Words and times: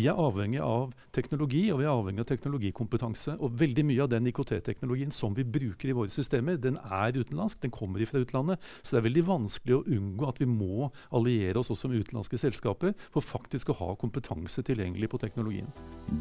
Vi 0.00 0.06
er 0.08 0.16
avhengig 0.16 0.60
av 0.64 0.94
teknologi 1.12 1.66
og 1.74 1.80
vi 1.80 1.84
er 1.84 1.92
avhengig 1.92 2.22
av 2.22 2.28
teknologikompetanse. 2.30 3.34
Og 3.44 3.56
veldig 3.60 3.84
mye 3.84 4.04
av 4.06 4.08
den 4.12 4.30
IKT-teknologien 4.30 5.12
som 5.12 5.34
vi 5.36 5.44
bruker 5.44 5.90
i 5.90 5.96
våre 5.96 6.12
systemer, 6.14 6.56
den 6.56 6.78
er 6.80 7.18
utenlandsk. 7.18 7.60
Den 7.60 7.74
kommer 7.74 8.00
fra 8.08 8.22
utlandet. 8.22 8.64
Så 8.80 8.94
det 8.94 9.02
er 9.02 9.08
veldig 9.10 9.26
vanskelig 9.28 9.76
å 9.76 9.82
unngå 9.98 10.30
at 10.30 10.40
vi 10.40 10.48
må 10.48 10.88
alliere 11.16 11.60
oss 11.60 11.72
også 11.74 11.90
med 11.90 12.06
utenlandske 12.06 12.40
selskaper 12.40 12.96
for 13.10 13.26
faktisk 13.26 13.74
å 13.74 13.78
ha 13.82 13.90
kompetanse 14.00 14.64
tilgjengelig 14.64 15.10
på 15.12 15.20
teknologien. 15.20 15.68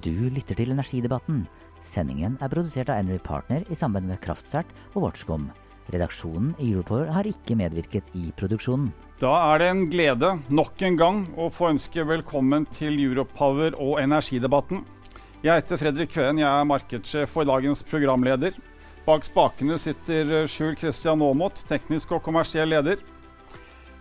Du 0.03 0.27
lytter 0.27 0.59
til 0.59 0.75
Energidebatten. 0.75 1.45
Sendingen 1.87 2.35
er 2.43 2.51
produsert 2.51 2.91
av 2.91 2.99
Henry 2.99 3.21
Partner 3.23 3.63
i 3.69 3.79
samarbeid 3.79 4.11
med 4.11 4.23
Kraftsert 4.25 4.75
og 4.91 5.05
Watchcom. 5.07 5.47
Redaksjonen 5.89 6.53
i 6.61 6.71
Europower 6.71 7.09
har 7.15 7.27
ikke 7.29 7.57
medvirket 7.57 8.09
i 8.17 8.29
produksjonen. 8.37 8.91
Da 9.19 9.31
er 9.51 9.59
det 9.59 9.69
en 9.73 9.85
glede 9.91 10.31
nok 10.47 10.81
en 10.85 10.97
gang 10.99 11.21
å 11.35 11.49
få 11.51 11.73
ønske 11.73 12.05
velkommen 12.07 12.67
til 12.71 12.99
Europower 13.03 13.75
og 13.75 13.97
energidebatten. 13.99 14.85
Jeg 15.43 15.61
heter 15.61 15.79
Fredrik 15.81 16.13
Kveen, 16.13 16.39
jeg 16.39 16.47
er 16.47 16.67
markedssjef 16.67 17.35
og 17.39 17.49
dagens 17.49 17.83
programleder. 17.87 18.55
Bak 19.05 19.25
spakene 19.27 19.79
sitter 19.81 20.45
Sjul 20.51 20.75
Kristian 20.79 21.23
Aamodt, 21.25 21.63
teknisk 21.67 22.11
og 22.15 22.23
kommersiell 22.25 22.69
leder. 22.71 23.01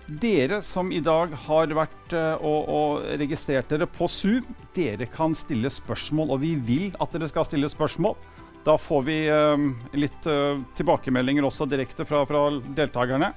Dere 0.09 0.63
som 0.65 0.89
i 0.93 1.03
dag 1.05 1.35
har 1.45 1.73
vært 1.77 2.15
uh, 2.17 2.41
og, 2.41 2.69
og, 2.73 3.07
registrert 3.21 3.69
dere 3.69 3.85
på 3.91 4.09
Zoom, 4.09 4.47
dere 4.77 5.05
kan 5.13 5.35
stille 5.37 5.69
spørsmål, 5.73 6.33
og 6.33 6.43
vi 6.47 6.55
vil 6.57 6.87
at 6.97 7.13
dere 7.13 7.29
skal 7.29 7.45
stille 7.45 7.69
spørsmål. 7.69 8.17
Da 8.65 8.79
får 8.79 9.03
vi 9.07 9.19
uh, 9.31 9.55
litt 9.97 10.27
uh, 10.29 10.61
tilbakemeldinger 10.77 11.47
også 11.47 11.69
direkte 11.71 12.05
fra, 12.09 12.25
fra 12.29 12.49
deltakerne. 12.77 13.33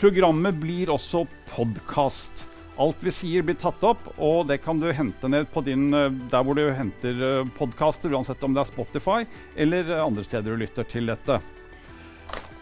Programmet 0.00 0.56
blir 0.56 0.90
også 0.94 1.26
podkast. 1.52 2.46
Alt 2.80 3.02
vi 3.04 3.12
sier, 3.12 3.44
blir 3.44 3.58
tatt 3.60 3.82
opp, 3.84 4.06
og 4.16 4.46
det 4.48 4.62
kan 4.64 4.78
du 4.80 4.86
hente 4.96 5.28
ned 5.28 5.50
på 5.52 5.60
din, 5.66 5.90
eh, 5.92 6.06
der 6.32 6.44
hvor 6.46 6.56
du 6.56 6.62
henter 6.72 7.18
eh, 7.26 7.48
podkaster, 7.58 8.14
uansett 8.14 8.40
om 8.46 8.54
det 8.56 8.62
er 8.62 8.70
Spotify 8.70 9.26
eller 9.60 9.90
andre 10.00 10.24
steder 10.24 10.54
du 10.54 10.62
lytter 10.62 10.88
til 10.88 11.12
dette. 11.12 11.36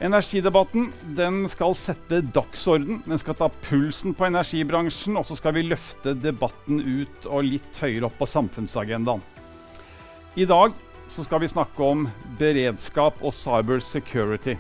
Energidebatten 0.02 0.88
den 1.18 1.44
skal 1.50 1.76
sette 1.78 2.20
dagsorden. 2.34 3.04
Den 3.06 3.22
skal 3.22 3.38
ta 3.38 3.48
pulsen 3.68 4.14
på 4.18 4.26
energibransjen, 4.26 5.14
og 5.18 5.26
så 5.26 5.38
skal 5.38 5.54
vi 5.54 5.68
løfte 5.68 6.16
debatten 6.18 6.82
ut 6.82 7.30
og 7.30 7.46
litt 7.46 7.78
høyere 7.78 8.10
opp 8.10 8.18
på 8.18 8.26
samfunnsagendaen. 8.30 9.22
I 10.38 10.46
dag 10.46 10.74
så 11.08 11.24
skal 11.24 11.40
vi 11.40 11.50
snakke 11.50 11.84
om 11.84 12.08
beredskap 12.38 13.22
og 13.24 13.34
cyber 13.34 13.80
security. 13.84 14.56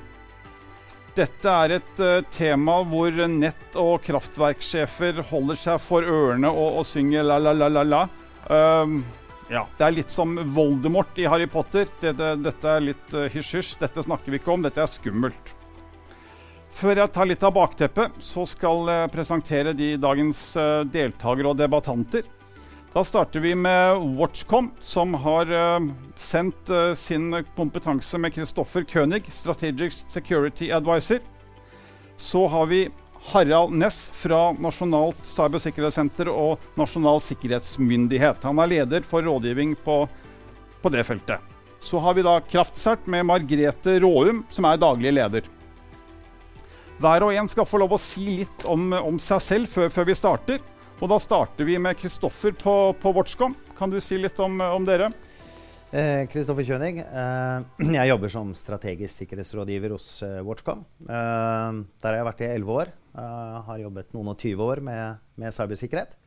Dette 1.18 1.50
er 1.64 1.74
et 1.78 2.00
uh, 2.00 2.20
tema 2.30 2.78
hvor 2.86 3.14
nett- 3.32 3.78
og 3.78 4.04
kraftverksjefer 4.06 5.22
holder 5.32 5.58
seg 5.58 5.80
for 5.82 6.06
ørene 6.06 6.50
og, 6.50 6.78
og 6.78 6.86
synger 6.86 7.26
la-la-la-la-la. 7.26 8.04
Um, 8.46 9.00
ja, 9.50 9.64
det 9.78 9.86
er 9.86 9.96
litt 9.96 10.14
som 10.14 10.36
Voldemort 10.54 11.18
i 11.18 11.26
Harry 11.26 11.48
Potter. 11.50 11.90
Dette, 12.00 12.34
dette 12.38 12.70
er 12.70 12.86
litt 12.92 13.16
uh, 13.16 13.26
hysj-hysj. 13.34 13.78
Dette 13.82 14.06
snakker 14.06 14.30
vi 14.30 14.38
ikke 14.38 14.54
om. 14.54 14.62
Dette 14.62 14.84
er 14.84 14.92
skummelt. 14.92 15.54
Før 16.78 17.02
jeg 17.02 17.10
tar 17.10 17.26
litt 17.26 17.42
av 17.42 17.56
bakteppet, 17.56 18.20
så 18.22 18.44
skal 18.46 18.86
jeg 18.86 19.10
presentere 19.10 19.74
de 19.74 19.96
dagens 19.98 20.42
uh, 20.54 20.84
deltakere 20.86 21.50
og 21.50 21.58
debattanter. 21.58 22.28
Da 22.92 23.04
starter 23.04 23.40
vi 23.40 23.54
med 23.54 23.96
Watchcom, 24.16 24.70
som 24.80 25.14
har 25.14 25.50
uh, 25.52 25.90
sendt 26.16 26.70
uh, 26.70 26.94
sin 26.94 27.44
kompetanse 27.56 28.18
med 28.18 28.34
Kristoffer 28.34 28.84
König, 28.84 29.32
Strategic 29.32 30.04
Security 30.08 30.70
Advisor. 30.72 31.18
Så 32.16 32.46
har 32.48 32.66
vi 32.66 32.88
Harald 33.32 33.74
Næss 33.76 34.10
fra 34.14 34.52
Nasjonalt 34.52 35.20
cybersikkerhetssenter 35.26 36.30
og 36.32 36.64
Nasjonal 36.80 37.20
sikkerhetsmyndighet. 37.22 38.40
Han 38.48 38.62
er 38.62 38.72
leder 38.72 39.04
for 39.06 39.22
rådgivning 39.22 39.76
på, 39.84 40.00
på 40.82 40.92
det 40.94 41.04
feltet. 41.04 41.44
Så 41.80 42.00
har 42.02 42.16
vi 42.16 42.24
da 42.26 42.38
Kraftsert 42.40 43.06
med 43.06 43.26
Margrete 43.28 43.98
Råum, 44.00 44.42
som 44.50 44.64
er 44.64 44.80
daglig 44.80 45.12
leder. 45.12 45.44
Hver 46.98 47.28
og 47.28 47.36
en 47.36 47.50
skal 47.50 47.68
få 47.68 47.78
lov 47.84 47.94
å 47.94 48.00
si 48.02 48.24
litt 48.40 48.64
om, 48.66 48.90
om 48.96 49.20
seg 49.22 49.44
selv 49.44 49.70
før, 49.70 49.92
før 49.92 50.08
vi 50.08 50.18
starter. 50.18 50.64
Og 50.98 51.06
da 51.06 51.14
starter 51.22 51.62
vi 51.62 51.76
med 51.78 51.94
Kristoffer 51.94 52.50
på, 52.58 52.72
på 52.98 53.10
Watchcom. 53.14 53.52
Kan 53.78 53.90
du 53.92 54.00
si 54.02 54.16
litt 54.18 54.38
om, 54.42 54.56
om 54.58 54.86
dere? 54.86 55.12
Kristoffer 56.32 56.64
eh, 56.64 56.70
Kjønig. 56.72 57.04
Eh, 57.06 57.92
jeg 58.00 58.10
jobber 58.10 58.32
som 58.34 58.50
strategisk 58.58 59.22
sikkerhetsrådgiver 59.22 59.94
hos 59.94 60.08
eh, 60.26 60.40
Watchcom. 60.42 60.82
Eh, 61.06 61.78
der 62.02 62.10
har 62.10 62.18
jeg 62.18 62.26
vært 62.32 62.42
i 62.42 62.48
elleve 62.50 62.74
år. 62.82 62.90
Eh, 63.14 63.54
har 63.68 63.84
jobbet 63.84 64.10
noen 64.16 64.32
og 64.34 64.40
tyve 64.42 64.66
år 64.66 64.82
med, 64.90 65.22
med 65.38 65.54
cybersikkerhet. 65.54 66.18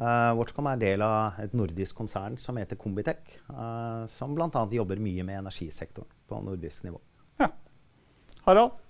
Eh, 0.00 0.32
Watchcom 0.40 0.72
er 0.72 0.80
del 0.80 1.04
av 1.04 1.36
et 1.44 1.52
nordisk 1.60 2.00
konsern 2.00 2.40
som 2.40 2.56
heter 2.56 2.80
Combitech, 2.80 3.36
som 4.08 4.32
bl.a. 4.32 4.64
jobber 4.80 5.04
mye 5.04 5.28
med 5.28 5.42
energisektoren 5.42 6.08
på 6.24 6.40
nordisk 6.48 6.88
nivå. 6.88 7.04
Ja. 7.44 7.52
Harald? 8.48 8.80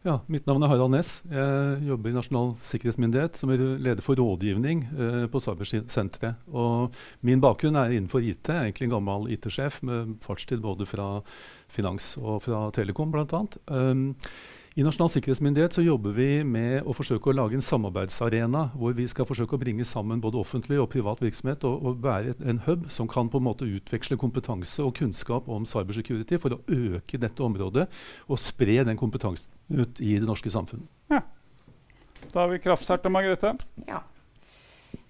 Ja, 0.00 0.14
Mitt 0.32 0.46
navn 0.48 0.62
er 0.64 0.70
Harald 0.72 0.94
Næss. 0.94 1.18
Jeg 1.28 1.82
jobber 1.84 2.08
i 2.08 2.14
Nasjonal 2.16 2.54
sikkerhetsmyndighet 2.64 3.36
som 3.36 3.50
er 3.52 3.60
leder 3.84 4.00
for 4.00 4.16
rådgivning 4.16 4.86
eh, 4.96 5.26
på 5.28 5.42
Cybersenteret. 5.44 6.38
Og 6.56 6.96
min 7.20 7.42
bakgrunn 7.44 7.76
er 7.76 7.92
innenfor 7.92 8.24
IT. 8.24 8.48
Jeg 8.48 8.56
er 8.56 8.70
egentlig 8.70 8.88
en 8.88 8.94
gammel 8.94 9.28
IT-sjef 9.36 9.82
med 9.84 10.14
fartstid 10.24 10.64
både 10.64 10.88
fra 10.88 11.10
finans 11.68 12.14
og 12.16 12.40
fra 12.46 12.62
Telekom 12.72 13.12
bl.a. 13.12 13.42
Um, 13.68 14.06
i 14.80 14.84
Nasjonal 14.86 15.10
sikkerhetsmyndighet 15.12 15.74
så 15.76 15.82
jobber 15.84 16.14
vi 16.16 16.26
med 16.46 16.86
å 16.88 16.94
forsøke 16.96 17.28
å 17.28 17.34
lage 17.36 17.58
en 17.58 17.64
samarbeidsarena 17.64 18.62
hvor 18.80 18.94
vi 18.96 19.04
skal 19.12 19.26
forsøke 19.28 19.58
å 19.58 19.60
bringe 19.60 19.84
sammen 19.84 20.22
både 20.24 20.40
offentlig 20.40 20.78
og 20.80 20.88
privat 20.94 21.20
virksomhet 21.20 21.66
og, 21.68 21.84
og 21.84 21.98
være 22.00 22.32
en 22.48 22.62
hub 22.64 22.86
som 22.88 23.10
kan 23.10 23.28
på 23.28 23.42
en 23.42 23.44
måte 23.44 23.68
utveksle 23.68 24.16
kompetanse 24.22 24.80
og 24.80 24.94
kunnskap 24.96 25.50
om 25.52 25.66
cybersecurity 25.68 26.40
for 26.40 26.56
å 26.56 26.60
øke 26.64 27.20
dette 27.20 27.44
området 27.44 27.90
og 28.24 28.40
spre 28.40 28.78
den 28.88 28.96
kompetansen 28.96 29.52
ut 29.68 30.00
i 30.00 30.14
det 30.16 30.24
norske 30.24 30.52
samfunnet. 30.54 30.88
Ja. 31.12 31.26
Da 32.30 32.46
har 32.46 32.48
vi 32.54 32.62
kraftsert 32.64 33.04
og 33.04 33.18
Margrethe. 33.18 33.52
Ja. 33.90 34.00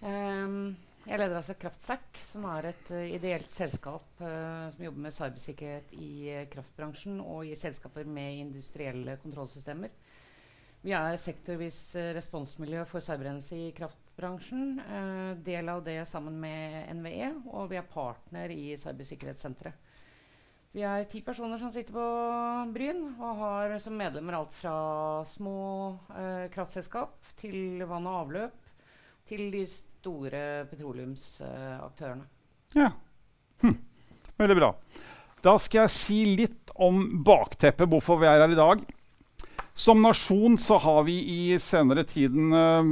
Um 0.03 0.73
jeg 1.11 1.19
leder 1.19 1.41
altså 1.41 1.57
Kraftsert, 1.59 2.19
som 2.23 2.45
er 2.53 2.69
et 2.71 2.91
uh, 2.95 3.01
ideelt 3.11 3.51
selskap 3.57 4.21
uh, 4.23 4.69
som 4.71 4.85
jobber 4.85 5.03
med 5.09 5.15
cybersikkerhet 5.17 5.95
i 5.99 6.11
uh, 6.31 6.45
kraftbransjen 6.53 7.17
og 7.25 7.49
i 7.49 7.57
selskaper 7.59 8.07
med 8.07 8.45
industrielle 8.45 9.17
kontrollsystemer. 9.19 9.91
Vi 10.85 10.95
er 10.97 11.19
sektorvis 11.21 11.81
responsmiljø 12.17 12.87
for 12.89 13.05
cyberhendelse 13.05 13.59
i 13.59 13.73
kraftbransjen. 13.77 14.79
del 15.45 15.69
av 15.69 15.83
det 15.85 15.99
sammen 16.09 16.39
med 16.41 16.95
NVE, 16.97 17.35
og 17.53 17.69
vi 17.69 17.77
er 17.77 17.91
partner 17.91 18.55
i 18.55 18.79
Cybersikkerhetssenteret. 18.81 19.91
Vi 20.73 20.81
er 20.87 21.05
ti 21.11 21.21
personer 21.27 21.61
som 21.61 21.69
sitter 21.75 21.93
på 21.93 22.07
Bryn 22.73 23.03
og 23.11 23.43
har 23.43 23.77
som 23.83 23.99
medlemmer 23.99 24.39
alt 24.39 24.57
fra 24.57 24.73
små 25.29 25.99
kraftselskap 26.55 27.29
til 27.43 27.85
vann 27.91 28.09
og 28.09 28.23
avløp 28.23 28.60
til 29.31 29.47
de 29.53 29.63
store 29.69 30.43
petroleumsaktørene. 30.71 32.27
Ja. 32.75 32.91
Hm. 33.63 33.77
Veldig 34.41 34.57
bra. 34.59 34.71
Da 35.45 35.55
skal 35.61 35.85
jeg 35.85 35.95
si 35.95 36.19
litt 36.43 36.73
om 36.81 37.23
bakteppet, 37.25 37.89
hvorfor 37.89 38.21
vi 38.21 38.29
er 38.29 38.43
her 38.43 38.53
i 38.53 38.59
dag. 38.59 38.83
Som 39.77 40.03
nasjon 40.03 40.59
så 40.61 40.81
har 40.83 41.05
vi 41.07 41.21
i 41.31 41.43
senere 41.63 42.03
tiden 42.05 42.51
uh, 42.53 42.83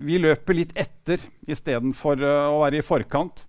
Vi 0.00 0.16
løper 0.18 0.56
litt 0.56 0.72
etter 0.74 1.20
istedenfor 1.46 2.22
uh, 2.24 2.54
å 2.54 2.62
være 2.64 2.80
i 2.80 2.86
forkant. 2.86 3.44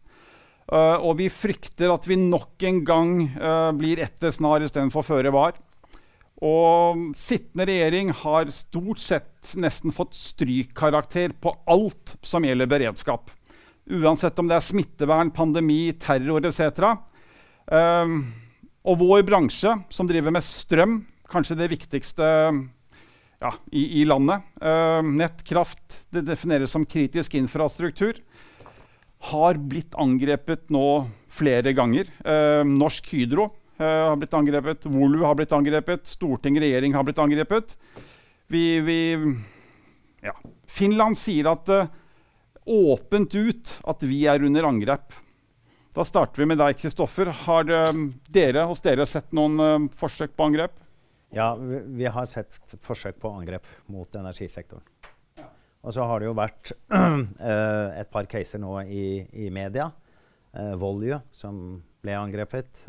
Uh, 0.67 0.99
og 0.99 1.15
vi 1.21 1.29
frykter 1.31 1.93
at 1.93 2.05
vi 2.09 2.19
nok 2.19 2.67
en 2.67 2.83
gang 2.85 3.13
blir 3.79 4.01
etter 4.03 4.35
snar 4.35 4.65
istedenfor 4.65 5.05
føre 5.07 5.31
var. 5.33 5.55
Og 6.45 7.15
sittende 7.17 7.65
regjering 7.65 8.11
har 8.13 8.51
stort 8.53 9.01
sett 9.01 9.55
nesten 9.57 9.93
fått 9.95 10.13
strykkarakter 10.17 11.33
på 11.41 11.53
alt 11.65 12.13
som 12.21 12.45
gjelder 12.45 12.69
beredskap. 12.69 13.31
Uansett 13.87 14.37
om 14.37 14.49
det 14.49 14.57
er 14.59 14.65
smittevern, 14.65 15.31
pandemi, 15.33 15.95
terror 15.97 16.45
etc. 16.45 16.83
Um, 16.83 17.77
ehm, 17.77 18.17
og 18.87 18.99
vår 19.01 19.23
bransje, 19.27 19.73
som 19.89 20.09
driver 20.09 20.35
med 20.35 20.45
strøm, 20.45 20.99
kanskje 21.31 21.57
det 21.59 21.71
viktigste 21.73 22.27
ja, 23.41 23.51
i, 23.71 24.01
i, 24.01 24.03
landet 24.07 24.45
uh, 24.63 25.03
Nettkraft 25.03 26.05
det 26.15 26.23
defineres 26.29 26.71
som 26.73 26.85
kritisk 26.87 27.35
infrastruktur. 27.39 28.19
Har 29.31 29.57
blitt 29.57 29.97
angrepet 29.97 30.69
nå 30.73 31.07
flere 31.31 31.73
ganger. 31.75 32.11
Uh, 32.21 32.61
Norsk 32.67 33.09
Hydro 33.15 33.49
har 33.83 34.15
blitt 34.17 34.33
angrepet. 34.33 34.85
Volu 34.89 35.21
har 35.25 35.35
blitt 35.37 35.53
angrepet. 35.53 36.07
Storting, 36.07 36.57
regjering 36.59 36.95
har 36.97 37.05
blitt 37.07 37.19
angrepet. 37.21 37.77
Vi, 38.47 38.79
vi 38.79 38.99
ja. 40.21 40.33
Finland 40.67 41.17
sier 41.17 41.49
at 41.51 41.69
uh, 41.69 41.87
åpent 42.65 43.35
ut 43.35 43.77
at 43.87 44.03
vi 44.03 44.25
er 44.27 44.43
under 44.43 44.67
angrep. 44.67 45.15
Da 45.95 46.05
starter 46.05 46.43
vi 46.43 46.49
med 46.51 46.59
deg, 46.61 46.77
Kristoffer. 46.79 47.31
Har 47.45 47.69
uh, 47.71 48.03
dere 48.31 48.67
hos 48.69 48.83
dere 48.85 49.07
sett 49.09 49.33
noen 49.35 49.59
uh, 49.61 49.89
forsøk 49.95 50.35
på 50.37 50.49
angrep? 50.49 50.79
Ja, 51.35 51.53
vi, 51.59 51.81
vi, 51.99 52.07
har 52.07 52.27
sett 52.29 52.55
forsøk 52.83 53.19
på 53.19 53.31
angrep 53.35 53.67
mot 53.91 54.15
energisektoren. 54.15 54.83
Ja. 55.39 55.49
Og 55.83 55.95
så 55.95 56.07
har 56.07 56.21
det 56.21 56.29
jo 56.29 56.37
vært 56.37 56.71
et 58.01 58.11
par 58.13 58.29
caser 58.31 58.63
nå 58.63 58.79
i, 58.87 59.07
i 59.35 59.49
media. 59.53 59.89
Volue, 60.79 61.19
som 61.35 61.59
ble 62.01 62.15
angrepet. 62.17 62.79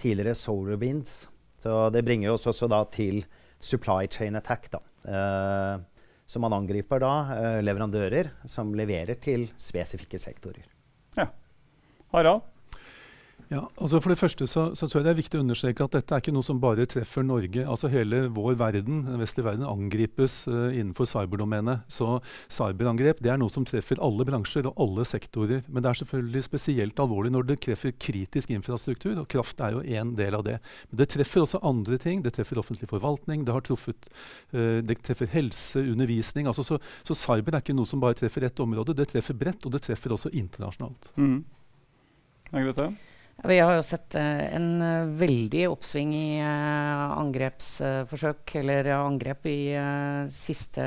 Tidligere 0.00 0.34
solar 0.34 0.76
winds. 0.80 1.28
Så 1.62 1.90
det 1.90 2.04
bringer 2.06 2.30
oss 2.34 2.46
også 2.46 2.68
da 2.70 2.82
til 2.92 3.24
supply 3.60 4.06
chain 4.10 4.36
attack. 4.36 4.70
da. 4.70 4.80
Eh, 5.06 5.80
så 6.26 6.42
man 6.42 6.52
angriper 6.52 7.00
da 7.02 7.12
eh, 7.36 7.60
leverandører 7.62 8.32
som 8.50 8.74
leverer 8.74 9.18
til 9.22 9.48
spesifikke 9.58 10.18
sektorer. 10.18 10.66
Ja. 11.16 11.28
Harald? 12.12 12.42
Ja, 13.46 13.60
altså 13.78 14.00
For 14.02 14.10
det 14.10 14.18
første 14.18 14.46
så, 14.50 14.62
så, 14.74 14.88
tror 14.88 15.00
jeg 15.00 15.06
det 15.06 15.10
er 15.12 15.18
viktig 15.20 15.38
å 15.38 15.42
understreke 15.44 15.84
at 15.86 15.94
dette 15.94 16.14
er 16.16 16.22
ikke 16.22 16.32
noe 16.34 16.46
som 16.46 16.58
bare 16.62 16.86
treffer 16.90 17.22
Norge. 17.22 17.62
Altså 17.62 17.90
Hele 17.92 18.24
vår 18.34 18.56
verden, 18.58 19.04
den 19.06 19.22
vestlige 19.22 19.46
verden 19.46 19.68
angripes 19.68 20.40
uh, 20.50 20.74
innenfor 20.74 21.06
cyberdomenet. 21.06 21.86
Så 21.86 22.18
cyberangrep 22.50 23.22
det 23.22 23.30
er 23.30 23.38
noe 23.38 23.52
som 23.52 23.66
treffer 23.68 24.02
alle 24.02 24.26
bransjer 24.26 24.66
og 24.66 24.82
alle 24.82 25.06
sektorer. 25.06 25.62
Men 25.70 25.84
det 25.84 25.92
er 25.92 26.02
selvfølgelig 26.02 26.44
spesielt 26.48 27.04
alvorlig 27.06 27.30
når 27.36 27.48
det 27.52 27.58
treffer 27.68 27.94
kritisk 27.94 28.50
infrastruktur, 28.56 29.14
og 29.22 29.30
kraft 29.30 29.62
er 29.62 29.78
jo 29.78 29.86
en 30.02 30.14
del 30.18 30.40
av 30.40 30.46
det. 30.48 30.58
Men 30.90 31.04
det 31.04 31.10
treffer 31.14 31.46
også 31.46 31.62
andre 31.62 32.02
ting. 32.02 32.26
Det 32.26 32.34
treffer 32.34 32.58
offentlig 32.58 32.90
forvaltning, 32.90 33.46
det, 33.46 33.54
har 33.54 33.66
truffet, 33.66 34.10
uh, 34.58 34.82
det 34.82 35.00
treffer 35.06 35.30
helse, 35.38 35.86
undervisning. 35.86 36.50
Altså 36.50 36.66
så, 36.66 36.82
så, 37.06 37.14
cyber 37.14 37.54
er 37.54 37.62
ikke 37.62 37.78
noe 37.78 37.86
som 37.86 38.02
bare 38.02 38.18
treffer 38.18 38.50
ett 38.50 38.58
område. 38.64 38.96
Det 38.98 39.12
treffer 39.14 39.38
bredt, 39.38 39.62
og 39.62 39.78
det 39.78 39.86
treffer 39.86 40.18
også 40.18 40.34
internasjonalt. 40.34 41.12
Mm. 41.14 41.44
Margrethe? 42.50 42.96
Vi 43.44 43.58
har 43.60 43.74
jo 43.76 43.82
sett 43.84 44.14
uh, 44.16 44.44
en 44.56 44.68
uh, 44.80 45.10
veldig 45.20 45.66
oppsving 45.68 46.14
i 46.16 46.28
uh, 46.40 47.12
angrepsforsøk, 47.20 48.54
eller 48.62 48.88
angrep, 48.96 49.44
i 49.50 49.76
siste 50.32 50.86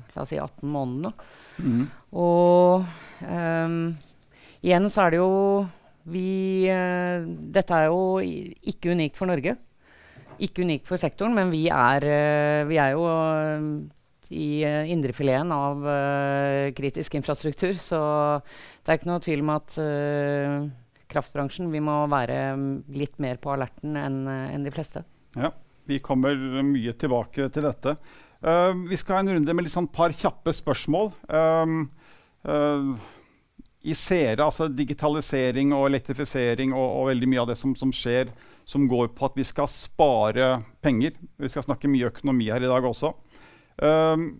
la 0.00 0.24
oss 0.24 0.32
si 0.32 0.40
18 0.40 0.72
månedene. 0.72 1.12
Mm. 1.60 1.84
Og 2.16 2.88
um, 3.28 3.76
igjen 4.64 4.88
så 4.88 5.04
er 5.04 5.12
det 5.12 5.20
jo 5.20 5.32
vi 6.02 6.66
Dette 7.54 7.76
er 7.76 7.92
jo 7.92 8.16
ikke 8.18 8.90
unikt 8.96 9.20
for 9.20 9.30
Norge. 9.30 9.54
Ikke 10.42 10.64
unikt 10.64 10.88
for 10.88 10.98
sektoren, 10.98 11.36
men 11.36 11.52
vi 11.52 11.68
er, 11.70 12.02
vi 12.66 12.80
er 12.82 12.96
jo 12.96 13.04
i 14.32 14.48
uh, 14.64 14.88
indrefileten 14.90 15.52
av 15.54 15.84
kritisk 16.74 17.20
infrastruktur. 17.20 17.76
Så 17.78 18.00
det 18.80 18.88
er 18.88 18.98
ikke 18.98 19.12
noe 19.12 19.22
tvil 19.22 19.44
om 19.44 19.52
at 19.60 19.76
kraftbransjen. 21.12 21.70
Vi 21.72 21.82
må 21.84 22.00
være 22.10 22.40
mm, 22.58 22.70
litt 22.96 23.20
mer 23.22 23.38
på 23.42 23.52
alerten 23.54 23.98
enn 24.00 24.24
en 24.26 24.66
de 24.66 24.72
fleste. 24.74 25.04
Ja, 25.36 25.52
vi 25.88 26.00
kommer 26.04 26.36
mye 26.66 26.94
tilbake 26.98 27.48
til 27.52 27.66
dette. 27.66 27.96
Uh, 28.42 28.74
vi 28.90 28.98
skal 28.98 29.16
ha 29.16 29.22
en 29.22 29.34
runde 29.36 29.54
med 29.54 29.68
et 29.68 29.74
sånn 29.74 29.90
par 29.90 30.14
kjappe 30.18 30.50
spørsmål. 30.54 31.12
Um, 31.30 31.84
uh, 32.42 32.94
I 33.86 33.94
Sere, 33.98 34.42
altså 34.42 34.66
digitalisering 34.70 35.74
og 35.76 35.86
elektrifisering 35.92 36.74
og, 36.74 36.86
og, 36.86 37.10
veldig 37.12 37.28
mye 37.30 37.42
av 37.44 37.52
det 37.52 37.58
som, 37.60 37.74
som, 37.78 37.94
skjer, 37.94 38.32
som 38.66 38.88
går 38.90 39.12
på 39.14 39.28
at 39.28 39.38
vi 39.38 39.46
skal 39.46 39.70
spare 39.70 40.56
penger. 40.82 41.14
Vi 41.38 41.52
skal 41.52 41.66
snakke 41.68 41.90
mye 41.90 42.10
økonomi 42.10 42.50
her 42.50 42.62
i 42.62 42.70
dag 42.70 42.88
også. 42.90 43.14
Uh, 43.78 44.30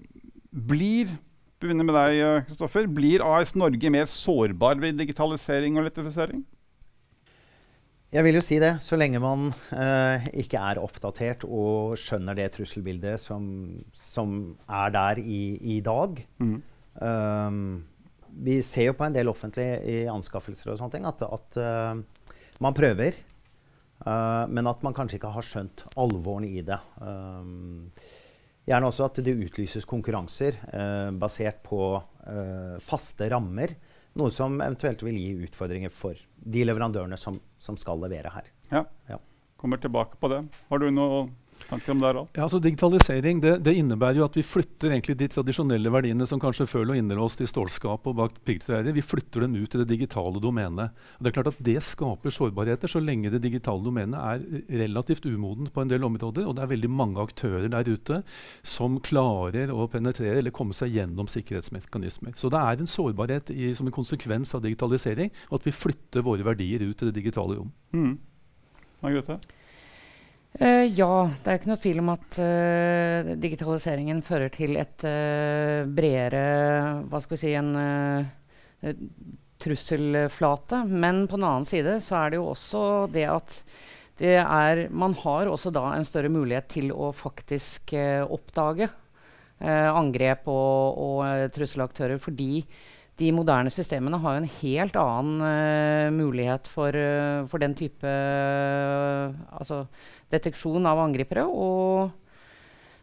blir 0.51 1.15
begynner 1.63 1.87
med 1.87 1.95
deg, 1.95 2.21
Kristoffer. 2.49 2.89
Blir 2.91 3.23
AS 3.23 3.55
Norge 3.55 3.91
mer 3.95 4.09
sårbar 4.11 4.83
ved 4.83 4.99
digitalisering 4.99 5.77
og 5.77 5.85
elektrifisering? 5.85 6.43
Jeg 8.12 8.26
vil 8.26 8.37
jo 8.37 8.43
si 8.44 8.59
det. 8.61 8.75
Så 8.85 8.99
lenge 9.00 9.20
man 9.23 9.49
eh, 9.73 10.26
ikke 10.43 10.61
er 10.61 10.81
oppdatert 10.82 11.47
og 11.49 11.94
skjønner 11.97 12.37
det 12.37 12.50
trusselbildet 12.59 13.20
som, 13.20 13.47
som 13.97 14.35
er 14.69 14.93
der 14.93 15.20
i, 15.23 15.56
i 15.76 15.79
dag. 15.85 16.20
Mm. 16.43 16.59
Um, 17.00 17.62
vi 18.44 18.59
ser 18.64 18.91
jo 18.91 18.97
på 18.99 19.06
en 19.06 19.17
del 19.17 19.32
offentlige 19.32 20.05
anskaffelser 20.12 20.73
og 20.73 20.81
sånne 20.81 20.93
ting 20.93 21.09
at, 21.09 21.25
at 21.25 21.56
uh, 21.56 22.29
man 22.64 22.76
prøver, 22.76 23.17
uh, 24.05 24.44
men 24.49 24.69
at 24.69 24.85
man 24.85 24.97
kanskje 24.97 25.17
ikke 25.17 25.32
har 25.32 25.49
skjønt 25.49 25.87
alvoren 25.97 26.44
i 26.44 26.61
det. 26.69 26.79
Um, 27.00 27.88
gjerne 28.69 28.93
også 28.93 29.09
at 29.09 29.23
det 29.25 29.38
utlyses 29.41 29.88
konkurranser 29.88 30.61
basert 31.19 31.64
på 31.67 31.81
faste 32.79 33.26
rammer 33.32 33.73
noe 34.19 34.31
som 34.31 34.61
eventuelt 34.61 35.03
vil 35.03 35.19
gi 35.19 35.47
utfordringer 35.47 35.93
for 35.93 36.19
de 36.35 36.64
leverandørene 36.67 37.17
som, 37.20 37.38
som 37.59 37.79
skal 37.81 38.03
levere 38.03 38.32
her. 38.35 38.50
Ja. 38.73 38.85
ja. 39.09 39.19
Kommer 39.56 39.81
tilbake 39.81 40.19
på 40.20 40.29
det. 40.32 40.43
Har 40.69 40.82
du 40.82 40.91
noe 40.91 41.26
tanker 41.70 41.94
om 41.94 42.03
det? 42.03 42.12
òg? 42.12 42.29
Ja, 42.37 42.44
altså 42.47 42.61
Digitalisering 42.62 43.41
det, 43.43 43.53
det, 43.67 43.75
innebærer 43.79 44.20
jo 44.20 44.26
at 44.26 44.37
vi 44.38 44.44
flytter 44.47 44.93
egentlig 44.93 45.17
de 45.20 45.29
tradisjonelle 45.32 45.93
verdiene 45.93 46.26
som 46.29 46.41
kanskje 46.43 46.69
før 46.70 46.88
lå 46.88 46.97
innelåst 46.99 47.43
i 47.44 47.49
stålskap 47.50 48.06
og 48.11 48.17
bak 48.19 48.38
piggtråder, 48.47 48.94
vi 48.94 49.05
flytter 49.05 49.47
dem 49.47 49.56
ut 49.59 49.70
til 49.73 49.82
det 49.82 49.88
digitale 49.93 50.43
domenet. 50.43 50.97
Og 51.17 51.25
det 51.25 51.32
er 51.32 51.37
klart 51.38 51.53
at 51.53 51.62
det 51.64 51.79
skaper 51.87 52.35
sårbarheter 52.35 52.91
så 52.91 53.03
lenge 53.03 53.32
det 53.32 53.43
digitale 53.44 53.85
domenet 53.85 54.19
er 54.19 54.82
relativt 54.82 55.26
umodent 55.29 55.73
på 55.75 55.85
en 55.85 55.93
del 55.93 56.05
områder, 56.09 56.47
og 56.47 56.56
det 56.56 56.67
er 56.67 56.73
veldig 56.75 56.93
mange 56.93 57.23
aktører 57.23 57.69
der 57.73 57.88
ute 57.88 58.23
som 58.67 58.99
klarer 59.05 59.73
å 59.73 59.88
penetrere 59.93 60.41
eller 60.41 60.55
komme 60.55 60.76
seg 60.76 60.94
gjennom 60.97 61.31
sikkerhetsmekanismer. 61.31 62.37
Så 62.38 62.50
det 62.53 62.61
er 62.61 62.82
en 62.82 62.91
sårbarhet 62.91 63.53
i, 63.55 63.73
som 63.79 63.88
en 63.88 63.94
konsekvens 63.94 64.55
av 64.56 64.64
digitalisering, 64.67 65.32
og 65.50 65.61
at 65.61 65.69
vi 65.69 65.76
flytter 65.76 66.26
våre 66.26 66.47
verdier 66.47 66.85
ut 66.85 66.97
til 66.99 67.11
det 67.11 67.19
digitale 67.20 67.59
rom. 67.59 67.73
Mm. 67.94 68.14
Margrethe? 69.03 69.41
Uh, 70.60 70.84
ja, 70.84 71.31
det 71.40 71.49
er 71.49 71.56
ikke 71.58 71.70
noe 71.70 71.81
tvil 71.81 72.00
om 72.02 72.10
at 72.12 72.37
uh, 72.37 73.31
digitaliseringen 73.40 74.19
fører 74.26 74.52
til 74.52 74.76
et 74.76 75.04
uh, 75.08 75.88
bredere 75.88 76.43
Hva 77.08 77.20
skal 77.25 77.38
vi 77.38 77.40
si 77.40 77.54
en 77.56 77.72
trusselflate. 79.62 80.82
Men 80.90 81.25
på 81.31 81.38
den 81.38 81.46
annen 81.49 81.69
side 81.69 81.96
så 82.04 82.19
er 82.19 82.32
det 82.32 82.40
jo 82.40 82.50
også 82.50 82.84
det 83.14 83.28
at 83.31 83.58
det 84.20 84.34
er 84.43 84.88
Man 84.93 85.14
har 85.23 85.49
også 85.49 85.71
da 85.73 85.87
en 85.94 86.04
større 86.04 86.28
mulighet 86.30 86.68
til 86.75 86.90
å 86.92 87.12
faktisk 87.16 87.94
oppdage 87.94 88.90
angrep 89.62 90.50
og, 90.50 90.99
og 90.99 91.54
trusselaktører 91.54 92.18
fordi 92.21 92.64
de 93.21 93.28
moderne 93.35 93.71
systemene 93.73 94.19
har 94.23 94.37
jo 94.37 94.42
en 94.42 94.54
helt 94.62 94.97
annen 94.97 95.42
uh, 95.45 96.14
mulighet 96.14 96.69
for, 96.71 96.97
uh, 96.97 97.45
for, 97.50 97.61
den 97.61 97.75
type 97.76 98.09
uh, 98.09 99.35
altså 99.52 99.85
deteksjon 100.33 100.88
av 100.88 101.02
angripere. 101.02 101.45
Og 101.47 102.19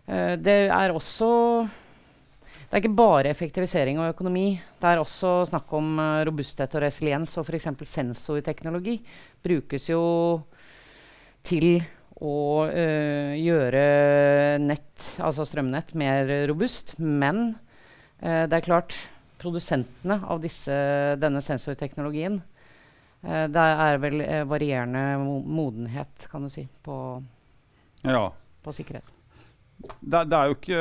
det 0.10 0.72
er 0.74 0.89
også 0.89 1.28
Det 1.70 2.72
er 2.72 2.82
ikke 2.82 2.98
bare 2.98 3.30
effektivisering 3.30 4.00
og 4.01 4.16
økonomi. 4.16 4.58
Det 4.82 4.88
er 4.89 4.98
også 4.98 5.44
snakk 5.51 5.70
om 5.78 6.00
robusthet 6.25 6.74
og 6.74 6.82
resiliens. 6.82 7.36
Og 7.38 7.46
f.eks. 7.46 7.68
sensorteknologi 7.86 8.96
brukes 9.46 9.86
jo 9.92 10.01
til 11.46 11.78
å 12.18 12.66
gjøre 12.66 13.86
nett, 14.66 15.12
altså 15.22 15.46
strømnett, 15.46 15.94
mer 15.94 16.34
robust. 16.50 16.96
Men 16.98 17.51
det 18.18 18.50
er 18.50 18.66
klart 18.66 18.98
produsentene 19.39 20.19
av 20.27 20.41
disse, 20.43 20.75
denne 21.19 21.41
sensorteknologien. 21.43 22.39
Eh, 23.24 23.46
det 23.51 23.65
er 23.86 24.00
vel 24.03 24.24
eh, 24.24 24.43
varierende 24.48 25.03
modenhet, 25.43 26.27
kan 26.31 26.46
du 26.46 26.51
si, 26.53 26.65
på, 26.86 26.98
ja. 28.03 28.27
på 28.63 28.75
sikkerhet. 28.75 29.15
Det, 29.79 30.25
det, 30.27 30.36
er 30.36 30.50
jo 30.50 30.55
ikke 30.58 30.79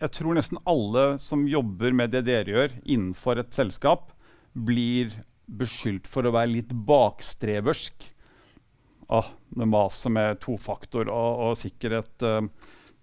Jeg 0.00 0.12
tror 0.16 0.34
nesten 0.34 0.58
alle 0.66 1.04
som 1.22 1.44
jobber 1.46 1.94
med 1.94 2.10
det 2.10 2.24
dere 2.26 2.50
gjør 2.50 2.72
innenfor 2.82 3.38
et 3.38 3.54
selskap, 3.54 4.10
blir 4.52 5.14
beskyldt 5.46 6.08
for 6.10 6.26
å 6.26 6.34
være 6.34 6.56
litt 6.56 6.72
bakstreversk. 6.72 8.08
Ah, 9.12 9.28
det 9.52 9.68
maset 9.68 10.14
med 10.14 10.40
tofaktor 10.42 11.10
og, 11.12 11.40
og 11.46 11.58
sikkerhet. 11.60 12.24
Uh, 12.24 12.48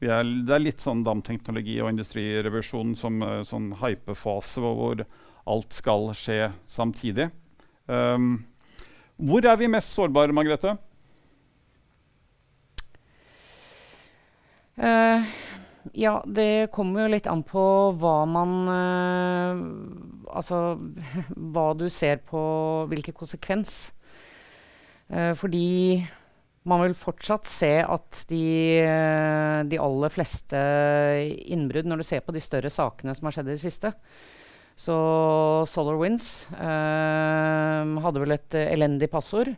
er, 0.07 0.23
det 0.47 0.53
er 0.55 0.63
litt 0.63 0.79
sånn 0.79 1.01
DAM-teknologi 1.03 1.75
og 1.83 1.89
industrirevolusjon 1.91 2.93
som 2.95 3.19
uh, 3.19 3.41
sånn 3.43 3.73
hypefase 3.81 4.63
hvor, 4.63 5.03
alt 5.49 5.75
skal 5.75 6.11
skje 6.15 6.51
samtidig. 6.69 7.29
Um, 7.89 8.45
hvor 9.19 9.43
er 9.43 9.57
vi 9.59 9.67
mest 9.67 9.91
sårbare, 9.97 10.31
Margrethe? 10.35 10.77
Uh, 14.79 15.25
ja, 15.97 16.19
det 16.23 16.69
kommer 16.71 17.03
jo 17.03 17.13
litt 17.15 17.27
an 17.27 17.41
på 17.43 17.61
hva 17.99 18.21
man 18.29 18.51
uh, 18.69 19.63
Altså 20.29 20.77
hva 21.53 21.71
du 21.75 21.89
ser 21.91 22.21
på 22.29 22.41
hvilken 22.91 23.17
konsekvens. 23.17 23.89
Uh, 25.09 25.33
fordi 25.35 26.05
man 26.69 26.83
vil 26.85 26.95
fortsatt 26.97 27.49
se 27.49 27.71
at 27.81 28.23
de, 28.29 28.45
eh, 28.83 29.59
de 29.69 29.79
aller 29.81 30.13
fleste 30.13 30.59
innbrudd, 31.49 31.89
når 31.89 32.01
du 32.01 32.07
ser 32.07 32.23
på 32.25 32.35
de 32.35 32.43
større 32.43 32.71
sakene 32.73 33.15
som 33.17 33.27
har 33.27 33.37
skjedd 33.37 33.49
i 33.51 33.55
det 33.55 33.63
siste 33.63 33.93
Så 34.79 34.95
SolarWinds 35.67 36.29
eh, 36.55 37.95
hadde 38.05 38.23
vel 38.23 38.37
et 38.37 38.59
elendig 38.63 39.11
passord. 39.11 39.51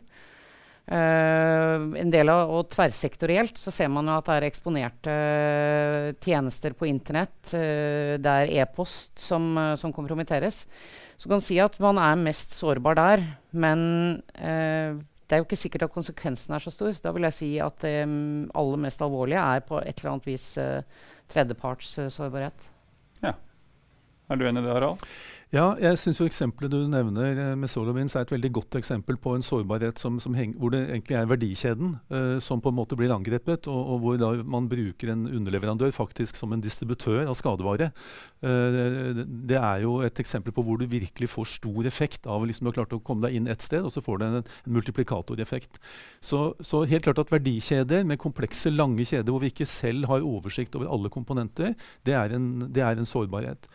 Uh, 0.82 1.94
en 1.94 2.10
del 2.10 2.26
av, 2.26 2.50
og 2.50 2.66
Tverrsektorielt 2.72 3.54
så 3.60 3.70
ser 3.70 3.86
man 3.92 4.08
jo 4.10 4.16
at 4.18 4.26
det 4.26 4.34
er 4.34 4.46
eksponerte 4.48 5.12
uh, 5.14 6.08
tjenester 6.18 6.74
på 6.74 6.88
internett. 6.90 7.38
Uh, 7.54 8.18
det 8.18 8.32
er 8.32 8.50
e-post 8.64 9.14
som, 9.22 9.54
som, 9.78 9.94
kompromitteres. 9.94 10.64
Så 11.16 11.30
man 11.30 11.38
kan 11.38 11.46
si 11.46 11.60
at 11.62 11.78
man 11.82 12.02
er 12.02 12.18
mest 12.18 12.56
sårbar 12.58 12.98
der. 12.98 13.22
Men 13.54 13.86
det 15.32 15.38
er 15.38 15.40
jo 15.40 15.46
ikke 15.46 15.56
sikkert 15.56 15.86
at 15.86 15.94
konsekvensen 15.94 16.52
er 16.52 16.60
så 16.60 16.70
stor. 16.74 16.90
Så 16.92 17.00
da 17.06 17.14
vil 17.16 17.24
jeg 17.24 17.36
si 17.38 17.48
at 17.64 17.78
det 17.80 17.94
um, 18.04 18.50
aller 18.52 18.82
mest 18.84 19.00
alvorlige 19.00 19.40
er 19.40 19.64
på 19.64 19.78
et 19.80 19.96
eller 19.96 20.10
annet 20.12 20.28
vis 20.28 20.50
tredjeparts 21.32 21.94
sårbarhet. 22.12 22.66
Ja. 23.24 23.32
Er 24.28 24.36
du 24.36 24.44
enig 24.44 24.60
i 24.60 24.66
det, 24.66 24.74
Harald? 24.76 25.00
Ja, 25.52 25.74
jeg 25.76 25.98
syns 26.00 26.16
eksempelet 26.24 26.72
du 26.72 26.86
nevner 26.88 27.36
eh, 27.36 27.50
med 27.60 27.68
SolarWinds 27.68 28.14
er 28.16 28.24
et 28.24 28.30
veldig 28.32 28.50
godt 28.56 28.78
eksempel 28.78 29.18
på 29.20 29.34
en 29.36 29.42
sårbarhet 29.44 30.00
som, 30.00 30.14
som 30.16 30.32
heng, 30.32 30.54
hvor 30.56 30.72
det 30.72 30.80
egentlig 30.86 31.18
er 31.18 31.28
verdikjeden 31.28 31.90
uh, 32.08 32.38
som 32.40 32.62
på 32.64 32.70
en 32.72 32.78
måte 32.78 32.96
blir 32.96 33.12
angrepet, 33.12 33.68
og, 33.68 33.90
og 33.92 33.98
hvor 34.00 34.38
man 34.48 34.70
bruker 34.70 35.12
en 35.12 35.26
underleverandør 35.28 35.92
faktisk 35.92 36.40
som 36.40 36.54
en 36.56 36.64
distributør 36.64 37.28
av 37.28 37.36
skadevare. 37.36 37.90
Uh, 38.40 39.20
det 39.20 39.60
er 39.60 39.84
jo 39.84 39.98
et 40.06 40.24
eksempel 40.24 40.56
på 40.56 40.64
hvor 40.64 40.80
du 40.80 40.86
virkelig 40.88 41.28
får 41.34 41.50
stor 41.58 41.90
effekt 41.90 42.24
av 42.24 42.48
liksom 42.48 42.64
du 42.64 42.72
har 42.72 42.78
klart 42.80 42.96
å 42.96 43.04
komme 43.04 43.28
deg 43.28 43.36
inn 43.36 43.52
ett 43.52 43.60
sted, 43.60 43.84
og 43.84 43.92
så 43.92 44.00
får 44.00 44.22
du 44.22 44.28
en, 44.30 44.40
en 44.40 44.76
multiplikatoreffekt. 44.78 45.76
Så, 46.24 46.46
så, 46.64 46.86
helt 46.88 47.04
klart 47.04 47.20
at 47.26 47.34
verdikjeder 47.34 48.08
med 48.08 48.22
komplekse, 48.24 48.72
lange 48.72 49.04
kjeder 49.04 49.28
hvor 49.28 49.44
vi 49.44 49.52
ikke 49.52 49.68
selv 49.68 50.08
har 50.08 50.24
oversikt 50.24 50.80
over 50.80 50.88
alle 50.96 51.12
komponenter, 51.12 51.76
det 52.08 52.16
er 52.16 52.32
en, 52.38 52.54
det 52.72 52.88
er 52.88 52.96
en 52.96 53.12
sårbarhet. 53.12 53.68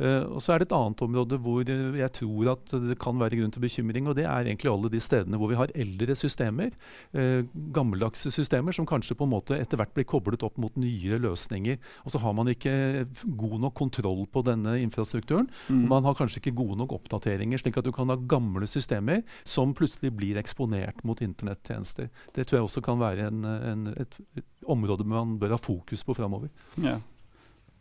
Uh, 0.00 0.26
og 0.34 0.40
så 0.42 0.54
er 0.54 0.62
det 0.62 0.68
et 0.68 0.74
annet 0.76 1.02
område 1.06 1.38
hvor 1.42 1.62
jeg 1.64 2.10
tror 2.18 2.50
at 2.54 2.72
det 2.82 2.96
kan 3.02 3.18
være 3.20 3.38
grunn 3.38 3.52
til 3.54 3.62
bekymring. 3.62 4.08
og 4.10 4.16
Det 4.18 4.26
er 4.26 4.48
egentlig 4.48 4.72
alle 4.72 4.90
de 4.90 5.02
stedene 5.02 5.38
hvor 5.38 5.52
vi 5.52 5.58
har 5.58 5.72
eldre 5.74 6.16
systemer, 6.18 6.74
uh, 7.14 7.46
gammeldagse 7.74 8.32
systemer, 8.34 8.74
som 8.74 8.88
kanskje 8.88 9.16
på 9.18 9.28
en 9.28 9.34
måte 9.34 9.58
etter 9.58 9.78
hvert 9.80 9.94
blir 9.94 10.08
koblet 10.08 10.42
opp 10.46 10.58
mot 10.58 10.74
nyere 10.80 11.20
løsninger. 11.22 11.78
Og 12.04 12.14
så 12.14 12.22
har 12.22 12.34
man 12.36 12.50
ikke 12.50 13.06
god 13.38 13.56
nok 13.66 13.76
kontroll 13.78 14.24
på 14.30 14.44
denne 14.46 14.76
infrastrukturen. 14.82 15.48
Mm. 15.68 15.86
Man 15.92 16.08
har 16.08 16.18
kanskje 16.18 16.42
ikke 16.42 16.56
gode 16.58 16.78
nok 16.80 16.96
oppdateringer, 16.98 17.62
slik 17.62 17.78
at 17.78 17.86
du 17.86 17.92
kan 17.94 18.10
ha 18.10 18.18
gamle 18.18 18.66
systemer 18.70 19.22
som 19.44 19.74
plutselig 19.76 20.12
blir 20.16 20.40
eksponert 20.40 21.04
mot 21.06 21.20
internettjenester. 21.22 22.10
Det 22.34 22.46
tror 22.46 22.60
jeg 22.60 22.68
også 22.68 22.84
kan 22.84 23.00
være 23.02 23.30
en, 23.30 23.44
en, 23.44 23.88
et, 23.94 24.20
et 24.38 24.70
område 24.70 25.06
man 25.06 25.38
bør 25.38 25.56
ha 25.56 25.60
fokus 25.60 26.04
på 26.04 26.16
framover. 26.16 26.50
Ja. 26.82 26.98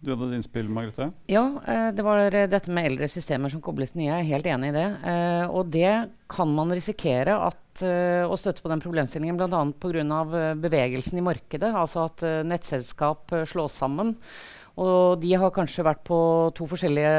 Du 0.03 0.11
hadde 0.11 0.27
et 0.29 0.37
innspill, 0.37 0.67
Margrethe? 0.67 1.09
Ja, 1.31 1.45
eh, 1.63 1.89
det 1.95 2.03
var 2.03 2.27
dette 2.29 2.71
med 2.75 2.89
eldre 2.89 3.07
systemer 3.07 3.51
som 3.53 3.61
kobles 3.63 3.95
nye. 3.95 4.09
Jeg 4.09 4.25
er 4.25 4.31
helt 4.33 4.49
enig 4.51 4.73
i 4.73 4.75
det. 4.75 4.87
Eh, 5.07 5.45
og 5.47 5.69
det 5.71 5.93
kan 6.33 6.51
man 6.51 6.73
risikere 6.75 7.37
at, 7.39 7.83
eh, 7.87 8.27
å 8.27 8.35
støtte 8.35 8.61
på 8.61 8.71
den 8.71 8.83
problemstillingen 8.83 9.39
bl.a. 9.39 9.63
pga. 9.79 10.55
bevegelsen 10.59 11.21
i 11.21 11.23
markedet. 11.23 11.71
Altså 11.71 12.09
at 12.09 12.25
nettselskap 12.43 13.31
slås 13.47 13.79
sammen. 13.79 14.17
Og 14.81 15.21
de 15.21 15.35
har 15.37 15.53
kanskje 15.53 15.85
vært 15.85 16.01
på 16.07 16.19
to 16.57 16.65
forskjellige 16.69 17.17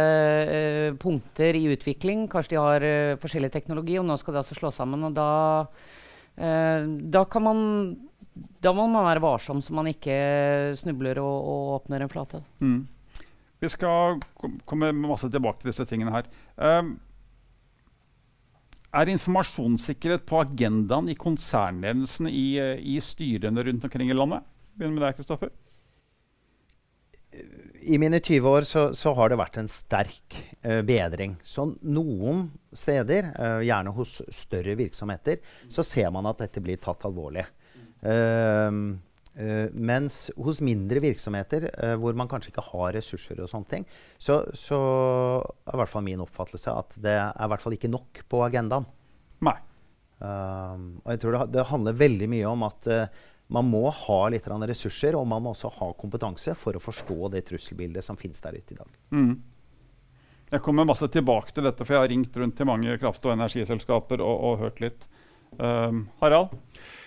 eh, 0.51 0.95
punkter 0.99 1.55
i 1.55 1.69
utvikling. 1.71 2.27
Kanskje 2.31 2.57
de 2.57 2.59
har 2.59 2.87
eh, 2.87 3.19
forskjellig 3.23 3.53
teknologi, 3.55 3.95
og 4.01 4.09
nå 4.09 4.17
skal 4.19 4.35
de 4.35 4.41
altså 4.43 4.57
slås 4.59 4.81
sammen. 4.81 5.07
Og 5.07 5.15
da, 5.15 5.29
eh, 6.35 6.89
da 7.15 7.23
kan 7.31 7.47
man 7.47 7.61
da 8.35 8.73
må 8.75 8.87
man 8.91 9.07
være 9.07 9.23
varsom 9.23 9.61
så 9.63 9.75
man 9.77 9.89
ikke 9.91 10.15
snubler 10.79 11.21
og, 11.23 11.35
og 11.35 11.75
åpner 11.79 12.03
en 12.03 12.11
flate. 12.11 12.41
Mm. 12.63 12.81
Vi 13.63 13.71
skal 13.73 14.19
komme 14.69 14.91
masse 14.97 15.31
tilbake 15.31 15.63
til 15.63 15.71
disse 15.71 15.87
tingene 15.89 16.13
her. 16.13 16.27
Um, 16.59 16.97
er 18.95 19.11
informasjonssikkerhet 19.11 20.27
på 20.29 20.41
agendaen 20.43 21.09
i 21.11 21.17
konsernledelsen 21.19 22.29
i, 22.31 22.59
i, 22.79 22.99
styrene 23.03 23.65
rundt 23.67 23.87
omkring 23.87 24.11
i 24.11 24.17
landet? 24.17 24.45
Begynner 24.75 24.99
med 24.99 25.07
deg, 25.07 25.17
Kristoffer. 25.19 25.55
I 27.85 27.99
mine 27.99 28.21
20 28.23 28.47
år 28.47 28.67
så, 28.67 28.85
så 28.95 29.11
har 29.19 29.31
det 29.31 29.39
vært 29.41 29.59
en 29.63 29.71
sterk 29.71 30.39
uh, 30.67 30.83
bedring. 30.87 31.35
Så 31.43 31.67
noen 31.83 32.49
steder, 32.75 33.33
uh, 33.35 33.61
gjerne 33.67 33.95
hos 33.95 34.21
større 34.35 34.77
virksomheter, 34.79 35.43
så 35.71 35.83
ser 35.87 36.11
man 36.15 36.31
at 36.31 36.43
dette 36.45 36.63
blir 36.63 36.79
tatt 36.83 37.07
alvorlig. 37.09 37.47
Uh, 37.47 37.64
Uh, 37.64 37.64
mens 39.75 40.31
hos 40.39 40.61
mindre 40.63 41.01
virksomheter, 41.03 41.67
uh, 41.75 41.95
hvor 41.99 42.15
man 42.15 42.29
kanskje 42.31 42.53
ikke 42.53 42.67
har 42.69 42.95
ressurser, 42.95 43.41
og 43.43 43.51
sånne 43.51 43.71
ting, 43.71 43.87
så, 44.19 44.45
så 44.55 44.79
er 45.43 45.75
i 45.75 45.81
hvert 45.81 45.91
fall 45.91 46.05
min 46.07 46.23
oppfattelse 46.23 46.71
at 46.71 46.95
det 47.03 47.17
er 47.19 47.33
i 47.33 47.51
hvert 47.51 47.65
fall 47.65 47.75
ikke 47.75 47.91
nok 47.91 48.23
på 48.31 48.43
agendaen. 48.47 48.87
Nei. 49.45 49.57
Uh, 50.23 50.77
og 51.03 51.09
jeg 51.11 51.23
tror 51.25 51.39
det, 51.39 51.47
det, 51.57 51.67
handler 51.73 52.03
veldig 52.05 52.29
mye 52.31 52.53
om 52.53 52.63
at 52.69 52.91
man 53.55 53.67
må 53.69 53.83
ha 53.91 54.21
litt 54.33 54.47
ressurser, 54.47 55.19
og 55.19 55.27
man 55.29 55.43
må 55.43 55.53
også 55.53 55.73
ha 55.81 55.91
kompetanse 55.99 56.55
for 56.57 56.79
å 56.79 56.83
forstå 56.83 57.35
det 57.35 57.45
trusselbildet 57.51 58.07
som 58.07 58.17
finnes 58.17 58.41
der 58.41 58.57
ute 58.57 58.77
i 58.77 58.79
dag. 58.79 58.95
Mm. 59.13 59.35
Jeg 60.55 60.63
kommer 60.63 60.87
masse 60.87 61.09
tilbake 61.11 61.53
til 61.53 61.67
dette, 61.67 61.85
for 61.85 61.97
jeg 61.97 62.05
har 62.05 62.13
ringt 62.13 62.37
rundt 62.39 62.57
til 62.57 62.69
mange 62.71 62.97
kraft- 63.03 63.27
og 63.27 63.35
energiselskaper 63.35 64.23
og, 64.23 64.35
og 64.49 64.63
hørt 64.63 64.81
litt. 64.85 65.09
Harald? 66.23 66.55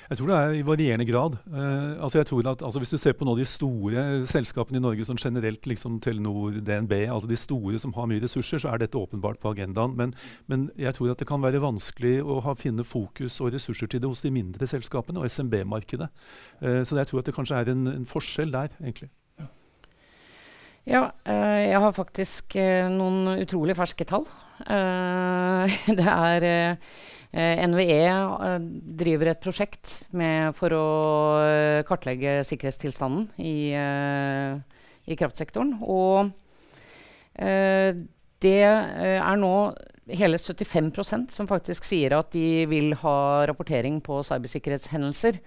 Jeg 0.08 0.20
tror 0.20 0.30
det 0.30 0.36
er 0.38 0.54
i 0.56 0.64
varierende 0.64 1.06
grad. 1.08 1.36
Uh, 1.52 2.00
altså 2.04 2.22
jeg 2.22 2.28
tror 2.30 2.48
at 2.48 2.62
altså 2.64 2.80
Hvis 2.80 2.94
du 2.94 2.98
ser 2.98 3.16
på 3.18 3.26
nå 3.28 3.36
de 3.36 3.46
store 3.46 4.04
selskapene 4.30 4.80
i 4.80 4.84
Norge 4.84 5.04
sånn 5.08 5.20
generelt, 5.20 5.68
liksom 5.68 6.00
Telenor, 6.04 6.56
DNB, 6.64 6.94
altså 7.12 7.28
de 7.28 7.40
store 7.40 7.80
som 7.80 7.94
har 7.98 8.08
mye 8.08 8.24
ressurser, 8.24 8.62
så 8.64 8.72
er 8.72 8.80
dette 8.80 8.98
åpenbart 9.00 9.42
på 9.44 9.52
agendaen. 9.52 9.98
Men, 10.00 10.14
men 10.48 10.70
jeg 10.80 10.96
tror 10.96 11.12
at 11.12 11.20
det 11.20 11.28
kan 11.28 11.44
være 11.44 11.62
vanskelig 11.64 12.22
å 12.24 12.40
ha, 12.46 12.56
finne 12.56 12.88
fokus 12.88 13.42
og 13.44 13.52
ressurser 13.56 13.92
til 13.92 14.04
det 14.04 14.08
hos 14.08 14.24
de 14.24 14.32
mindre 14.32 14.70
selskapene 14.70 15.20
og 15.20 15.28
SMB-markedet. 15.28 16.08
Uh, 16.64 16.82
så 16.88 17.02
jeg 17.02 17.12
tror 17.12 17.24
at 17.24 17.28
det 17.28 17.36
kanskje 17.36 17.60
er 17.60 17.74
en, 17.76 17.88
en 17.98 18.08
forskjell 18.08 18.56
der, 18.56 18.72
egentlig. 18.80 19.12
Ja, 20.88 21.10
uh, 21.28 21.60
jeg 21.68 21.84
har 21.84 21.92
faktisk 21.92 22.56
noen 22.96 23.42
utrolig 23.42 23.76
ferske 23.76 24.08
tall. 24.08 24.24
det 26.00 26.08
er 26.08 26.46
Eh, 26.48 26.78
NVE 27.36 27.98
eh, 28.08 28.60
driver 29.02 29.32
et 29.32 29.42
prosjekt 29.44 29.98
med, 30.16 30.56
for 30.58 30.74
å 30.74 30.88
eh, 31.44 31.84
kartlegge 31.88 32.40
sikkerhetstilstanden 32.48 33.28
i, 33.44 33.74
i 35.08 35.18
kraftsektoren. 35.20 35.78
Og 35.84 36.34
det 37.38 38.60
er 38.66 39.36
nå 39.38 39.52
hele 40.18 40.40
75% 40.42 41.36
som 41.36 41.50
faktisk 41.50 41.86
sier 41.86 42.16
at 42.18 42.32
de 42.34 42.66
vil 42.72 42.96
ha 43.04 43.46
rapportering 43.46 44.00
på 44.02 44.24
cybersikkerhetshendelser. 44.26 45.38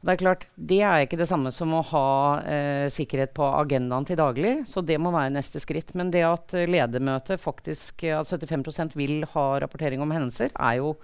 Det 0.00 0.14
er 0.14 0.20
klart, 0.22 0.44
det 0.56 0.78
er 0.80 1.02
ikke 1.04 1.18
det 1.20 1.28
samme 1.28 1.50
som 1.52 1.74
å 1.76 1.82
ha 1.90 2.06
eh, 2.48 2.86
sikkerhet 2.88 3.34
på 3.36 3.44
agendaen 3.44 4.06
til 4.08 4.16
daglig. 4.16 4.54
Så 4.70 4.80
det 4.80 4.96
må 4.96 5.12
være 5.12 5.34
neste 5.34 5.60
skritt. 5.60 5.92
Men 5.98 6.12
det 6.14 6.22
at 6.24 6.54
ledermøtet 6.56 7.42
faktisk 7.42 8.06
at 8.08 8.30
75 8.32 8.96
vil 8.96 9.26
ha 9.34 9.46
rapportering 9.60 10.00
om 10.00 10.14
hendelser, 10.16 10.54
er 10.56 10.78
jo 10.80 10.94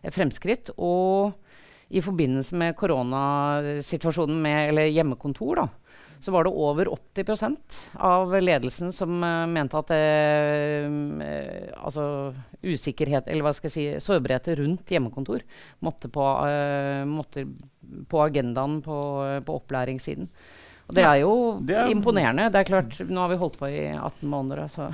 et 0.00 0.16
fremskritt. 0.16 0.72
Og 0.80 1.36
i 1.92 2.00
forbindelse 2.02 2.56
med 2.58 2.76
koronasituasjonen 2.80 4.40
med 4.42 4.72
eller 4.72 4.88
hjemmekontor, 4.88 5.60
da, 5.60 5.68
så 6.20 6.32
var 6.32 6.44
det 6.44 6.50
over 6.50 6.86
80% 6.86 7.56
av 7.94 8.34
ledelsen 8.42 8.92
som 8.92 9.22
uh, 9.22 9.46
mente 9.50 9.78
at 9.78 9.92
uh, 9.92 10.86
altså 11.76 12.06
usikkerhet, 12.62 13.28
eller 13.28 13.46
hva 13.46 13.54
skal 13.56 13.70
jeg 13.70 13.74
si, 13.74 13.86
sårbarheter 14.02 14.60
rundt 14.62 14.90
hjemmekontor 14.90 15.44
måtte 15.84 16.10
på, 16.12 16.24
uh, 16.24 17.02
måtte 17.08 17.46
på 18.08 18.22
agendaen 18.24 18.80
på, 18.84 19.00
på, 19.46 19.58
opplæringssiden. 19.60 20.30
Og 20.86 20.94
det 20.94 21.02
er 21.02 21.20
jo 21.24 21.32
det 21.66 21.76
er, 21.80 21.90
imponerende. 21.90 22.48
Det 22.54 22.60
er 22.60 22.68
klart, 22.68 22.98
Nå 23.10 23.24
har 23.24 23.30
vi 23.32 23.38
holdt 23.40 23.56
på 23.58 23.68
i 23.68 23.88
18 23.90 24.28
måneder. 24.30 24.68
Så. 24.70 24.86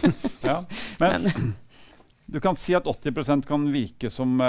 ja, 0.48 0.56
men, 0.98 1.26
men, 1.26 1.52
du 2.26 2.40
kan 2.42 2.58
si 2.58 2.74
at 2.74 2.86
80% 2.90 3.46
kan 3.46 3.68
virke 3.70 4.10
som 4.10 4.42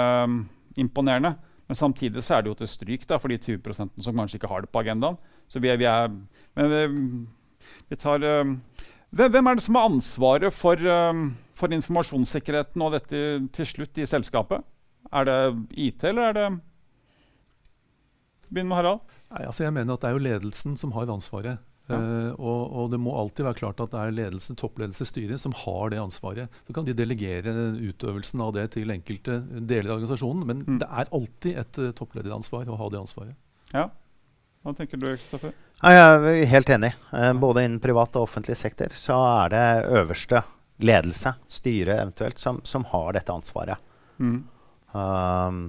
imponerende. 0.74 1.36
Men 1.68 1.78
samtidig 1.78 2.24
så 2.24 2.38
er 2.38 2.42
det 2.42 2.50
jo 2.50 2.58
til 2.58 2.70
stryk 2.72 3.06
da, 3.06 3.18
for 3.22 3.30
de 3.30 3.38
20% 3.38 4.02
som 4.02 4.18
kanskje 4.18 4.40
ikke 4.40 4.50
har 4.50 4.64
det 4.64 4.72
på 4.74 4.82
agendaen. 4.82 5.18
Så 5.48 5.62
vi 5.64 5.70
er, 5.72 5.80
vi 5.80 5.88
er 5.88 6.08
Men 6.58 6.72
vi, 6.72 6.82
vi 7.88 7.96
tar 7.96 8.24
um, 8.24 8.58
hvem, 9.10 9.46
er 9.46 9.56
det 9.56 9.64
som 9.64 9.78
har 9.78 9.88
ansvaret 9.88 10.52
for, 10.52 10.76
um, 10.84 11.30
for, 11.56 11.72
informasjonssikkerheten 11.72 12.82
og 12.84 12.92
dette 12.92 13.20
til 13.56 13.70
slutt 13.70 14.00
i 14.00 14.08
selskapet? 14.08 14.66
Er 15.08 15.24
det 15.24 15.38
IT, 15.72 16.04
eller 16.04 16.28
er 16.28 16.36
det 16.36 16.48
Begynn 18.48 18.68
med 18.68 18.78
Harald. 18.78 19.00
Nei, 19.28 19.44
altså 19.44 19.66
jeg 19.66 19.74
mener 19.76 19.92
at 19.92 20.00
Det 20.00 20.08
er 20.08 20.16
jo 20.16 20.24
ledelsen 20.24 20.76
som 20.80 20.92
har 20.96 21.10
ansvaret. 21.12 21.64
Uh, 21.88 22.34
og, 22.36 22.60
og, 22.68 22.90
det 22.92 22.98
må 23.00 23.14
alltid 23.16 23.46
være 23.46 23.56
klart 23.62 23.78
at 23.80 23.94
det 23.94 24.00
er 24.00 24.12
ledelse, 24.12 24.52
toppledelse, 24.60 25.06
styret 25.08 25.40
som 25.40 25.54
har 25.56 25.88
det 25.92 26.00
ansvaret. 26.02 26.52
Så 26.66 26.74
kan 26.76 26.84
de 26.84 26.96
delegere 26.96 27.54
utøvelsen 27.80 28.42
av 28.44 28.52
det 28.56 28.66
til 28.74 28.92
enkelte 28.92 29.38
deler 29.56 29.94
av 29.94 29.96
organisasjonen, 29.96 30.44
men 30.50 30.60
mm. 30.66 30.82
det 30.82 30.88
er 30.88 31.12
alltid 31.16 31.62
et 31.64 31.80
uh, 31.80 31.94
topplederansvar 31.96 32.68
å 32.68 32.76
ha 32.76 32.90
det 32.92 33.00
ansvaret. 33.00 33.38
Ja. 33.72 33.86
Hva 34.68 34.74
tenker 34.76 35.00
du, 35.00 35.06
Kristoffer? 35.08 35.52
Jeg 35.80 35.96
er 35.96 36.50
helt 36.50 36.70
enig. 36.74 36.90
Uh, 37.08 37.32
både 37.40 37.62
innen 37.64 37.80
privat 37.80 38.18
og 38.20 38.26
offentlig 38.26 38.58
sektor 38.60 38.92
så 39.00 39.16
er 39.24 39.54
det 39.54 39.66
øverste 39.96 40.42
ledelse, 40.84 41.32
styret 41.48 41.96
eventuelt, 41.96 42.36
som, 42.38 42.60
som 42.68 42.84
har 42.90 43.16
dette 43.16 43.32
ansvaret. 43.32 43.80
Mm. 44.20 44.42
Um, 44.92 45.62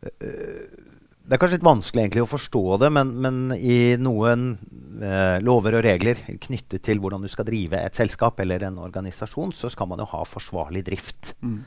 det 0.00 1.36
er 1.36 1.38
kanskje 1.38 1.60
litt 1.60 1.68
vanskelig 1.68 2.02
egentlig 2.02 2.24
å 2.24 2.32
forstå 2.32 2.64
det, 2.82 2.90
men, 2.98 3.14
men 3.22 3.38
i 3.54 3.94
noen 4.02 4.48
uh, 4.58 5.38
lover 5.46 5.78
og 5.78 5.86
regler 5.86 6.18
knyttet 6.48 6.82
til 6.88 6.98
hvordan 6.98 7.22
du 7.22 7.30
skal 7.30 7.46
drive 7.46 7.78
et 7.78 7.94
selskap 7.94 8.42
eller 8.42 8.66
en 8.66 8.82
organisasjon, 8.82 9.54
så 9.54 9.70
skal 9.70 9.92
man 9.92 10.02
jo 10.02 10.10
ha 10.16 10.24
forsvarlig 10.26 10.82
drift. 10.90 11.36
Mm. 11.46 11.60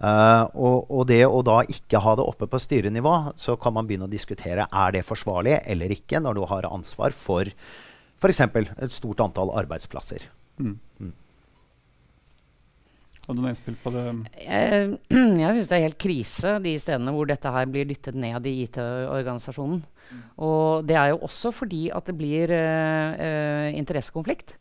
Uh, 0.00 0.48
og, 0.56 0.86
og, 0.88 1.02
det 1.10 1.20
å 1.28 1.42
da 1.44 1.58
ikke 1.68 2.00
ha 2.00 2.14
det 2.16 2.24
oppe 2.24 2.46
på 2.48 2.60
styrenivå, 2.62 3.14
så 3.36 3.58
kan 3.60 3.74
man 3.76 3.88
begynne 3.88 4.08
å 4.08 4.12
diskutere 4.12 4.64
er 4.64 4.94
det 4.96 5.04
forsvarlig 5.04 5.58
eller 5.68 5.92
ikke 5.92 6.22
når 6.24 6.38
du 6.38 6.44
har 6.48 6.68
ansvar 6.70 7.12
for 7.12 7.50
f.eks. 8.20 8.40
et 8.40 8.94
stort 8.96 9.20
antall 9.20 9.52
arbeidsplasser. 9.60 10.24
Mm. 10.60 10.78
Mm. 11.00 11.12
Har 13.26 13.36
du 13.36 13.42
noe 13.44 13.52
innspill 13.52 13.76
på 13.82 13.92
det? 13.92 14.06
Jeg, 14.42 14.88
jeg 15.44 15.58
syns 15.58 15.68
det 15.68 15.76
er 15.76 15.84
helt 15.84 16.00
krise 16.00 16.56
de 16.64 16.74
stedene 16.80 17.14
hvor 17.14 17.28
dette 17.28 17.52
her 17.52 17.68
blir 17.68 17.88
dyttet 17.88 18.16
ned 18.16 18.48
i 18.48 18.56
IT-organisasjonen. 18.64 19.84
Mm. 20.10 20.24
Og 20.48 20.88
det 20.88 20.96
er 20.96 21.12
jo 21.12 21.20
også 21.28 21.52
fordi 21.54 21.84
at 21.94 22.08
det 22.08 22.16
blir 22.18 22.56
uh, 22.56 23.68
interessekonflikt. 23.76 24.56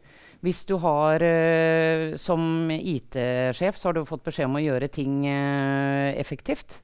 Hvis 0.45 0.61
du 0.69 0.77
har 0.79 1.23
uh, 1.23 2.15
Som 2.19 2.71
IT-sjef 2.71 3.79
så 3.79 3.89
har 3.89 3.97
du 3.97 4.05
fått 4.07 4.23
beskjed 4.27 4.47
om 4.47 4.59
å 4.59 4.63
gjøre 4.63 4.91
ting 4.91 5.25
uh, 5.27 6.11
effektivt. 6.15 6.81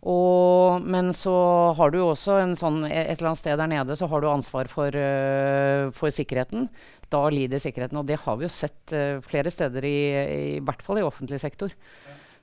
Og, 0.00 0.80
men 0.80 1.10
så 1.12 1.34
har 1.76 1.90
du 1.92 1.98
også 2.00 2.38
en 2.40 2.54
sånn, 2.56 2.86
et 2.88 3.18
eller 3.18 3.34
annet 3.34 3.40
sted 3.42 3.58
der 3.60 3.68
nede 3.68 3.98
så 4.00 4.06
har 4.08 4.22
du 4.22 4.30
ansvar 4.30 4.70
for, 4.72 4.96
uh, 4.96 5.90
for 5.92 6.14
sikkerheten. 6.14 6.70
Da 7.12 7.20
lider 7.28 7.60
sikkerheten. 7.60 7.98
Og 8.00 8.06
det 8.08 8.22
har 8.22 8.38
vi 8.40 8.46
jo 8.46 8.52
sett 8.54 8.94
flere 9.26 9.52
steder, 9.52 9.84
i, 9.84 9.98
i, 10.56 10.58
hvert 10.64 10.80
fall 10.86 11.02
i 11.02 11.04
offentlig 11.04 11.40
sektor. 11.42 11.74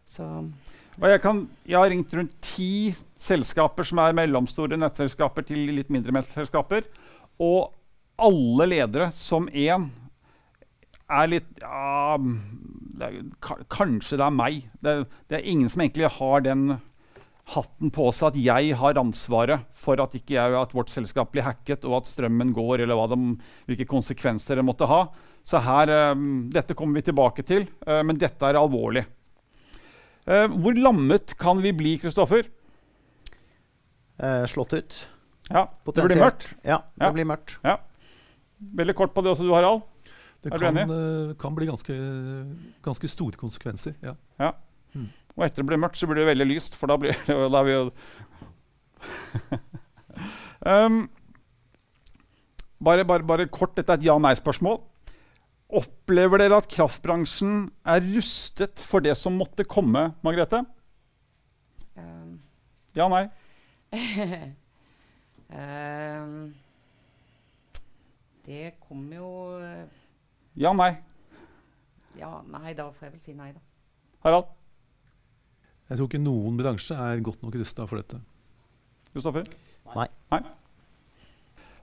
Så. 0.07 0.27
Jeg, 0.98 1.22
kan, 1.24 1.46
jeg, 1.63 1.79
har 1.79 1.89
ringt 1.89 2.13
rundt 2.19 2.36
ti 2.43 2.91
selskaper 3.22 3.88
som 3.88 4.03
er 4.03 4.15
mellomstore 4.17 4.77
nettselskaper 4.77 5.48
til 5.48 5.72
litt 5.79 5.89
mindre 5.93 6.13
nettselskaper. 6.19 6.86
Og 7.41 7.72
alle 8.22 8.69
ledere 8.69 9.10
som 9.15 9.48
én 9.50 9.88
er 11.07 11.29
litt 11.31 11.61
ja, 11.61 12.17
det 12.97 13.07
er, 13.07 13.17
Kanskje 13.71 14.19
det 14.19 14.25
er 14.25 14.35
meg. 14.35 14.67
Det, 14.83 14.99
det 15.29 15.39
er 15.39 15.49
ingen 15.49 15.71
som 15.71 15.83
egentlig 15.83 16.11
har 16.17 16.43
den 16.45 16.77
hatten 17.53 17.91
på 17.95 18.09
seg 18.11 18.33
at 18.33 18.39
jeg 18.43 18.75
har 18.79 18.99
ansvaret 18.99 19.67
for 19.77 19.99
at, 20.03 20.15
ikke 20.17 20.35
jeg, 20.35 20.55
at 20.59 20.73
vårt 20.75 20.91
selskap 20.91 21.31
blir 21.31 21.45
hacket, 21.45 21.85
og 21.87 22.01
at 22.01 22.09
strømmen 22.09 22.51
går, 22.55 22.83
eller 22.83 23.13
de, 23.13 23.37
hvilke 23.69 23.87
konsekvenser 23.87 24.59
det 24.59 24.65
måtte 24.67 24.89
ha. 24.89 25.05
Så 25.47 25.61
her, 25.63 25.91
um, 26.11 26.49
Dette 26.51 26.75
kommer 26.75 26.99
vi 26.99 27.07
tilbake 27.07 27.45
til, 27.47 27.69
uh, 27.87 28.01
men 28.03 28.19
dette 28.19 28.43
er 28.43 28.59
alvorlig. 28.59 29.05
Uh, 30.27 30.51
hvor 30.51 30.75
lammet 30.75 31.37
kan 31.39 31.63
vi 31.63 31.71
bli, 31.71 31.95
Kristoffer? 32.01 32.49
Uh, 34.19 34.43
slått 34.49 34.75
ut. 34.75 34.97
Ja, 35.47 35.69
Det 35.87 36.03
blir 36.03 36.19
mørkt? 36.19 36.49
Ja, 36.67 36.81
det 36.99 37.07
ja. 37.07 37.13
blir 37.15 37.29
mørkt. 37.29 37.55
Ja. 37.63 37.77
Veldig 38.75 38.97
kort 38.97 39.13
på 39.15 39.23
det 39.23 39.31
også, 39.31 39.47
du 39.47 39.53
Harald. 39.55 39.85
Det 40.48 40.60
kan, 40.62 41.36
kan, 41.39 41.56
bli 41.56 41.68
ganske, 41.70 41.96
ganske, 42.86 43.12
store 43.12 43.39
konsekvenser. 43.39 43.98
ja. 44.04 44.16
ja. 44.39 44.51
Mm. 44.96 45.10
Og 45.38 45.46
etter 45.46 45.62
det 45.62 45.68
blir 45.70 45.82
mørkt, 45.82 46.00
så 46.00 46.08
blir 46.10 46.24
det 46.24 46.32
veldig 46.32 46.48
lyst, 46.50 46.75
for 46.77 46.89
da 46.89 46.98
blir 46.98 47.13
det, 47.13 47.36
da 47.56 47.63
vi 47.66 47.75
jo 47.75 47.82
um, 50.66 51.04
bare, 52.88 53.05
bare, 53.05 53.24
bare, 53.24 53.48
kort, 53.53 53.75
dette 53.77 53.94
er 53.94 54.01
et 54.01 54.07
ja-nei-spørsmål. 54.07 54.79
Opplever 55.77 56.42
dere 56.42 56.57
at 56.62 56.70
kraftbransjen 56.72 57.68
er 57.86 58.05
rustet 58.16 58.81
for 58.81 59.03
det 59.03 59.18
som 59.20 59.38
måtte 59.38 59.68
komme, 59.68 60.10
Margrethe? 60.25 60.64
Um. 61.98 62.40
Ja, 62.98 63.05
nei? 63.12 63.27
um, 65.53 66.40
det 68.48 68.72
kommer 68.88 69.20
jo 69.20 69.29
eh, 69.62 69.86
Ja, 70.57 70.72
nei? 70.74 70.96
Ja, 72.17 72.39
nei, 72.50 72.72
da 72.74 72.87
får 72.89 73.07
jeg 73.07 73.11
vel 73.13 73.22
si 73.22 73.33
nei, 73.37 73.51
da. 73.53 73.61
Harald? 74.25 74.48
Jeg 75.87 76.00
tror 76.00 76.07
ikke 76.09 76.22
noen 76.24 76.55
bransje 76.57 76.96
er 76.98 77.20
godt 77.24 77.43
nok 77.46 77.57
rusta 77.59 77.85
for 77.87 78.01
dette. 78.01 78.17
Kristoffer? 79.13 79.46
Nei. 79.93 80.07
Nei. 80.33 80.39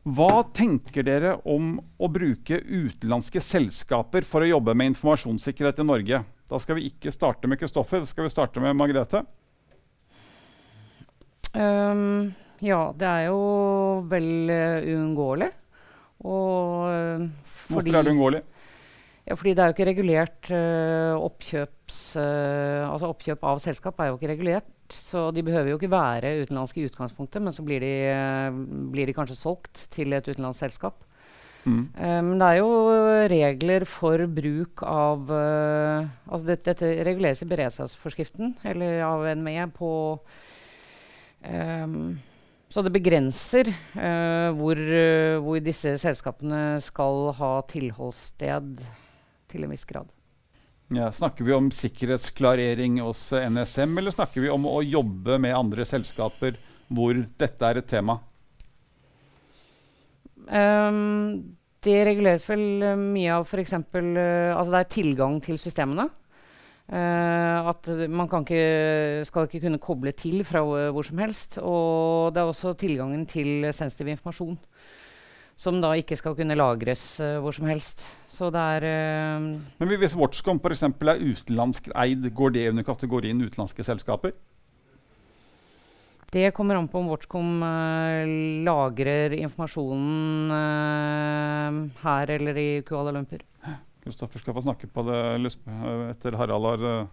Hva 0.04 0.42
tenker 0.52 1.06
dere 1.06 1.36
om 1.48 1.78
å 1.78 2.08
bruke 2.12 2.58
utenlandske 2.58 3.40
selskaper 3.40 4.26
for 4.28 4.44
å 4.44 4.50
jobbe 4.50 4.74
med 4.76 4.90
informasjonssikkerhet 4.92 5.78
i 5.80 5.86
Norge? 5.86 6.20
Da 6.50 6.60
skal 6.60 6.80
vi 6.80 6.90
ikke 6.90 7.14
starte 7.14 7.48
med 7.48 7.62
Kristoffer, 7.62 8.02
da 8.02 8.10
skal 8.10 8.26
vi 8.26 8.32
starte 8.34 8.60
med 8.60 8.74
Margrethe. 8.76 9.22
Um, 11.54 12.34
ja, 12.58 12.88
det 12.98 13.06
er 13.06 13.28
jo 13.30 13.38
vel 14.10 14.50
uh, 14.50 14.82
uunngåelig. 14.82 15.48
Og 16.26 16.90
uh, 16.90 17.30
Hvorfor 17.70 17.94
er 17.94 18.02
det 18.02 18.12
uunngåelig? 18.12 18.42
Ja, 19.24 19.36
fordi 19.40 19.54
det 19.56 19.62
er 19.62 19.70
jo 19.70 19.74
ikke 19.76 19.88
regulert 19.88 20.50
uh, 20.52 21.16
oppkjøps... 21.24 22.00
Uh, 22.20 22.84
altså 22.90 23.08
oppkjøp 23.08 23.46
av 23.48 23.62
selskap 23.64 24.00
er 24.00 24.10
jo 24.10 24.18
ikke 24.18 24.32
regulert. 24.34 24.68
Så 24.92 25.30
de 25.32 25.42
behøver 25.46 25.72
jo 25.72 25.78
ikke 25.78 25.92
være 25.92 26.34
utenlandske 26.44 26.82
i 26.82 26.90
utgangspunktet, 26.90 27.40
men 27.40 27.54
så 27.56 27.64
blir 27.64 27.80
de, 27.80 27.94
uh, 28.12 28.58
blir 28.92 29.08
de 29.08 29.16
kanskje 29.16 29.38
solgt 29.38 29.86
til 29.94 30.12
et 30.12 30.28
utenlandsk 30.28 30.66
selskap. 30.66 31.00
Mm. 31.64 31.86
Men 31.96 32.34
det 32.36 32.46
er 32.50 32.58
jo 32.58 32.72
regler 33.32 33.86
for 33.88 34.20
bruk 34.28 34.82
av 34.84 35.30
Altså 35.32 36.42
dette, 36.44 36.74
dette 36.74 37.06
reguleres 37.08 37.40
i 37.40 37.48
beredskapsforskriften, 37.48 38.50
eller 38.68 38.98
av 39.06 39.24
NME, 39.40 39.70
på 39.72 39.88
um, 41.48 41.96
så 42.68 42.82
det 42.82 42.90
begrenser 42.90 43.68
uh, 43.70 44.50
hvor, 44.58 44.76
uh, 44.76 45.38
hvor, 45.40 45.60
disse 45.62 45.94
selskapene 46.02 46.82
skal 46.82 47.30
ha 47.38 47.50
tilholdssted 47.70 48.84
til 49.54 49.66
en 49.66 49.72
viss 49.72 49.86
grad. 49.88 50.10
Ja, 50.92 51.08
snakker 51.12 51.46
vi 51.46 51.54
om 51.56 51.70
sikkerhetsklarering 51.72 52.98
hos 53.00 53.30
NSM, 53.32 53.96
eller 53.98 54.12
snakker 54.12 54.44
vi 54.44 54.52
om 54.52 54.66
å 54.68 54.82
jobbe 54.84 55.38
med 55.40 55.56
andre 55.56 55.86
selskaper 55.88 56.58
hvor 56.92 57.16
dette 57.40 57.70
er 57.70 57.80
et 57.80 57.88
tema? 57.88 58.18
Um, 60.44 61.56
det 61.84 62.02
reguleres 62.04 62.44
vel 62.48 62.84
mye 63.00 63.32
av 63.32 63.48
f.eks. 63.48 63.72
Uh, 63.80 63.96
eh, 64.20 64.52
altså 64.52 64.74
det 64.74 64.82
er 64.82 64.92
tilgang 64.92 65.40
til 65.44 65.58
systemene. 65.60 66.10
Uh, 66.84 67.70
at 67.70 67.88
man 68.12 68.28
ikke, 68.28 69.24
skal 69.24 69.48
ikke 69.48 69.62
kunne 69.62 69.80
koble 69.80 70.12
til 70.12 70.44
fra 70.44 70.60
hvor 70.92 71.08
som 71.08 71.24
helst. 71.24 71.56
Og 71.64 72.34
det 72.36 72.42
er 72.44 72.52
også 72.52 72.74
tilgangen 72.76 73.24
til 73.30 73.70
sensitiv 73.72 74.12
informasjon 74.12 74.60
som 75.56 75.78
da 75.82 75.92
ikke 75.98 76.16
skal 76.18 76.34
kunne 76.38 76.56
lagres 76.58 77.04
uh, 77.22 77.38
hvor 77.42 77.54
som 77.54 77.68
helst. 77.70 78.02
Så 78.30 78.50
det 78.54 78.62
er 78.78 78.86
uh, 79.38 79.60
Men 79.78 79.94
Hvis 80.00 80.16
Watchcom 80.18 80.60
f.eks. 80.60 80.82
er 80.82 81.22
utenlandsk 81.22 81.88
eid, 81.94 82.26
går 82.34 82.56
det 82.56 82.68
under 82.72 82.86
kategorien 82.86 83.40
utenlandske 83.42 83.86
selskaper? 83.86 84.34
Det 86.34 86.48
kommer 86.50 86.74
an 86.74 86.88
på 86.90 86.98
om 86.98 87.12
Watchcom 87.12 87.62
uh, 87.62 88.26
lagrer 88.66 89.36
informasjonen 89.38 90.50
her 92.02 92.30
eller 92.34 92.58
i 92.58 92.70
Kuala 92.86 93.14
Lumpur. 93.14 93.44
Kristoffer 94.04 94.42
skal 94.42 94.56
få 94.56 94.64
snakke 94.66 94.90
på 94.90 95.04
det 95.06 95.20
etter 96.10 96.36
Harald 96.36 96.66
har 96.68 97.06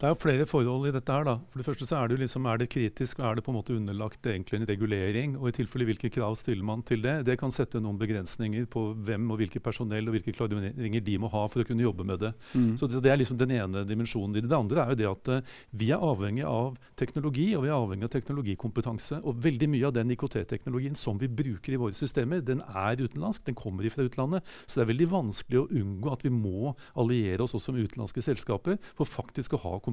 det 0.00 0.08
er 0.08 0.14
jo 0.14 0.16
flere 0.16 0.44
forhold 0.48 0.86
i 0.88 0.92
dette. 0.94 1.12
her 1.12 1.26
da. 1.28 1.34
For 1.52 1.60
det 1.60 1.66
første 1.66 1.84
så 1.84 1.96
Er 2.00 2.08
det 2.08 2.20
liksom, 2.22 2.46
er 2.48 2.56
det 2.56 2.70
kritisk 2.72 3.18
og 3.20 3.24
er 3.26 3.34
det 3.36 3.44
på 3.44 3.52
en 3.52 3.58
måte 3.58 3.74
underlagt 3.76 4.24
egentlig 4.24 4.56
en 4.56 4.66
regulering? 4.66 5.36
Og 5.36 5.48
i 5.48 5.52
tilfelle 5.52 5.84
hvilke 5.84 6.08
krav 6.08 6.36
stiller 6.40 6.64
man 6.64 6.80
til 6.82 7.02
det? 7.02 7.26
Det 7.26 7.36
kan 7.38 7.52
sette 7.52 7.82
noen 7.84 7.98
begrensninger 8.00 8.64
på 8.64 8.94
hvem 8.96 9.30
og 9.30 9.36
hvilke 9.36 9.60
personell 9.60 10.08
og 10.08 10.16
hvilke 10.16 10.32
klareringer 10.32 11.04
de 11.04 11.18
må 11.20 11.28
ha 11.28 11.42
for 11.52 11.60
å 11.60 11.66
kunne 11.68 11.84
jobbe 11.84 12.06
med 12.08 12.18
det. 12.24 12.32
Mm. 12.54 12.78
Så 12.80 12.88
det, 12.88 13.02
det, 13.04 13.10
er 13.12 13.20
liksom 13.20 13.36
den 13.36 13.52
ene 13.52 13.84
dimensjonen 13.84 14.38
i 14.38 14.40
det. 14.40 14.48
Det 14.48 14.56
andre 14.56 14.86
er 14.86 14.94
jo 14.94 15.00
det 15.02 15.10
at 15.10 15.28
uh, 15.28 15.52
vi 15.76 15.90
er 15.92 16.00
avhengig 16.00 16.48
av 16.48 16.80
teknologi 16.96 17.50
og 17.58 17.66
vi 17.66 17.68
er 17.68 17.76
avhengig 17.76 18.08
av 18.08 18.14
teknologikompetanse. 18.16 19.20
Og 19.20 19.44
veldig 19.44 19.68
mye 19.68 19.90
av 19.90 19.98
den 19.98 20.16
IKT-teknologien 20.16 20.96
som 20.96 21.20
vi 21.20 21.28
bruker 21.28 21.76
i 21.76 21.82
våre 21.82 21.98
systemer, 21.98 22.40
den 22.40 22.64
er 22.72 23.04
utenlandsk. 23.04 23.44
Den 23.44 23.58
kommer 23.58 23.84
fra 23.92 24.08
utlandet. 24.08 24.48
Så 24.64 24.80
det 24.80 24.86
er 24.86 24.92
veldig 24.94 25.12
vanskelig 25.12 25.60
å 25.60 25.68
unngå 25.68 26.16
at 26.16 26.24
vi 26.24 26.32
må 26.32 26.72
alliere 26.96 27.44
oss 27.44 27.58
også 27.58 27.76
med 27.76 27.84
utenlandske 27.84 28.24
selskaper 28.24 28.80
for 28.96 29.04
faktisk 29.04 29.60
å 29.60 29.64
ha 29.66 29.76
kompetanse 29.76 29.89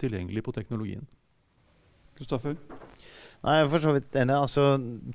tilgjengelig 0.00 0.44
på 0.46 0.54
teknologien. 0.56 1.06
Kristoffer? 2.18 2.56
Nei, 3.40 3.54
jeg 3.56 3.64
er 3.64 3.70
for 3.72 3.80
så 3.80 3.94
vidt 3.96 4.16
enig. 4.20 4.34
Altså, 4.36 4.64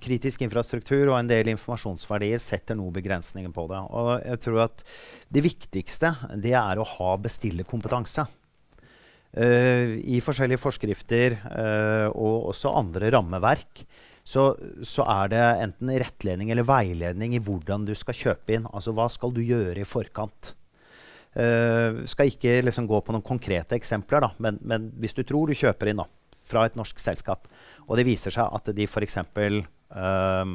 kritisk 0.01 0.41
infrastruktur 0.41 1.11
og 1.11 1.19
en 1.19 1.29
del 1.29 1.51
informasjonsverdier 1.51 2.41
setter 2.41 2.77
noen 2.77 2.95
begrensninger 2.95 3.53
på 3.53 3.67
det. 3.69 3.83
Og 3.93 4.09
jeg 4.23 4.41
tror 4.47 4.63
at 4.65 4.81
det 5.29 5.45
viktigste 5.45 6.15
det 6.41 6.55
er 6.57 6.81
å 6.81 6.87
ha 6.95 7.11
bestillerkompetanse. 7.21 8.25
Uh, 9.35 9.99
I 9.99 10.21
forskjellige 10.23 10.63
forskrifter 10.63 11.35
uh, 11.43 12.07
og 12.15 12.51
også 12.53 12.71
andre 12.71 13.09
rammeverk 13.11 13.81
så, 14.25 14.53
så, 14.79 15.03
er 15.05 15.33
det 15.33 15.41
enten 15.65 15.91
rettledning 16.01 16.53
eller 16.53 16.65
veiledning 16.65 17.35
i 17.35 17.41
hvordan 17.43 17.83
du 17.85 17.91
skal 17.99 18.17
kjøpe 18.17 18.55
inn. 18.55 18.69
Altså 18.71 18.95
hva 18.95 19.05
skal 19.11 19.35
du 19.35 19.43
gjøre 19.45 19.83
i 19.83 19.87
forkant. 19.87 20.55
Uh, 21.35 22.05
skal 22.07 22.29
ikke 22.31 22.61
liksom 22.63 22.85
gå 22.87 23.01
på 23.03 23.11
noen 23.11 23.25
konkrete 23.25 23.75
eksempler, 23.75 24.23
da, 24.23 24.29
men, 24.39 24.55
men, 24.63 24.85
hvis 25.03 25.17
du 25.17 25.25
tror 25.27 25.49
du 25.51 25.57
kjøper 25.57 25.89
inn 25.91 25.99
da, 25.99 26.05
fra 26.47 26.61
et 26.63 26.77
norsk 26.79 27.01
selskap, 27.01 27.49
og 27.89 27.97
det 27.99 28.05
viser 28.07 28.31
seg 28.31 28.53
at 28.55 28.69
de 28.77 28.85
f.eks. 28.87 29.17
Uh, 29.19 30.53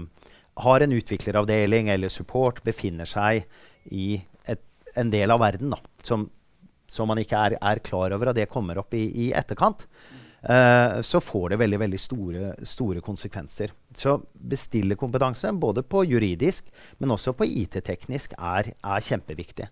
har 0.65 0.85
en 0.85 0.95
utvikleravdeling 0.97 1.91
eller 1.93 2.09
support, 2.09 2.63
befinner 2.65 3.09
seg 3.09 3.45
i 3.93 4.15
et, 4.49 4.63
en 4.97 5.13
del 5.13 5.35
av 5.35 5.43
verden 5.43 5.75
da, 5.75 5.79
som, 6.01 6.25
som, 6.89 7.11
man 7.13 7.21
ikke 7.21 7.43
er, 7.51 7.57
er, 7.61 7.83
klar 7.85 8.17
over, 8.17 8.33
og 8.33 8.39
det 8.39 8.49
kommer 8.49 8.81
opp 8.81 8.97
i, 8.97 9.03
i 9.27 9.27
etterkant, 9.37 9.85
uh, 10.49 10.97
så 11.05 11.21
får 11.21 11.53
det 11.53 11.59
veldig, 11.61 11.81
veldig 11.85 12.01
store, 12.01 12.55
store 12.73 13.05
konsekvenser. 13.05 13.77
Så 14.01 14.17
bestillerkompetanse, 14.33 15.53
både 15.61 15.85
på 15.85 16.07
juridisk, 16.09 16.73
men 17.05 17.13
også 17.13 17.37
på 17.37 17.51
IT-teknisk, 17.53 18.39
er, 18.41 18.73
er 18.81 19.07
kjempeviktig. 19.11 19.69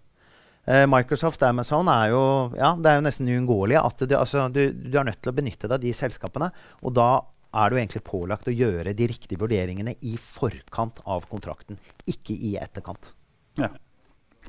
Uh, 0.68 0.84
Microsoft 0.90 1.40
og 1.40 1.48
Amazon 1.54 1.88
er 1.88 2.10
jo, 2.12 2.22
ja, 2.58 2.74
det 2.76 2.90
er 2.90 2.98
jo 2.98 3.06
nesten 3.06 3.30
uunngåelig 3.32 3.78
at 3.80 4.04
du, 4.04 4.14
altså, 4.18 4.44
du, 4.52 4.66
du, 4.68 4.94
er 5.00 5.08
nødt 5.08 5.22
til 5.24 5.32
å 5.32 5.36
benytte 5.38 5.64
deg 5.64 5.78
av 5.78 5.84
de 5.84 5.92
selskapene. 5.96 6.50
Og 6.84 6.92
da 6.98 7.10
er 7.56 7.72
du 7.72 7.78
egentlig 7.78 8.04
pålagt 8.04 8.50
å 8.50 8.54
gjøre 8.54 8.92
de 8.96 9.08
riktige 9.08 9.40
vurderingene 9.40 9.96
i 10.04 10.18
forkant 10.20 11.00
av 11.08 11.24
kontrakten, 11.30 11.80
ikke 12.04 12.36
i 12.36 12.56
etterkant. 12.60 13.14
Ja. 13.56 13.70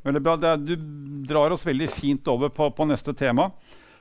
Veldig 0.03 0.21
bra. 0.23 0.35
Er, 0.51 0.59
du 0.59 0.75
drar 1.27 1.55
oss 1.55 1.65
veldig 1.67 1.87
fint 1.91 2.27
over 2.31 2.51
på, 2.51 2.69
på 2.75 2.87
neste 2.87 3.15
tema. 3.17 3.49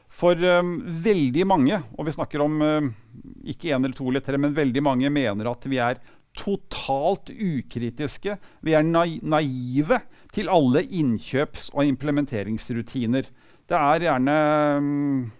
For 0.09 0.41
um, 0.41 0.79
veldig 1.05 1.45
mange, 1.47 1.79
og 1.95 2.07
vi 2.09 2.15
snakker 2.17 2.41
om 2.41 2.63
um, 2.65 2.93
ikke 3.45 3.75
én 3.75 3.83
eller 3.83 3.97
to 3.97 4.07
eller 4.09 4.25
tre, 4.25 4.41
men 4.41 4.57
veldig 4.57 4.83
mange 4.85 5.11
mener 5.13 5.51
at 5.51 5.67
vi 5.69 5.81
er 5.85 6.01
totalt 6.39 7.33
ukritiske. 7.35 8.37
Vi 8.63 8.77
er 8.77 8.87
naive 8.87 10.01
til 10.33 10.51
alle 10.53 10.85
innkjøps- 10.87 11.73
og 11.75 11.89
implementeringsrutiner. 11.89 13.29
Det 13.69 13.77
er 13.77 14.05
gjerne 14.07 14.37
um, 14.79 15.33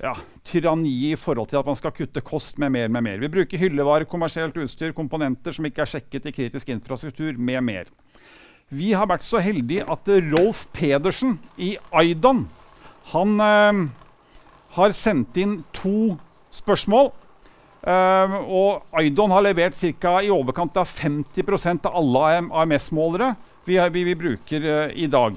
ja, 0.00 0.14
tyranni 0.46 0.92
i 1.10 1.14
forhold 1.18 1.50
til 1.50 1.60
at 1.60 1.66
man 1.66 1.78
skal 1.78 1.94
kutte 1.96 2.22
kost 2.24 2.58
med 2.62 2.72
mer 2.72 2.88
med 2.88 3.04
mer. 3.04 3.20
Vi 3.20 3.28
bruker 3.28 3.60
hyllevarer, 3.60 4.08
kommersielt 4.08 4.56
utstyr, 4.56 4.94
komponenter 4.96 5.52
som 5.52 5.66
ikke 5.66 5.84
er 5.84 5.92
sjekket 5.96 6.30
i 6.30 6.34
kritisk 6.34 6.70
infrastruktur, 6.72 7.34
med 7.36 7.60
mer. 7.64 7.90
Vi 8.70 8.94
har 8.96 9.06
vært 9.10 9.26
så 9.26 9.42
heldige 9.44 9.84
at 9.90 10.08
Rolf 10.32 10.64
Pedersen 10.72 11.38
i 11.60 11.74
Aidan 11.92 12.46
han 13.12 13.40
eh, 13.44 13.82
har 14.78 14.94
sendt 14.96 15.36
inn 15.36 15.58
to 15.76 16.16
spørsmål. 16.54 17.12
Eh, 17.84 18.34
og 18.48 18.96
Aidon 18.96 19.32
har 19.34 19.44
levert 19.44 19.76
ca. 20.00 20.14
i 20.24 20.30
overkant 20.32 20.76
av 20.80 20.88
50% 20.88 21.84
av 21.84 21.98
alle 22.00 22.22
AMS-målere 22.48 23.34
vi, 23.64 23.76
vi, 23.76 24.04
vi, 24.04 24.14
bruker 24.16 24.64
uh, 24.64 24.92
i 24.92 25.06
dag. 25.06 25.36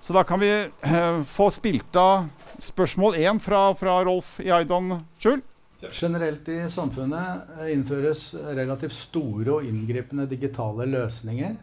Så 0.00 0.12
da 0.12 0.24
kan 0.24 0.40
vi 0.40 0.50
uh, 0.84 1.22
få 1.24 1.48
spilt 1.52 1.96
av 1.96 2.28
spørsmål 2.60 3.16
én 3.20 3.40
fra, 3.40 3.70
fra, 3.76 4.02
Rolf 4.04 4.38
i 4.40 4.50
Aidon 4.52 4.98
Skjul. 5.20 5.40
Generelt 5.82 6.46
i 6.46 6.60
samfunnet 6.70 7.56
eh, 7.58 7.72
innføres 7.74 8.28
relativt 8.54 8.94
store 8.94 9.56
og 9.56 9.66
inngripende 9.66 10.28
digitale 10.30 10.86
løsninger 10.86 11.56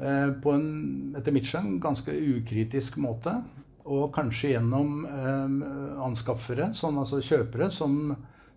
uh, 0.00 0.30
på 0.40 0.54
en 0.54 0.70
etter 1.18 1.34
mitt 1.34 1.50
skjønn 1.50 1.80
ganske 1.82 2.14
ukritisk 2.38 2.96
måte. 3.02 3.34
Og 3.84 4.06
kanskje 4.14 4.54
gjennom 4.54 5.02
anskaffere, 6.00 6.70
sånn, 6.72 6.96
altså 7.02 7.18
kjøpere, 7.20 7.66
som, 7.68 8.14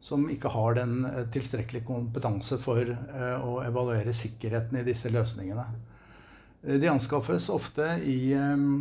som 0.08 0.28
ikke 0.32 0.52
har 0.54 0.78
den 0.78 1.02
eh, 1.06 1.26
tilstrekkelige 1.34 1.88
kompetanse 1.88 2.60
for 2.64 2.84
eh, 2.88 3.38
å 3.44 3.60
evaluere 3.66 4.16
sikkerheten 4.16 4.80
i 4.80 4.86
disse 4.88 5.12
løsningene. 5.12 5.66
Eh, 6.64 6.78
de 6.82 6.92
anskaffes 6.92 7.50
ofte 7.54 7.98
i 8.08 8.20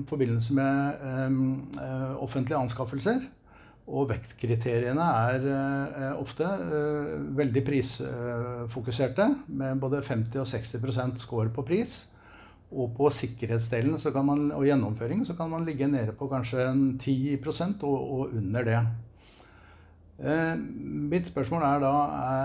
forbindelse 0.09 0.57
med 0.57 1.81
offentlige 2.23 2.61
anskaffelser. 2.61 3.25
Og 3.87 4.09
vektkriteriene 4.11 5.05
er 5.31 6.17
ofte 6.19 6.49
veldig 7.39 7.61
prisfokuserte, 7.69 9.29
med 9.47 9.79
både 9.79 10.01
50 10.03 10.43
og 10.43 10.49
60% 10.51 11.23
score 11.23 11.53
på 11.55 11.63
pris. 11.69 12.01
Og 12.75 12.91
på 12.97 13.13
sikkerhetsdelen 13.15 13.95
man, 14.27 14.49
og 14.51 14.67
gjennomføring 14.67 15.23
så 15.29 15.39
kan 15.39 15.53
man 15.55 15.63
ligge 15.69 15.87
nede 15.87 16.17
på 16.19 16.27
kanskje 16.27 16.67
10 16.99 17.39
og, 17.87 17.95
og 17.95 18.35
under 18.35 18.67
det. 18.67 18.81
Eh, 20.17 20.55
mitt 20.57 21.27
spørsmål 21.29 21.65
er 21.67 21.81
da 21.83 21.95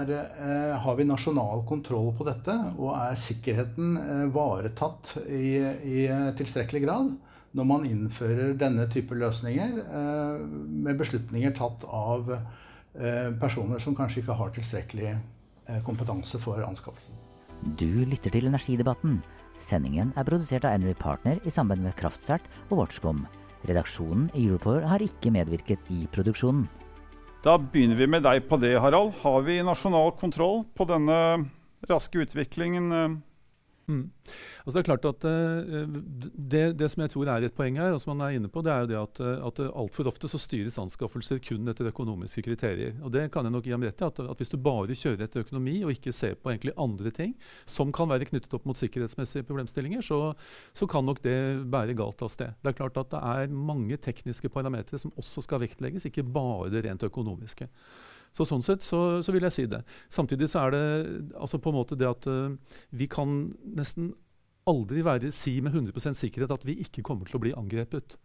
er, 0.01 0.10
eh, 0.12 0.77
Har 0.77 0.95
vi 0.95 1.05
nasjonal 1.05 1.63
kontroll 1.65 2.12
på 2.17 2.25
dette? 2.25 2.51
Og 2.77 2.91
er 2.95 3.15
sikkerheten 3.15 3.97
eh, 3.97 4.25
varetatt 4.27 5.17
i, 5.27 5.55
i 5.84 6.07
tilstrekkelig 6.36 6.84
grad 6.86 7.13
når 7.53 7.65
man 7.65 7.86
innfører 7.86 8.57
denne 8.57 8.88
type 8.88 9.12
løsninger 9.12 9.73
med 10.55 10.95
beslutninger 10.95 11.51
tatt 11.51 11.84
av 11.84 12.29
personer 13.41 13.79
som 13.84 13.91
kanskje 13.93 14.21
ikke 14.21 14.38
har 14.39 14.53
tilstrekkelig 14.55 15.17
kompetanse 15.84 16.39
for 16.39 16.63
anskaffelsen? 16.63 17.12
Du 17.75 18.05
lytter 18.07 18.31
til 18.31 18.47
Energidebatten. 18.47 19.19
Sendingen 19.60 20.13
er 20.15 20.23
produsert 20.23 20.63
av 20.63 20.79
Energy 20.79 20.95
Partner 20.95 21.43
i 21.43 21.51
samarbeid 21.51 21.89
med 21.89 21.97
Kraftsert 21.99 22.47
og 22.69 22.86
Watchcom. 22.86 23.25
Redaksjonen 23.67 24.31
i 24.31 24.47
Europower 24.47 24.88
har 24.88 25.03
ikke 25.03 25.36
medvirket 25.36 25.91
i 25.91 26.05
produksjonen. 26.07 26.69
Da 27.41 27.56
begynner 27.58 27.97
vi 27.97 28.06
med 28.06 28.21
deg 28.21 28.43
på 28.45 28.58
det, 28.62 28.75
Harald. 28.77 29.15
Har 29.23 29.41
vi 29.41 29.56
nasjonal 29.65 30.12
kontroll 30.19 30.60
på 30.77 30.86
denne 30.86 31.15
raske 31.89 32.21
utviklingen? 32.21 32.91
Eh? 33.91 33.97
Mm. 33.97 34.12
Altså 34.62 34.75
det 34.77 34.82
er 34.82 34.88
klart 34.88 35.06
at 35.10 35.25
uh, 35.25 35.95
det, 36.51 36.63
det, 36.80 36.89
som 36.91 37.04
jeg 37.04 37.12
tror 37.13 37.32
er 37.34 37.45
et 37.45 37.56
poeng 37.56 37.77
her, 37.82 37.95
og 37.95 38.01
som 38.01 38.13
man 38.13 38.27
er 38.27 38.38
inne 38.38 38.51
på, 38.51 38.63
det 38.65 38.71
er 38.73 38.84
jo 38.84 38.89
det 38.91 38.99
at, 38.99 39.21
eh, 39.25 39.45
at 39.47 39.62
altfor 39.69 40.10
ofte 40.12 40.30
så 40.32 40.39
styres 40.41 40.80
anskaffelser 40.82 41.41
kun 41.43 41.71
etter 41.71 41.89
økonomiske 41.89 42.43
kriterier. 42.45 42.95
Og 43.01 43.13
det 43.13 43.27
kan 43.34 43.47
jeg 43.47 43.56
nok 43.56 43.67
gi 43.67 43.73
ham 43.75 43.86
rett 43.86 44.01
i. 44.01 44.08
At, 44.08 44.21
at, 44.23 44.38
hvis 44.39 44.54
du 44.54 44.58
bare 44.62 44.97
kjører 44.97 45.25
etter 45.25 45.45
økonomi 45.45 45.80
og 45.86 45.93
ikke 45.95 46.13
ser 46.15 46.38
på 46.38 46.54
egentlig 46.54 46.75
andre 46.80 47.13
ting 47.15 47.34
som 47.69 47.91
kan 47.95 48.10
være 48.12 48.30
knyttet 48.30 48.54
opp 48.58 48.67
mot 48.69 48.77
sikkerhetsmessige 48.77 49.47
problemstillinger, 49.47 50.06
så, 50.06 50.21
så 50.77 50.88
kan 50.89 51.06
nok 51.08 51.23
det 51.25 51.38
bære 51.71 51.97
galt 51.97 52.21
av 52.23 52.32
sted. 52.34 52.56
Det 52.62 52.73
er 52.73 52.80
klart 52.80 53.01
at 53.01 53.12
det 53.13 53.23
er 53.34 53.58
mange 53.71 53.97
tekniske 54.01 54.51
parametere 54.54 55.01
som 55.01 55.13
også 55.19 55.45
skal 55.45 55.63
vektlegges, 55.65 56.08
ikke 56.10 56.25
bare 56.27 56.69
det 56.73 56.86
rent 56.86 57.06
økonomiske. 57.08 57.67
Så 58.32 58.48
Sånn 58.48 58.63
sett 58.63 58.84
så, 58.86 59.20
så, 59.20 59.34
vil 59.36 59.44
jeg 59.44 59.56
si 59.56 59.65
det. 59.67 59.82
Samtidig 60.12 60.48
så 60.52 60.65
er 60.65 60.76
det 60.76 60.84
altså 61.36 61.60
på 61.60 61.72
en 61.72 61.80
måte 61.82 61.98
det 62.00 62.08
at 62.08 62.28
uh, 62.32 62.54
vi 62.96 63.10
kan 63.12 63.44
nesten 63.76 64.13
aldri 64.70 65.04
være, 65.04 65.32
si 65.36 65.58
med 65.63 65.74
100% 65.74 66.15
sikkerhet 66.15 66.54
at 66.54 66.67
vi 66.67 66.78
ikke 66.84 67.04
kommer 67.04 67.28
til 67.28 67.39
å 67.39 67.44
bli 67.44 67.56
angrepet. 67.58 68.15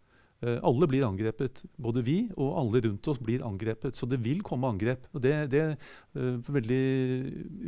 Uh, 0.45 0.59
alle 0.61 0.85
blir 0.89 1.05
angrepet. 1.07 1.63
Både 1.81 2.03
vi 2.05 2.17
og 2.35 2.59
alle 2.61 2.81
rundt 2.85 3.07
oss 3.09 3.19
blir 3.23 3.45
angrepet. 3.45 3.97
Så 3.97 4.05
det 4.09 4.19
vil 4.25 4.43
komme 4.45 4.69
angrep. 4.69 5.07
og 5.13 5.23
Det, 5.23 5.33
det 5.49 5.61
er 5.63 5.73
uh, 6.17 6.51
veldig 6.53 6.81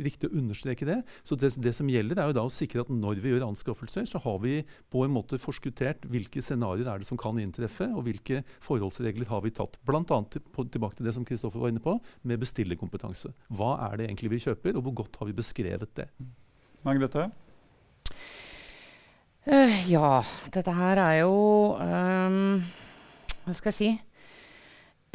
riktig 0.06 0.30
å 0.30 0.36
understreke 0.38 0.86
det. 0.86 1.00
Så 1.26 1.38
det, 1.40 1.52
det, 1.58 1.74
som 1.76 1.90
gjelder, 1.90 2.20
er 2.20 2.30
jo 2.30 2.38
da 2.38 2.46
å 2.46 2.52
sikre 2.54 2.84
at 2.84 2.92
når 2.94 3.22
vi 3.24 3.34
gjør 3.34 3.48
anskaffelser, 3.48 4.06
så 4.06 4.22
har 4.22 4.38
vi 4.44 4.60
på 4.92 5.04
en 5.06 5.14
måte 5.14 5.40
forskuttert 5.42 6.06
hvilke 6.10 6.44
scenarioer 6.44 6.92
er 6.92 7.02
det 7.02 7.10
som 7.10 7.18
kan 7.20 7.38
inntreffe, 7.42 7.90
og 7.90 8.06
hvilke 8.06 8.44
forholdsregler 8.62 9.30
har 9.32 9.42
vi 9.46 9.54
tatt. 9.56 9.80
Bl.a. 9.86 10.04
Til, 10.30 10.44
tilbake 10.70 10.98
til 10.98 11.08
det 11.08 11.16
som 11.16 11.26
Kristoffer 11.26 11.62
var 11.62 11.74
inne 11.74 11.82
på, 11.82 11.96
med 12.22 12.42
bestillerkompetanse. 12.42 13.34
Hva 13.50 13.74
er 13.90 13.98
det 13.98 14.10
egentlig 14.10 14.36
vi 14.36 14.44
kjøper, 14.46 14.78
og 14.78 14.86
hvor 14.86 15.00
godt 15.02 15.18
har 15.20 15.30
vi 15.30 15.38
beskrevet 15.42 15.90
det? 15.98 16.10
Margrethe? 16.86 17.30
Uh, 19.48 19.72
ja, 19.88 20.20
dette 20.52 20.72
her 20.76 21.00
er 21.00 21.14
jo 21.22 21.32
um, 21.80 22.58
Hva 23.46 23.54
skal 23.56 23.70
jeg 23.70 23.76
si? 23.78 23.88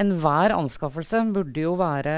Enhver 0.02 0.56
anskaffelse 0.56 1.22
burde 1.30 1.62
jo 1.62 1.76
være 1.78 2.16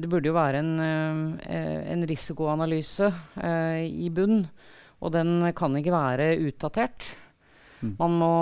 Det 0.00 0.10
burde 0.10 0.32
jo 0.32 0.34
være 0.34 0.64
en, 0.64 0.72
uh, 0.82 1.78
en 1.94 2.02
risikoanalyse 2.10 3.06
uh, 3.06 3.84
i 3.86 4.10
bunn. 4.10 4.42
Og 4.98 5.14
den 5.14 5.46
kan 5.54 5.78
ikke 5.78 5.94
være 5.94 6.28
utdatert. 6.42 7.06
Mm. 7.78 7.94
Man 8.00 8.18
må 8.18 8.34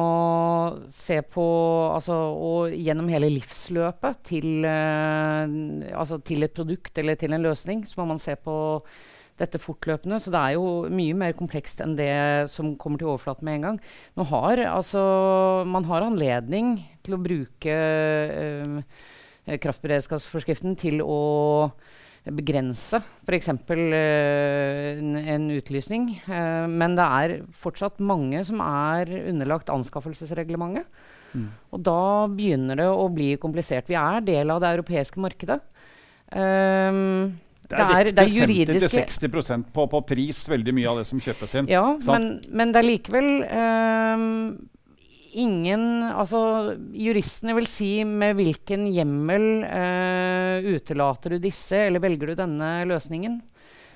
se 0.88 1.20
på 1.26 1.46
altså, 1.92 2.16
Og 2.32 2.72
gjennom 2.72 3.12
hele 3.12 3.28
livsløpet 3.28 4.22
til, 4.30 4.64
altså, 4.64 6.20
til 6.24 6.46
et 6.46 6.54
produkt 6.54 6.96
eller 7.02 7.18
til 7.20 7.34
en 7.34 7.44
løsning, 7.44 7.84
så 7.84 8.00
må 8.00 8.12
man 8.14 8.22
se 8.22 8.36
på 8.40 8.54
dette 9.40 9.60
fortløpende. 9.60 10.18
Så 10.20 10.32
det 10.34 10.40
er 10.40 10.56
jo 10.56 10.90
mye 10.92 11.16
mer 11.18 11.36
komplekst 11.38 11.82
enn 11.84 11.96
det 11.98 12.12
som 12.52 12.74
kommer 12.80 13.00
til 13.00 13.12
overflaten 13.12 13.48
med 13.48 13.58
en 13.58 13.66
gang. 13.68 13.80
Nå 14.18 14.28
har, 14.32 14.64
altså, 14.72 15.02
man 15.68 15.88
har 15.88 16.06
anledning 16.06 16.76
til 17.04 17.16
å 17.16 17.22
bruke 17.22 17.72
øh, 17.72 18.78
eh, 19.46 19.58
kraftberedskapsforskriften 19.62 20.76
til 20.80 21.02
å 21.04 21.20
begrense 22.30 23.00
f.eks. 23.26 23.48
Øh, 23.50 24.98
en, 24.98 25.16
en 25.18 25.48
utlysning. 25.56 26.12
Uh, 26.28 26.68
men 26.70 26.94
det 26.98 27.06
er 27.06 27.34
fortsatt 27.64 28.02
mange 28.02 28.44
som 28.46 28.62
er 28.62 29.10
underlagt 29.24 29.72
anskaffelsesreglementet. 29.74 30.86
Mm. 31.32 31.48
Og 31.72 31.82
da 31.82 32.28
begynner 32.30 32.78
det 32.78 32.90
å 32.92 33.08
bli 33.12 33.32
komplisert. 33.42 33.88
Vi 33.90 33.98
er 33.98 34.22
del 34.26 34.52
av 34.52 34.60
det 34.62 34.74
europeiske 34.76 35.22
markedet. 35.22 35.58
Um, 36.32 37.32
det 37.72 37.84
er, 37.84 38.10
det 38.12 38.24
er, 38.26 38.50
det 38.68 38.76
er 38.76 38.92
50-60 38.92 39.64
på, 39.72 39.86
på, 39.88 40.00
pris, 40.04 40.44
veldig 40.50 40.74
mye 40.76 40.90
av 40.90 41.00
det 41.00 41.06
som 41.08 41.20
kjøpes 41.22 41.56
inn. 41.58 41.70
Ja, 41.72 41.84
men, 42.08 42.28
men, 42.52 42.74
det 42.74 42.82
er 42.82 42.88
likevel 42.88 43.28
um, 43.48 44.26
ingen 45.32 45.86
Altså, 46.10 46.40
juristene 46.92 47.56
vil 47.56 47.68
si 47.70 47.92
med 48.08 48.36
hvilken 48.38 48.84
hjemmel 48.92 49.46
uh, 49.64 50.68
utelater 50.74 51.36
du 51.36 51.46
disse, 51.46 51.86
eller 51.86 52.02
velger 52.04 52.32
du 52.32 52.42
denne 52.42 52.74
løsningen? 52.90 53.40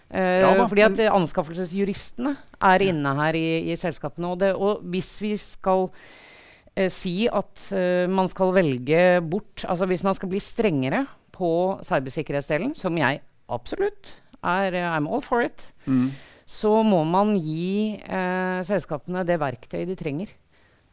Uh, 0.06 0.40
ja, 0.40 0.52
fordi 0.62 0.86
at 0.86 1.04
anskaffelsesjuristene 1.10 2.36
er 2.70 2.86
inne 2.86 3.14
her 3.20 3.36
i, 3.36 3.46
i 3.72 3.78
selskapene. 3.78 4.32
Og, 4.32 4.40
det, 4.40 4.52
og, 4.54 4.84
hvis 4.88 5.16
vi 5.20 5.34
skal 5.40 5.90
uh, 5.90 6.88
si 6.92 7.28
at 7.28 7.68
man 8.12 8.28
skal 8.30 8.50
velge 8.52 8.98
bort 9.24 9.64
Altså 9.64 9.86
hvis 9.88 10.02
man 10.04 10.14
skal 10.16 10.28
bli 10.28 10.40
strengere 10.40 11.06
på 11.36 11.48
cybersikkerhetsdelen, 11.84 12.74
som 12.76 12.96
jeg 12.96 13.20
absolutt 13.52 14.14
er 14.46 14.76
I'm 14.84 15.08
all 15.10 15.22
for 15.24 15.42
it, 15.42 15.68
mm. 15.86 16.10
så 16.46 16.72
må 16.86 17.02
man 17.08 17.34
gi 17.40 17.96
eh, 17.98 18.60
selskapene 18.66 19.24
det 19.26 19.38
verktøyet 19.42 19.88
de 19.90 19.96
trenger. 19.98 20.32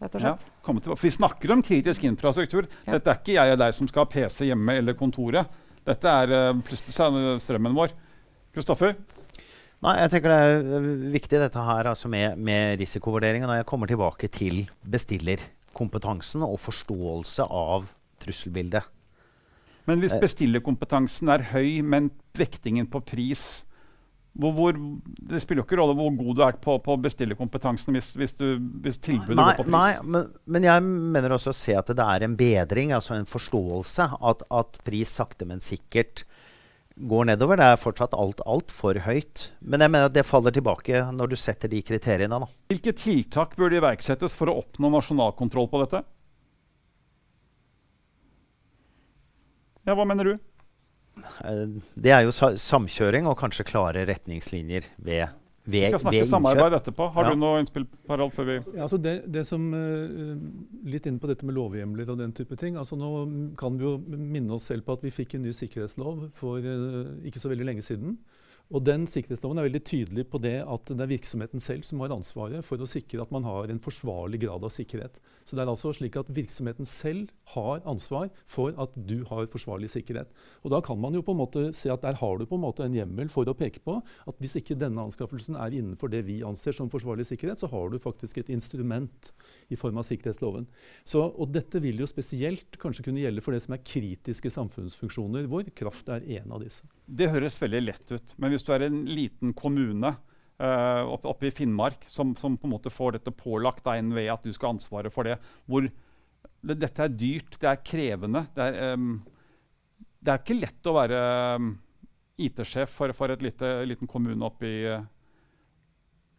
Rett 0.04 0.18
og 0.18 0.24
slett. 0.24 0.48
Ja, 0.68 0.96
vi 1.00 1.12
snakker 1.14 1.54
om 1.56 1.64
kritisk 1.64 2.06
infrastruktur. 2.08 2.68
Ja. 2.84 2.98
Dette 2.98 3.12
er 3.12 3.20
ikke 3.22 3.36
jeg 3.38 3.56
og 3.56 3.60
deg 3.62 3.76
som 3.78 3.90
skal 3.90 4.04
ha 4.04 4.12
PC 4.12 4.50
hjemme 4.50 4.78
eller 4.82 4.98
kontoret. 5.00 5.60
Dette 5.88 6.16
er 6.24 6.34
uh, 6.34 6.64
plutselig 6.64 7.38
strømmen 7.44 7.76
vår. 7.78 7.94
Kristoffer? 8.56 8.96
Nei, 9.84 9.98
jeg 10.00 10.12
tenker 10.14 10.32
Det 10.32 10.76
er 10.78 10.86
viktig 11.12 11.40
dette 11.42 11.64
her 11.68 11.90
altså 11.92 12.12
med, 12.12 12.40
med 12.40 12.80
risikovurderingen. 12.80 13.50
Og 13.50 13.60
jeg 13.60 13.68
kommer 13.70 13.90
tilbake 13.92 14.30
til 14.32 14.64
bestillerkompetansen 14.84 16.46
og 16.48 16.60
forståelse 16.64 17.48
av 17.48 17.90
trusselbildet. 18.24 18.88
Men 19.90 20.02
hvis 20.04 20.16
eh. 20.16 20.22
bestillerkompetansen 20.24 21.32
er 21.34 21.46
høy, 21.52 21.82
men 21.86 22.12
vektingen 22.38 22.90
på 22.92 23.04
pris 23.04 23.64
hvor, 24.34 24.54
hvor, 24.58 24.78
det 25.30 25.44
spiller 25.44 25.62
jo 25.62 25.66
ikke 25.68 25.78
rolle 25.78 25.94
hvor 25.94 26.14
god 26.18 26.38
du 26.38 26.42
er 26.42 26.56
på, 26.62 26.78
på 26.82 26.96
bestillerkompetansen 27.04 27.94
hvis, 27.94 28.14
hvis, 28.18 28.34
hvis, 28.82 28.98
tilbudet 28.98 29.38
nei, 29.38 29.46
går 29.52 29.60
på 29.60 29.66
pris. 29.68 29.76
Nei, 29.76 29.92
men, 30.16 30.32
men, 30.50 30.66
jeg 30.66 30.86
mener 30.88 31.36
også 31.36 31.54
å 31.54 31.58
se 31.58 31.76
at 31.78 31.92
det 31.94 32.08
er 32.16 32.26
en 32.26 32.38
bedring, 32.40 32.96
altså 32.98 33.14
en 33.20 33.30
forståelse. 33.30 34.08
At, 34.32 34.42
at 34.50 34.80
pris 34.88 35.14
sakte, 35.20 35.46
men 35.50 35.62
sikkert 35.62 36.26
går 36.98 37.30
nedover. 37.30 37.62
Det 37.62 37.68
er 37.76 37.82
fortsatt 37.82 38.18
altfor 38.18 38.50
alt 38.56 38.74
for 38.74 39.02
høyt. 39.06 39.48
Men 39.62 39.86
jeg 39.86 39.94
mener 39.94 40.10
at 40.10 40.18
det 40.18 40.26
faller 40.26 40.56
tilbake 40.56 41.06
når 41.14 41.34
du 41.34 41.38
setter 41.38 41.70
de 41.70 41.84
kriteriene. 41.86 42.42
Da. 42.42 42.50
Hvilke 42.74 42.96
tiltak 42.98 43.54
bør 43.60 43.70
det 43.70 43.84
iverksettes 43.84 44.34
for 44.38 44.50
å 44.50 44.58
oppnå 44.64 44.90
nasjonal 44.94 45.38
kontroll 45.38 45.70
på 45.70 45.86
dette? 45.86 46.04
Ja, 49.84 49.96
Hva 49.96 50.08
mener 50.08 50.32
du? 50.32 50.34
Eh, 51.46 51.80
det 52.00 52.14
er 52.16 52.26
jo 52.26 52.34
samkjøring 52.34 53.28
og 53.30 53.38
kanskje 53.40 53.68
klare 53.68 54.06
retningslinjer 54.10 54.88
ved 54.98 55.28
ved, 55.64 55.80
vi 55.80 55.88
skal 55.88 56.02
snakke 56.02 56.26
samarbeid 56.28 56.74
etterpå. 56.76 57.06
Har 57.16 57.24
ja. 57.24 57.32
du 57.32 57.40
noe 57.40 57.60
innspill? 57.62 57.86
Harald, 58.10 58.34
før 58.36 58.48
vi 58.50 58.56
ja, 58.58 58.82
altså 58.84 58.98
det, 59.00 59.14
det, 59.32 59.46
som, 59.48 59.70
uh, 59.72 60.34
Litt 60.92 61.08
inn 61.08 61.22
på 61.24 61.30
dette 61.30 61.48
med 61.48 61.56
lovhjemler 61.56 62.10
og 62.12 62.20
den 62.20 62.34
type 62.36 62.58
ting. 62.60 62.76
altså 62.76 62.98
Nå 63.00 63.12
kan 63.60 63.78
vi 63.80 63.88
jo 63.88 63.94
minne 64.04 64.58
oss 64.58 64.68
selv 64.68 64.84
på 64.84 64.98
at 64.98 65.06
vi 65.08 65.14
fikk 65.16 65.38
en 65.38 65.46
ny 65.48 65.54
sikkerhetslov 65.56 66.26
for 66.36 66.60
uh, 66.60 67.16
ikke 67.24 67.40
så 67.40 67.54
veldig 67.54 67.70
lenge 67.70 67.86
siden. 67.86 68.18
Og 68.74 68.82
den 68.82 69.04
Sikkerhetsloven 69.06 69.60
er 69.62 69.68
veldig 69.68 69.84
tydelig 69.86 70.24
på 70.32 70.40
det 70.42 70.56
at 70.66 70.90
det 70.90 71.04
er 71.06 71.12
virksomheten 71.12 71.62
selv 71.62 71.86
som 71.86 72.00
har 72.02 72.14
ansvaret 72.16 72.66
for 72.66 72.82
å 72.82 72.88
sikre 72.90 73.22
at 73.22 73.34
man 73.34 73.46
har 73.46 73.70
en 73.70 73.82
forsvarlig 73.82 74.40
grad 74.42 74.66
av 74.66 74.74
sikkerhet. 74.74 75.20
Så 75.46 75.54
det 75.54 75.62
er 75.62 75.70
altså 75.70 75.92
slik 75.94 76.18
at 76.18 76.32
Virksomheten 76.34 76.88
selv 76.90 77.30
har 77.54 77.84
ansvar 77.90 78.32
for 78.50 78.74
at 78.82 78.96
du 78.98 79.20
har 79.30 79.46
forsvarlig 79.52 79.92
sikkerhet. 79.94 80.32
Og 80.64 80.74
Da 80.74 80.82
kan 80.82 80.98
man 80.98 81.14
jo 81.14 81.22
på 81.22 81.36
en 81.36 81.42
måte 81.44 81.68
se 81.78 81.92
at 81.94 82.02
der 82.02 82.18
har 82.18 82.38
du 82.40 82.48
på 82.50 82.58
en 82.58 82.66
måte 82.66 82.88
en 82.88 82.98
hjemmel 82.98 83.30
for 83.30 83.46
å 83.46 83.54
peke 83.54 83.84
på 83.86 84.00
at 84.02 84.42
hvis 84.42 84.58
ikke 84.58 84.80
denne 84.80 85.06
anskaffelsen 85.06 85.56
er 85.56 85.78
innenfor 85.78 86.10
det 86.10 86.24
vi 86.26 86.42
anser 86.42 86.74
som 86.74 86.90
forsvarlig 86.90 87.28
sikkerhet, 87.30 87.62
så 87.62 87.70
har 87.70 87.94
du 87.94 88.00
faktisk 88.02 88.42
et 88.42 88.50
instrument 88.50 89.34
i 89.74 89.80
form 89.80 90.00
av 90.02 90.08
sikkerhetsloven. 90.08 90.68
Så, 91.08 91.22
og 91.22 91.52
Dette 91.54 91.82
vil 91.84 92.00
jo 92.02 92.10
spesielt 92.10 92.78
kanskje 92.82 93.08
kunne 93.08 93.24
gjelde 93.24 93.44
for 93.44 93.56
det 93.56 93.64
som 93.66 93.76
er 93.76 93.84
kritiske 93.86 94.52
samfunnsfunksjoner, 94.54 95.50
hvor 95.52 95.68
kraft 95.76 96.12
er 96.14 96.26
en 96.40 96.54
av 96.54 96.64
disse. 96.64 96.86
Det 97.06 97.32
høres 97.34 97.60
veldig 97.62 97.84
lett 97.84 98.14
ut. 98.14 98.38
Men 98.38 98.54
hvis 98.54 98.66
du 98.66 98.72
er 98.76 98.88
en 98.88 99.04
liten 99.10 99.54
kommune 99.58 100.14
uh, 100.62 101.04
oppe, 101.10 101.30
opp 101.32 101.46
i 101.46 101.54
Finnmark 101.54 102.08
som, 102.12 102.36
som, 102.40 102.58
på 102.58 102.70
en 102.70 102.76
måte 102.76 102.94
får 102.94 103.18
dette 103.18 103.36
pålagt 103.36 103.88
av 103.90 104.02
NVE, 104.04 104.28
at 104.34 104.46
du 104.46 104.54
skal 104.54 104.72
ha 104.72 104.78
ansvaret 104.78 105.14
for 105.14 105.28
det. 105.28 105.38
Hvor 105.70 105.88
det, 105.88 106.78
dette 106.78 107.06
er 107.06 107.16
dyrt, 107.16 107.58
det 107.62 107.72
er 107.72 107.82
krevende. 107.86 108.46
Det 108.56 108.68
er, 108.70 108.94
um, 108.94 109.18
det 110.24 110.32
er 110.32 110.44
ikke 110.44 110.60
lett 110.62 110.88
å 110.90 110.96
være 110.96 111.24
um, 111.60 111.74
IT-sjef 112.44 112.94
for, 112.96 113.14
for 113.18 113.34
et 113.34 113.44
lite, 113.44 113.76
liten 113.90 114.10
kommune 114.10 114.48
oppe 114.48 114.70
i 114.70 114.80
uh, 114.88 115.04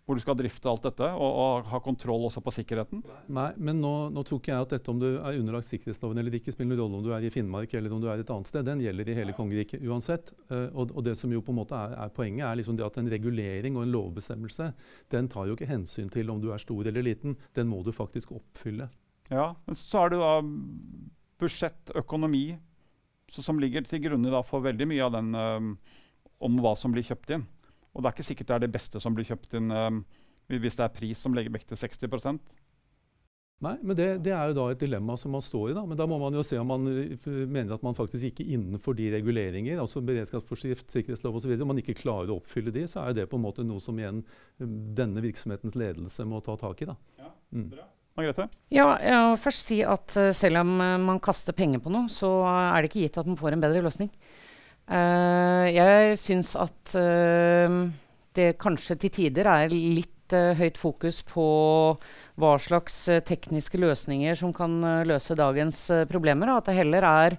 hvor 0.04 0.18
du 0.18 0.20
skal 0.20 0.36
drifte 0.36 0.68
alt 0.68 0.84
dette 0.84 1.06
og, 1.16 1.24
og, 1.24 1.68
ha 1.70 1.78
kontroll 1.80 2.26
også 2.26 2.42
på 2.44 2.52
sikkerheten? 2.52 3.00
Nei, 3.32 3.46
men 3.56 3.78
nå, 3.80 3.92
nå 4.12 4.24
tror 4.26 4.40
ikke 4.40 4.52
jeg 4.52 4.66
at 4.66 4.74
dette 4.76 4.92
om 4.92 4.98
du 5.00 5.06
er 5.14 5.38
underlagt 5.38 5.70
sikkerhetsloven 5.70 6.20
eller 6.20 6.36
ikke, 6.36 6.52
spiller 6.52 6.74
noen 6.74 6.82
rolle 6.82 6.98
om 7.00 7.06
du 7.06 7.12
er 7.16 7.24
i 7.24 7.30
Finnmark 7.32 7.72
eller 7.78 7.94
om 7.94 8.02
du 8.02 8.10
er 8.12 8.20
et 8.20 8.32
annet 8.34 8.50
sted. 8.50 8.66
Den 8.68 8.82
gjelder 8.84 9.08
i 9.08 9.16
hele 9.16 9.36
kongeriket 9.36 9.80
uansett. 9.88 10.28
Uh, 10.50 10.68
og, 10.74 10.92
og, 10.92 11.00
det 11.06 11.16
som 11.16 11.32
jo 11.32 11.40
på 11.44 11.54
en 11.54 11.60
måte 11.62 11.78
er, 11.78 11.96
er 12.04 12.12
poenget, 12.12 12.44
er 12.44 12.60
liksom 12.60 12.76
det 12.76 12.84
at 12.84 13.00
en 13.00 13.08
regulering 13.14 13.80
og 13.80 13.86
en 13.86 13.96
lovbestemmelse 13.96 14.68
den 15.14 15.32
tar 15.32 15.48
jo 15.48 15.56
ikke 15.56 15.70
hensyn 15.72 16.12
til 16.12 16.34
om 16.34 16.42
du 16.42 16.50
er 16.52 16.60
stor 16.60 16.84
eller 16.92 17.08
liten. 17.08 17.38
Den 17.56 17.72
må 17.72 17.80
du 17.86 17.92
faktisk 17.96 18.36
oppfylle. 18.36 18.90
Ja, 19.32 19.54
men 19.64 19.80
så 19.80 20.04
er 20.04 20.12
det 20.12 20.20
da 20.20 20.36
budsjett, 21.40 21.96
økonomi, 21.96 22.46
som 23.32 23.56
ligger 23.58 23.88
til 23.88 24.04
grunne 24.04 24.44
for 24.46 24.64
veldig 24.64 24.86
mye 24.92 25.04
av 25.06 25.16
den 25.16 25.32
um, 25.34 25.74
om 26.44 26.60
hva 26.60 26.74
som 26.76 26.92
blir 26.92 27.06
kjøpt 27.06 27.38
inn. 27.38 27.48
Og 27.94 28.02
det 28.02 28.10
er 28.10 28.16
ikke 28.16 28.26
sikkert 28.26 28.50
det 28.50 28.58
er 28.58 28.66
det 28.66 28.74
beste 28.74 29.00
som 29.02 29.16
blir 29.16 29.26
kjøpt 29.28 29.56
inn 29.58 29.70
um, 29.70 30.04
hvis 30.50 30.76
det 30.76 30.84
er 30.84 30.92
pris 30.92 31.22
som 31.24 31.34
legger 31.36 31.54
vekt 31.54 31.70
til 31.72 31.80
60% 31.80 32.42
Nei, 33.64 33.74
men 33.86 33.96
det, 33.96 34.06
det, 34.26 34.32
er 34.34 34.50
jo 34.50 34.56
da 34.58 34.64
et 34.72 34.80
dilemma 34.82 35.14
som 35.16 35.32
man 35.32 35.42
står 35.44 35.70
i. 35.70 35.74
da, 35.76 35.84
Men 35.88 35.96
da 35.96 36.06
må 36.10 36.18
man 36.20 36.34
jo 36.36 36.42
se 36.44 36.58
om 36.60 36.68
man 36.68 36.84
mener 36.84 37.76
at 37.76 37.84
man 37.86 37.96
faktisk 37.96 38.26
ikke 38.28 38.46
innenfor 38.56 38.96
de 38.98 39.06
reguleringer, 39.14 39.78
altså 39.80 40.02
beredskapsforskrift, 40.04 40.90
sikkerhetslov 40.92 41.38
osv., 41.38 41.54
om 41.56 41.70
man 41.72 41.80
ikke 41.80 41.96
klarer 41.96 42.34
å 42.34 42.40
oppfylle 42.42 42.74
de, 42.74 42.84
så 42.90 43.06
er 43.06 43.16
det 43.16 43.28
på 43.30 43.38
en 43.38 43.44
måte 43.46 43.64
noe 43.64 43.80
som 43.80 43.98
igjen 44.00 44.24
denne 44.58 45.22
virksomhetens 45.24 45.78
ledelse 45.78 46.26
må 46.28 46.42
ta 46.44 46.58
tak 46.60 46.82
i. 46.84 46.90
da. 46.90 46.98
Ja, 47.22 47.30
mm. 47.54 47.68
Margrethe? 48.18 48.48
Ja, 48.74 48.88
jeg 49.02 49.22
må 49.30 49.38
først 49.42 49.70
si 49.70 49.80
at 49.86 50.18
uh, 50.18 50.28
selv 50.36 50.60
om 50.60 50.76
uh, 50.82 50.98
man 51.02 51.22
kaster 51.22 51.56
penger 51.56 51.80
på 51.82 51.94
noe, 51.94 52.10
så 52.12 52.30
er 52.46 52.82
det 52.82 52.92
ikke 52.92 53.06
gitt 53.06 53.22
at 53.22 53.30
man 53.30 53.38
får 53.40 53.56
en 53.56 53.64
bedre 53.64 53.82
løsning. 53.86 54.12
Uh, 54.84 55.64
jeg 55.72 56.16
syns 56.20 56.52
at 56.60 56.96
uh, 57.00 57.76
det 58.36 58.50
kanskje 58.60 58.98
til 59.00 59.12
tider 59.14 59.48
er 59.48 59.72
litt 59.72 60.34
uh, 60.36 60.52
høyt 60.58 60.76
fokus 60.76 61.22
på 61.24 61.46
hva 62.36 62.50
slags 62.60 62.98
tekniske 63.24 63.80
løsninger 63.80 64.36
som 64.36 64.52
kan 64.52 64.76
løse 65.08 65.36
dagens 65.38 65.86
problemer. 66.10 66.52
At 66.52 66.68
det 66.68 66.76
heller 66.80 67.06
er 67.08 67.38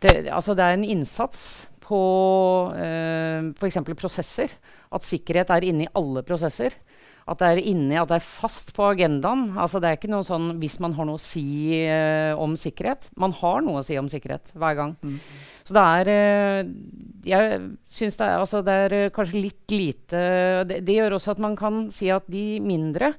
det, 0.00 0.12
altså 0.32 0.56
det 0.58 0.64
er 0.64 0.74
en 0.74 0.88
innsats 0.96 1.68
på 1.84 2.00
uh, 2.72 3.50
f.eks. 3.60 3.82
prosesser. 3.92 4.56
At 4.90 5.06
sikkerhet 5.06 5.52
er 5.54 5.68
inne 5.68 5.84
i 5.84 5.92
alle 5.98 6.24
prosesser 6.26 6.74
at 7.30 7.38
det 7.38 7.48
er 7.50 7.60
inni, 7.70 7.94
at 7.98 8.10
det 8.10 8.18
er 8.18 8.26
fast 8.26 8.72
på 8.74 8.88
agendaen. 8.90 9.52
Altså 9.60 9.78
det 9.82 9.90
er 9.90 9.98
ikke 9.98 10.10
noe 10.10 10.26
sånn 10.26 10.56
hvis 10.58 10.80
man 10.82 10.96
har 10.96 11.06
noe 11.06 11.20
å 11.20 11.22
si 11.22 11.78
uh, 11.86 12.34
om 12.40 12.56
sikkerhet. 12.58 13.06
Man 13.20 13.34
har 13.38 13.62
noe 13.62 13.80
å 13.80 13.86
si 13.86 13.98
om 14.00 14.10
sikkerhet 14.10 14.50
hver 14.58 14.78
gang. 14.78 14.96
Mm. 15.04 15.20
Så 15.68 15.76
det 15.76 15.84
er 16.00 16.10
uh, 16.10 16.72
Jeg 17.30 17.60
syns 17.92 18.18
det, 18.18 18.30
altså 18.40 18.64
det 18.66 18.76
er 18.86 18.96
uh, 18.96 19.12
kanskje 19.14 19.44
litt 19.44 19.74
lite 19.74 20.24
det, 20.66 20.80
det, 20.82 20.96
gjør 20.96 21.18
også 21.20 21.36
at 21.36 21.44
man 21.44 21.54
kan 21.58 21.84
si 21.94 22.10
at 22.10 22.26
de 22.32 22.44
mindre 22.64 23.12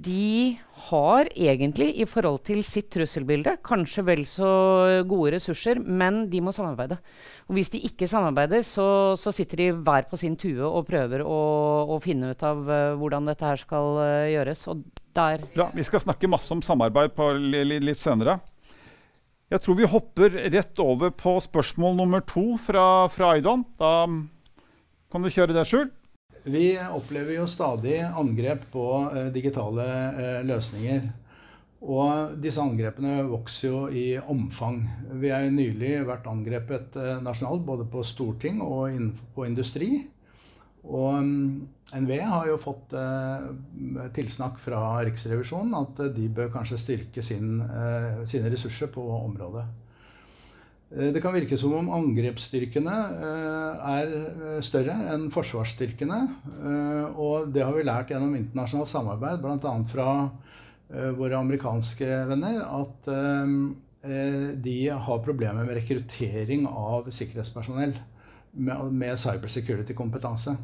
de 0.00 0.58
har 0.88 1.28
egentlig, 1.36 1.90
i 2.00 2.06
forhold 2.08 2.40
til 2.48 2.62
sitt 2.64 2.88
trusselbilde, 2.94 3.58
kanskje 3.66 4.04
vel 4.06 4.22
så 4.28 4.50
gode 5.08 5.34
ressurser, 5.36 5.80
men 5.80 6.22
de 6.32 6.40
må 6.44 6.54
samarbeide. 6.56 6.96
Og 7.50 7.58
hvis 7.58 7.72
de 7.74 7.82
ikke 7.88 8.08
samarbeider, 8.08 8.64
så, 8.66 8.86
så 9.20 9.32
sitter 9.34 9.60
de 9.60 9.68
hver 9.76 10.08
på 10.08 10.18
sin 10.20 10.38
tue 10.40 10.64
og 10.64 10.86
prøver 10.88 11.24
å, 11.26 11.40
å 11.92 12.00
finne 12.02 12.32
ut 12.32 12.46
av 12.46 12.64
uh, 12.64 12.94
hvordan 13.00 13.28
dette 13.28 13.46
her 13.46 13.60
skal 13.60 14.00
uh, 14.00 14.30
gjøres. 14.30 14.64
Og 14.72 14.82
der 15.16 15.44
Bra. 15.52 15.68
Vi 15.76 15.84
skal 15.84 16.04
snakke 16.06 16.30
masse 16.30 16.50
om 16.54 16.64
samarbeid 16.64 17.20
litt, 17.82 18.00
senere. 18.00 18.38
Jeg 19.50 19.64
tror 19.64 19.76
vi 19.80 19.88
hopper 19.90 20.36
rett 20.54 20.80
over 20.80 21.10
på 21.12 21.36
spørsmål 21.42 21.96
nummer 21.98 22.22
to 22.24 22.54
fra, 22.62 23.08
fra 23.10 23.34
Aidan. 23.34 23.66
Da 23.80 24.06
kan 25.10 25.26
du 25.26 25.32
kjøre 25.32 25.56
det, 25.56 25.66
Skjul. 25.66 25.90
Vi 26.44 26.78
opplever 26.92 27.34
jo 27.36 27.48
stadig 27.48 27.98
angrep 28.00 28.62
på 28.72 28.84
eh, 29.14 29.26
digitale 29.34 29.86
eh, 30.10 30.38
løsninger. 30.48 31.10
Og 31.80 32.36
disse 32.40 32.60
angrepene 32.60 33.22
vokser 33.28 33.68
jo 33.68 33.82
i 33.92 34.04
omfang. 34.20 34.82
Vi 35.20 35.32
har 35.32 35.48
nylig 35.52 35.98
vært 36.08 36.28
angrepet 36.30 36.96
eh, 36.96 37.20
nasjonalt, 37.24 37.64
både 37.66 37.84
på 37.92 38.04
storting 38.06 38.62
og 38.64 38.96
på 39.34 39.44
industri. 39.48 39.90
Og 40.80 41.20
um, 41.20 41.68
NVE 41.92 42.22
har 42.24 42.46
jo 42.48 42.56
fått 42.56 42.94
tilsnakk 44.16 44.56
fra 44.64 44.78
Riksrevisjonen 45.04 45.74
at 45.76 45.98
de 46.16 46.24
bør 46.32 46.48
kanskje 46.54 46.78
styrke 46.80 47.20
sin, 47.20 47.58
sine 48.30 48.48
ressurser 48.48 48.88
på 48.94 49.04
området. 49.18 49.66
Eh, 50.90 51.12
det 51.14 51.22
kan 51.22 51.34
virke 51.34 51.58
som 51.58 51.74
om 51.78 51.90
angrepsstyrkene 51.94 52.94
eh, 53.26 53.90
er 53.92 54.14
eh, 54.16 54.56
større 54.66 54.96
enn 55.14 55.28
forsvarsstyrkene. 55.34 56.20
Og 57.20 57.52
det 57.54 57.64
har 57.64 57.76
vi 57.76 57.86
lært 57.86 58.10
gjennom 58.12 58.34
internasjonalt 58.38 58.90
samarbeid, 58.90 59.42
bl.a. 59.42 59.76
fra 59.90 60.08
våre 61.14 61.38
amerikanske 61.38 62.06
venner, 62.26 62.56
at 62.66 63.06
de 64.64 64.74
har 64.90 65.20
problemer 65.22 65.62
med 65.62 65.76
rekruttering 65.78 66.64
av 66.66 67.12
sikkerhetspersonell 67.14 67.92
med 68.58 69.20
cybersecurity-kompetanse. 69.22 70.56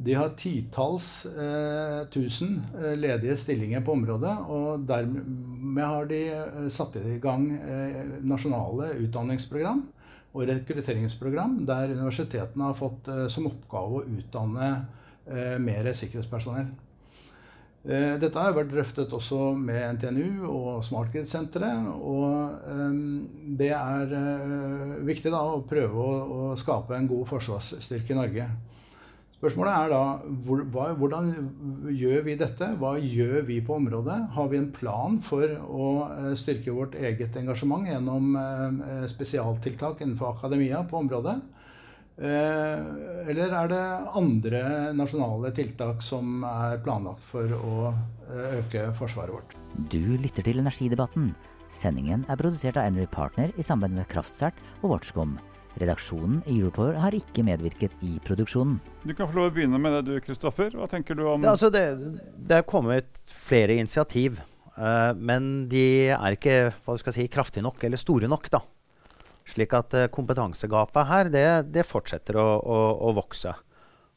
De 0.00 0.14
har 0.14 0.28
titalls 0.38 1.26
eh, 1.26 2.06
tusen 2.12 2.62
eh, 2.78 2.96
ledige 2.96 3.36
stillinger 3.36 3.82
på 3.84 3.92
området. 3.92 4.32
Og 4.48 4.84
dermed 4.88 5.82
har 5.84 6.06
de 6.08 6.20
eh, 6.32 6.68
satt 6.72 6.96
i 6.96 7.18
gang 7.20 7.50
eh, 7.58 7.98
nasjonale 8.24 8.94
utdanningsprogram 9.04 9.82
og 10.30 10.46
rekrutteringsprogram 10.46 11.58
der 11.68 11.92
universitetene 11.92 12.70
har 12.70 12.78
fått 12.78 13.10
eh, 13.12 13.26
som 13.32 13.50
oppgave 13.50 14.00
å 14.00 14.06
utdanne 14.20 14.70
eh, 15.26 15.58
mer 15.60 15.92
sikkerhetspersonell. 15.92 16.70
Dette 17.80 18.36
har 18.36 18.52
vært 18.52 18.68
drøftet 18.74 19.12
også 19.16 19.54
med 19.56 19.94
NTNU 19.96 20.42
og 20.44 20.82
SmartGrid-senteret. 20.84 21.86
Og 22.04 23.54
det 23.56 23.70
er 23.72 24.12
viktig 25.08 25.32
da 25.32 25.40
å 25.54 25.62
prøve 25.64 26.04
å, 26.04 26.18
å 26.20 26.58
skape 26.60 26.92
en 26.92 27.08
god 27.08 27.24
forsvarsstyrke 27.30 28.12
i 28.12 28.18
Norge. 28.18 28.50
Spørsmålet 29.40 29.72
er 29.72 29.88
da 29.88 30.00
hva, 30.68 30.90
hvordan 31.00 31.30
gjør 31.96 32.26
vi 32.26 32.34
dette? 32.36 32.66
Hva 32.76 32.90
gjør 33.00 33.46
vi 33.48 33.56
på 33.64 33.78
området? 33.78 34.18
Har 34.34 34.50
vi 34.52 34.58
en 34.60 34.68
plan 34.76 35.16
for 35.24 35.54
å 35.64 35.86
eh, 36.12 36.34
styrke 36.36 36.74
vårt 36.76 36.98
eget 37.00 37.38
engasjement 37.40 37.88
gjennom 37.88 38.36
eh, 38.36 39.06
spesialtiltak 39.08 40.04
innenfor 40.04 40.34
akademia 40.34 40.82
på 40.84 41.00
området? 41.00 41.38
Eh, 42.20 42.84
eller 43.32 43.56
er 43.62 43.72
det 43.72 43.82
andre 44.20 44.62
nasjonale 45.00 45.54
tiltak 45.56 46.04
som 46.04 46.44
er 46.44 46.76
planlagt 46.84 47.24
for 47.32 47.56
å 47.56 47.94
øke 48.60 48.90
forsvaret 49.00 49.38
vårt? 49.38 49.56
Du 49.88 50.20
lytter 50.20 50.44
til 50.44 50.60
Energidebatten. 50.60 51.32
Sendingen 51.72 52.28
er 52.28 52.36
produsert 52.36 52.76
av 52.76 52.90
Energy 52.90 53.08
Partner 53.08 53.56
i 53.56 53.64
samarbeid 53.64 54.02
med 54.02 54.12
Kraftsert 54.12 54.60
og 54.82 54.98
Watchcom. 54.98 55.38
Redaksjonen 55.78 56.40
i 56.50 56.56
Europower 56.58 56.96
har 56.98 57.14
ikke 57.14 57.44
medvirket 57.46 57.92
i 58.02 58.16
produksjonen. 58.26 58.80
Du 59.06 59.12
kan 59.14 59.28
få 59.30 59.38
lov 59.38 59.50
å 59.50 59.54
begynne 59.54 59.78
med 59.80 59.94
det 59.96 60.02
du, 60.08 60.14
Kristoffer. 60.24 60.74
Hva 60.74 60.88
tenker 60.90 61.16
du 61.18 61.22
om 61.30 61.44
det, 61.44 61.52
altså 61.52 61.70
det, 61.72 61.84
det 62.34 62.58
er 62.58 62.66
kommet 62.68 63.22
flere 63.30 63.78
initiativ. 63.78 64.40
Uh, 64.80 65.12
men 65.16 65.66
de 65.70 66.10
er 66.14 66.36
ikke 66.36 66.70
hva 66.84 66.96
skal 67.00 67.14
si, 67.14 67.26
kraftige 67.32 67.64
nok 67.64 67.82
eller 67.86 68.00
store 68.00 68.30
nok. 68.30 68.50
da. 68.52 68.62
Slik 69.50 69.74
at 69.78 69.96
uh, 69.96 70.10
kompetansegapet 70.12 71.10
her 71.10 71.32
det, 71.32 71.48
det 71.74 71.86
fortsetter 71.86 72.38
å, 72.40 72.48
å, 72.58 72.78
å 73.10 73.14
vokse. 73.16 73.54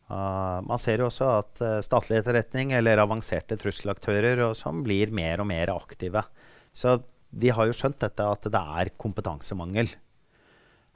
Uh, 0.09 0.59
man 0.65 0.81
ser 0.81 1.01
jo 1.01 1.09
også 1.09 1.29
at 1.37 1.63
statlig 1.85 2.19
etterretning 2.21 2.73
eller 2.77 3.01
avanserte 3.01 3.57
trusselaktører 3.61 4.45
som 4.57 4.83
blir 4.85 5.13
mer 5.15 5.43
og 5.43 5.51
mer 5.53 5.73
aktive. 5.73 6.25
Så 6.73 6.97
de 7.33 7.49
har 7.53 7.69
jo 7.69 7.75
skjønt 7.75 8.01
dette 8.01 8.25
at 8.25 8.45
det 8.51 8.65
er 8.81 8.93
kompetansemangel. 8.99 9.89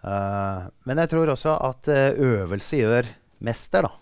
Uh, 0.05 0.67
men 0.86 1.01
jeg 1.01 1.12
tror 1.12 1.31
også 1.33 1.55
at 1.67 1.89
uh, 1.89 2.19
øvelse 2.21 2.79
gjør 2.79 3.10
mester, 3.45 3.88
da. 3.88 3.93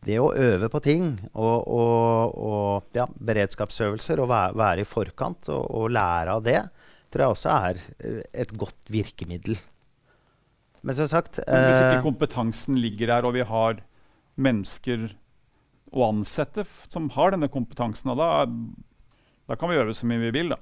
Det 0.00 0.16
å 0.20 0.30
øve 0.32 0.70
på 0.72 0.80
ting 0.80 1.10
og, 1.34 1.66
og, 1.68 2.36
og 2.40 2.96
ja, 2.96 3.04
beredskapsøvelser 3.04 4.22
og 4.22 4.30
være, 4.30 4.54
være, 4.56 4.84
i 4.84 4.88
forkant 4.88 5.50
og, 5.52 5.66
og, 5.76 5.90
lære 5.92 6.36
av 6.38 6.44
det, 6.46 6.60
tror 7.12 7.24
jeg 7.24 7.34
også 7.34 7.56
er 7.56 7.82
uh, 8.04 8.22
et 8.44 8.54
godt 8.60 8.92
virkemiddel. 8.92 9.60
Men 10.80 10.96
som 10.96 11.08
sagt 11.12 11.42
men 11.44 11.66
Hvis 11.68 11.82
ikke 11.82 12.06
kompetansen 12.06 12.78
ligger 12.80 13.12
der, 13.12 13.28
og 13.28 13.36
vi 13.36 13.44
har 13.44 13.82
mennesker 14.40 15.10
å 15.90 16.06
ansette 16.06 16.64
som 16.88 17.10
har 17.12 17.34
denne 17.34 17.50
kompetansen, 17.52 18.12
da, 18.16 18.46
da 19.50 19.58
kan 19.58 19.72
vi 19.72 19.80
øve 19.80 19.96
så 19.96 20.08
mye 20.08 20.22
vi 20.28 20.34
vil, 20.38 20.54
da. 20.54 20.60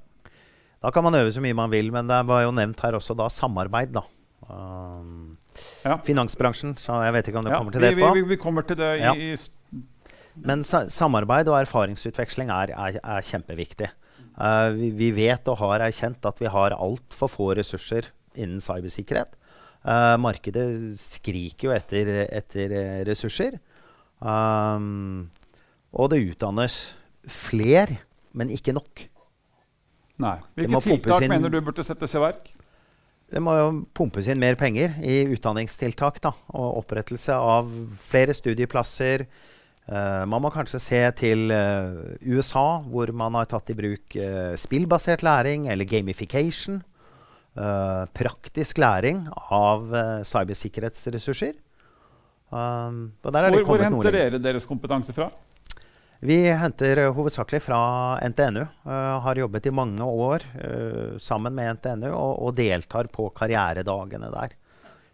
Da 0.83 0.90
kan 0.94 1.05
man 1.07 1.18
øve 1.18 1.31
så 1.35 1.42
mye 1.42 1.57
man 1.59 1.70
vil, 1.70 1.90
men 1.94 2.11
det 2.11 2.18
var 2.27 2.44
jo 2.46 2.55
nevnt 2.55 2.81
her 2.83 2.96
også 2.98 3.14
da 3.18 3.29
samarbeid, 3.31 3.92
da. 3.94 4.05
Um, 4.49 5.37
ja. 5.85 5.99
Finansbransjen, 6.05 6.75
så 6.81 7.03
jeg 7.05 7.15
vet 7.19 7.31
ikke 7.31 7.41
om 7.41 7.47
du 7.47 7.53
ja, 7.53 7.61
kommer 7.61 7.75
til 7.75 7.85
det 7.85 7.93
etterpå. 7.93 8.11
Vi, 8.17 8.25
vi, 8.25 8.29
vi, 8.33 8.41
kommer 8.41 8.67
til 8.69 8.79
det 8.81 8.91
ja. 9.01 9.15
i, 9.15 9.33
Men 10.49 10.65
sa 10.67 10.85
samarbeid 10.93 11.51
og 11.53 11.59
erfaringsutveksling 11.61 12.53
er, 12.55 12.73
er, 12.73 13.01
er 13.03 13.27
kjempeviktig. 13.27 13.91
Uh, 14.39 14.71
vi, 14.77 14.93
vi, 14.95 15.11
vet 15.17 15.51
og 15.51 15.59
har 15.65 15.85
erkjent 15.89 16.25
at 16.31 16.41
vi 16.41 16.51
har 16.53 16.77
altfor 16.77 17.33
få 17.33 17.51
ressurser 17.59 18.13
innen 18.39 18.63
cybersikkerhet. 18.63 19.35
Uh, 19.83 20.15
markedet 20.21 20.69
skriker 21.01 21.69
jo 21.69 21.75
etter, 21.75 22.13
etter 22.27 22.75
ressurser. 23.09 23.59
Um, 24.19 25.29
og 25.95 26.11
det 26.13 26.23
utdannes 26.33 26.79
fler, 27.29 27.93
men 28.37 28.51
ikke 28.55 28.75
nok. 28.77 29.07
Nei. 30.19 30.39
Hvilke 30.59 30.81
tiltak 30.87 31.29
mener 31.31 31.53
du 31.53 31.61
burde 31.63 31.85
settes 31.87 32.15
i 32.15 32.23
verk? 32.23 32.51
Det 33.29 33.43
må 33.45 33.53
jo 33.59 33.69
pumpes 33.97 34.29
inn 34.31 34.41
mer 34.41 34.57
penger 34.57 34.95
i 35.05 35.21
utdanningstiltak 35.35 36.21
da, 36.25 36.33
og 36.57 36.81
opprettelse 36.81 37.37
av 37.37 37.69
flere 38.01 38.33
studieplasser. 38.37 39.27
Uh, 39.88 40.25
man 40.29 40.41
må 40.45 40.51
kanskje 40.53 40.81
se 40.81 41.01
til 41.17 41.53
uh, 41.53 42.17
USA, 42.25 42.81
hvor 42.88 43.12
man 43.17 43.37
har 43.37 43.49
tatt 43.49 43.73
i 43.73 43.77
bruk 43.77 44.17
uh, 44.17 44.55
spillbasert 44.57 45.25
læring 45.27 45.69
eller 45.73 45.88
gamification. 45.88 46.83
praktisk 48.14 48.79
læring 48.79 49.25
av 49.51 49.88
cybersikkerhetsressurser. 50.23 51.57
Hvor, 52.53 53.64
hvor 53.67 53.83
henter 53.83 54.14
dere 54.14 54.38
deres 54.38 54.69
kompetanse 54.69 55.11
fra? 55.17 55.27
Vi 56.20 56.50
henter 56.50 56.98
uh, 56.98 57.12
hovedsakelig 57.14 57.61
fra 57.62 57.78
NTNU. 58.28 58.64
Uh, 58.83 58.92
har 59.22 59.38
jobbet 59.38 59.66
i 59.66 59.70
mange 59.70 60.02
år 60.02 60.42
uh, 60.64 61.18
sammen 61.22 61.54
med 61.54 61.76
NTNU 61.76 62.09
og, 62.11 62.33
og, 62.42 62.57
deltar 62.59 63.07
på 63.12 63.28
karrieredagene 63.37 64.31
der. 64.35 64.57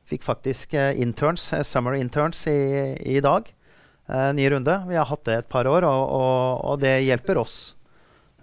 Fikk 0.08 0.24
faktisk 0.24 0.74
interns, 0.76 1.46
summer 1.64 1.96
interns 1.96 2.42
i, 2.48 2.92
i 3.16 3.20
dag. 3.24 3.46
Ny 4.36 4.50
runde. 4.52 4.74
Vi 4.84 4.98
har 4.98 5.08
hatt 5.08 5.22
det 5.24 5.36
et 5.38 5.48
par 5.48 5.64
år, 5.64 5.86
og, 5.88 6.02
og, 6.12 6.58
og 6.68 6.82
det 6.82 6.98
hjelper 7.06 7.40
oss 7.40 7.54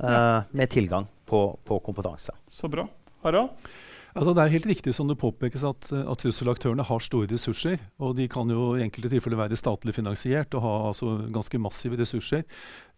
med 0.02 0.71
tilgang 0.74 1.06
på, 1.30 1.43
på 1.62 1.78
kompetanse. 1.86 2.34
Så 2.50 2.65
bra. 2.65 2.88
Harald? 3.21 3.54
Altså, 4.12 4.34
det 4.36 4.43
er 4.43 4.54
helt 4.58 4.67
riktig 4.67 4.93
som 4.95 5.08
det 5.08 5.19
påpekes 5.21 5.63
at, 5.63 5.88
at 5.95 6.19
trusselaktørene 6.19 6.84
har 6.84 7.04
store 7.04 7.30
ressurser. 7.32 7.80
Og 8.04 8.17
de 8.17 8.28
kan 8.32 8.50
jo 8.52 8.74
i 8.76 8.84
enkelte 8.84 9.12
tilfeller 9.13 9.39
være 9.39 9.60
statlig 9.60 9.95
finansiert 9.95 10.52
og 10.58 10.65
ha 10.65 10.74
altså, 10.89 11.13
ganske 11.32 11.62
massive 11.62 12.00
ressurser. 12.00 12.43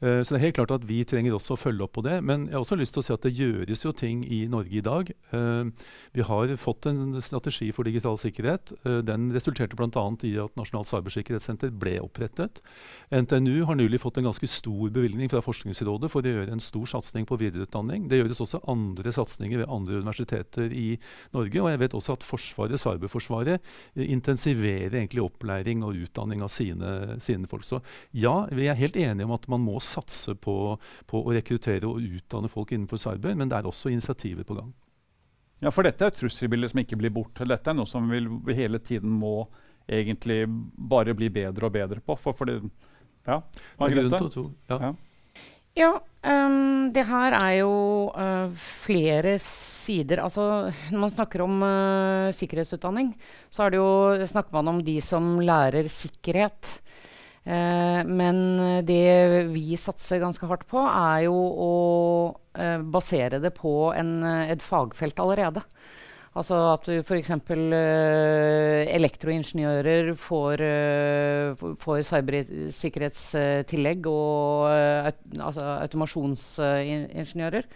Uh, 0.03 0.19
så 0.23 0.33
det 0.33 0.39
er 0.39 0.45
helt 0.47 0.57
klart 0.57 0.73
at 0.73 0.87
vi 0.89 1.03
trenger 1.07 1.35
også 1.37 1.53
å 1.53 1.59
følge 1.59 1.85
opp 1.85 1.93
på 1.99 2.03
det. 2.05 2.17
Men 2.25 2.47
jeg 2.47 2.57
har 2.57 2.65
også 2.65 2.79
lyst 2.79 2.97
til 2.97 3.03
å 3.03 3.05
si 3.05 3.13
at 3.13 3.27
det 3.27 3.33
gjøres 3.37 3.85
jo 3.85 3.93
ting 3.93 4.23
i 4.25 4.43
Norge 4.49 4.79
i 4.79 4.85
dag. 4.85 5.11
Uh, 5.33 5.69
vi 6.17 6.25
har 6.25 6.55
fått 6.61 6.89
en 6.89 7.21
strategi 7.21 7.69
for 7.75 7.85
digital 7.85 8.17
sikkerhet. 8.21 8.73
Uh, 8.81 9.03
den 9.05 9.29
resulterte 9.35 9.77
bl.a. 9.77 10.05
i 10.25 10.33
at 10.41 10.57
Nasjonalt 10.57 10.89
cybersikkerhetssenter 10.89 11.73
ble 11.77 11.99
opprettet. 12.01 12.63
NTNU 13.13 13.67
har 13.69 13.77
nylig 13.77 14.01
fått 14.01 14.17
en 14.17 14.31
ganske 14.31 14.49
stor 14.49 14.89
bevilgning 14.89 15.29
fra 15.29 15.43
Forskningsrådet 15.45 16.09
for 16.09 16.25
å 16.25 16.35
gjøre 16.35 16.57
en 16.57 16.63
stor 16.63 16.89
satsing 16.95 17.29
på 17.29 17.37
videreutdanning. 17.41 18.09
Det 18.09 18.23
gjøres 18.23 18.41
også 18.47 18.63
andre 18.73 19.13
satsinger 19.13 19.61
ved 19.61 19.71
andre 19.71 20.01
universiteter 20.01 20.73
i 20.73 20.97
Norge. 21.35 21.61
Og 21.61 21.69
jeg 21.71 21.81
vet 21.83 21.95
også 21.97 22.17
at 22.17 22.25
Forsvaret, 22.25 22.81
Cyberforsvaret 22.81 23.73
intensiverer 23.95 24.93
egentlig 24.93 25.23
opplæring 25.23 25.83
og 25.85 25.97
utdanning 26.05 26.43
av 26.45 26.51
sine, 26.53 27.17
sine 27.23 27.49
folk. 27.49 27.65
Så 27.67 27.81
ja, 28.11 28.35
vi 28.51 28.69
er 28.69 28.79
helt 28.79 28.99
enige 28.99 29.27
om 29.27 29.35
at 29.35 29.47
man 29.51 29.63
må 29.65 29.79
satse 29.83 30.35
på, 30.35 30.77
på 31.09 31.23
å 31.23 31.35
rekruttere 31.35 31.89
og 31.89 32.01
utdanne 32.01 32.51
folk 32.51 32.73
innenfor 32.73 33.01
cyber, 33.01 33.35
men 33.37 33.51
det 33.51 33.59
er 33.59 33.69
også 33.69 33.93
initiativer 33.93 34.47
på 34.47 34.57
gang. 34.59 34.73
Ja, 35.63 35.71
for 35.71 35.87
dette 35.87 36.03
er 36.03 36.11
et 36.11 36.17
trusselbilde 36.19 36.67
som 36.71 36.81
ikke 36.81 36.97
blir 36.99 37.13
borte. 37.15 37.47
Dette 37.47 37.71
er 37.71 37.77
noe 37.77 37.87
som 37.87 38.09
vi 38.11 38.57
hele 38.57 38.81
tiden 38.83 39.13
må 39.15 39.45
egentlig 39.87 40.43
bare 40.47 41.15
bli 41.15 41.29
bedre 41.31 41.69
og 41.69 41.75
bedre 41.75 42.03
på. 42.03 42.17
For, 42.19 42.35
for 42.35 42.49
det, 42.49 42.59
ja, 43.27 43.39
Margrethe? 43.79 44.43
Ja. 44.69 44.79
ja. 44.89 44.93
Ja 45.77 45.93
det 46.93 47.03
her 47.03 47.35
er 47.35 47.53
jo 47.57 47.71
uh, 48.15 48.51
flere 48.55 49.33
sider. 49.43 50.21
Altså, 50.23 50.71
når 50.93 51.01
man 51.01 51.11
snakker 51.11 51.43
om 51.43 51.57
uh, 51.59 52.31
sikkerhetsutdanning, 52.31 53.09
så 53.51 53.67
jo, 53.75 53.87
snakker 54.23 54.55
man 54.55 54.71
om 54.71 54.79
de 54.85 55.01
som 55.03 55.35
lærer 55.43 55.89
sikkerhet. 55.91 56.77
Eh, 57.43 58.01
men 58.07 58.37
det 58.87 59.47
vi 59.51 59.75
satser 59.75 60.21
ganske 60.21 60.47
hardt 60.47 60.63
på, 60.69 60.79
er 60.79 61.25
jo 61.25 61.35
å 61.35 61.73
eh, 62.55 62.79
basere 62.79 63.41
det 63.43 63.51
på 63.57 63.91
en, 63.91 64.21
et 64.23 64.63
fagfelt 64.63 65.19
allerede. 65.19 65.63
Altså 66.33 66.57
at 66.71 66.87
f.eks. 67.05 67.29
Uh, 67.29 68.81
elektroingeniører 68.89 70.13
får, 70.17 70.63
uh, 70.65 71.75
får 71.81 71.99
cybersikkerhetstillegg 72.09 74.07
og 74.09 74.65
uh, 74.65 75.11
altså 75.37 75.67
automasjonsingeniører. 75.83 77.69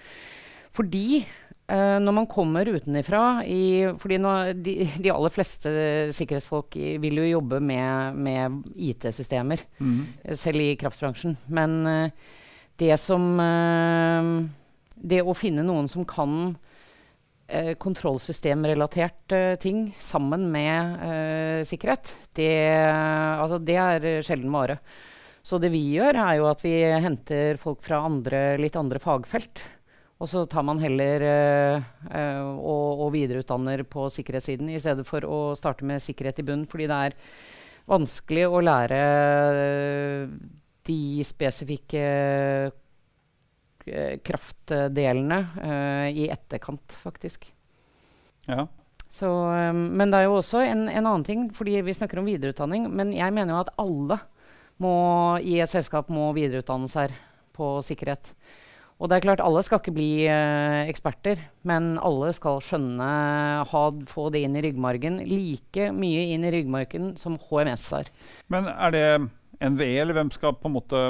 Fordi 0.73 1.25
når 1.67 2.13
man 2.15 2.27
kommer 2.31 2.63
utenfra 2.71 3.43
fordi 3.99 4.17
nå, 4.23 4.33
de, 4.63 4.87
de, 5.03 5.09
aller 5.11 5.33
fleste 5.35 5.67
sikkerhetsfolk 6.15 6.77
i, 6.79 6.93
vil 7.03 7.19
jo 7.19 7.25
jobbe 7.27 7.59
med, 7.59 8.15
med 8.15 8.63
IT-systemer, 8.87 9.65
mm. 9.75 9.99
selv 10.31 10.63
i 10.63 10.77
kraftbransjen. 10.79 11.35
Men 11.51 11.75
det 12.79 12.95
som 13.03 13.35
Det 14.95 15.19
å 15.19 15.35
finne 15.35 15.67
noen 15.67 15.91
som 15.91 16.07
kan 16.07 16.55
eh, 17.47 17.73
kontrollsystemrelaterte 17.79 19.37
eh, 19.37 19.59
ting 19.61 19.87
sammen 19.99 20.47
med 20.51 21.03
eh, 21.03 21.61
sikkerhet, 21.67 22.13
det, 22.37 22.51
altså, 22.83 23.59
det 23.59 23.77
er 23.81 24.07
sjelden 24.25 24.53
vare. 24.53 24.79
Så 25.47 25.59
det 25.63 25.71
vi 25.71 25.81
gjør, 25.95 26.19
er 26.19 26.37
jo 26.41 26.49
at 26.49 26.63
vi 26.65 26.75
henter 26.83 27.59
folk 27.61 27.79
fra 27.85 28.01
andre, 28.03 28.57
litt 28.59 28.75
andre 28.75 28.99
fagfelt. 28.99 29.63
Og 30.17 30.27
så 30.27 30.43
tar 30.49 30.65
man 30.65 30.81
heller 30.81 31.23
eh, 31.23 31.83
og, 32.41 33.03
og, 33.05 33.11
videreutdanner 33.13 33.85
på 33.87 34.07
sikkerhetssiden 34.11 34.71
i 34.73 34.81
stedet 34.81 35.05
for 35.07 35.23
å 35.23 35.39
starte 35.55 35.85
med 35.87 36.03
sikkerhet 36.03 36.41
i 36.41 36.47
bunnen. 36.47 36.67
Fordi 36.67 36.89
det 36.89 36.97
er 37.09 37.17
vanskelig 37.87 38.47
å 38.49 38.63
lære 38.65 38.99
de 40.87 40.99
spesifikke 41.27 42.03
kraftdelene 44.25 45.39
uh, 45.57 46.07
i 46.11 46.27
etterkant, 46.33 46.97
faktisk. 47.03 47.49
Ja. 48.47 48.67
Så, 49.07 49.29
um, 49.29 49.83
men 49.97 50.11
det 50.11 50.21
er 50.21 50.27
jo 50.27 50.37
også 50.39 50.61
en, 50.65 50.87
en, 50.89 51.05
annen 51.05 51.25
ting, 51.27 51.47
fordi 51.55 51.79
vi 51.85 51.95
snakker 51.95 52.19
om 52.21 52.27
videreutdanning. 52.27 52.89
Men 52.91 53.13
jeg 53.15 53.33
mener 53.35 53.55
jo 53.55 53.63
at 53.63 53.73
alle 53.81 54.19
må, 54.83 54.93
i 55.41 55.59
et 55.63 55.71
selskap 55.71 56.11
må 56.13 56.29
videreutdanne 56.37 56.89
seg 56.91 57.15
på 57.57 57.77
sikkerhet. 57.85 58.33
Og 58.97 59.09
det 59.09 59.17
er 59.19 59.25
klart, 59.27 59.41
alle 59.45 59.61
skal 59.65 59.79
ikke 59.79 59.93
bli 59.93 60.25
uh, 60.25 60.83
eksperter, 60.89 61.41
men 61.69 61.95
alle 62.01 62.31
skal 62.33 62.61
skjønne, 62.65 63.09
ha, 63.69 63.83
få 64.09 64.29
det 64.33 64.41
inn 64.45 64.57
i 64.57 64.63
ryggmargen. 64.65 65.21
Like 65.29 65.91
mye 65.93 66.29
inn 66.33 66.45
i 66.47 66.53
ryggmargen 66.55 67.11
som 67.21 67.37
HMS 67.49 67.89
har. 67.93 68.09
Men 68.53 68.69
er 68.73 68.95
det 68.95 69.07
NVE, 69.61 69.91
eller 70.01 70.17
hvem 70.17 70.31
skal 70.33 70.57
på 70.57 70.69
en 70.69 70.77
måte 70.77 71.03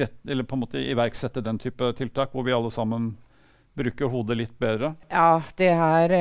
rett, 0.00 0.14
eller 0.28 0.46
på 0.48 0.56
en 0.56 0.62
måte 0.64 0.80
iverksette 0.80 1.42
den 1.44 1.58
type 1.60 1.92
tiltak, 1.98 2.32
hvor 2.32 2.46
vi 2.46 2.54
alle 2.56 2.70
sammen 2.72 3.12
bruker 3.78 4.10
hodet 4.12 4.36
litt 4.36 4.52
bedre? 4.60 4.92
Ja, 5.12 5.40
det 5.56 5.70
her 5.76 6.14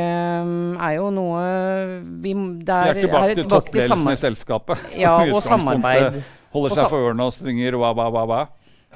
um, 0.45 0.77
er 0.79 0.95
jo 0.97 1.09
noe 1.13 1.41
vi 2.23 2.33
der, 2.63 2.93
Vi 2.93 2.93
er 2.93 3.01
tilbake 3.01 3.35
til 3.41 3.49
toppledelsen 3.51 4.11
i 4.11 4.15
selskapet. 4.19 4.87
Ja, 4.99 5.17
og 5.27 5.43
samarbeid. 5.43 6.21
Holder 6.51 6.75
seg 6.75 6.89
for 6.91 7.09
ørene 7.09 7.27
og 7.27 7.35
synger 7.35 7.77
wa, 7.79 7.91
wa, 7.95 8.07
wa, 8.11 8.23
wa. 8.27 8.41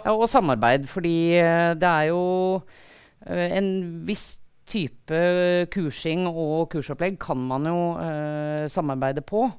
Ja, 0.02 0.14
og 0.14 0.28
samarbeid, 0.32 0.88
fordi 0.92 1.18
uh, 1.40 1.76
det 1.80 1.92
er 1.92 2.10
jo 2.12 2.24
uh, 2.60 3.46
en 3.60 3.70
viss 4.08 4.34
type 4.66 5.20
kursing 5.74 6.28
og 6.28 6.70
kursopplegg 6.74 7.20
kan 7.22 7.38
man 7.38 7.66
jo 7.70 7.96
uh, 8.00 8.66
samarbeide 8.72 9.22
på. 9.26 9.52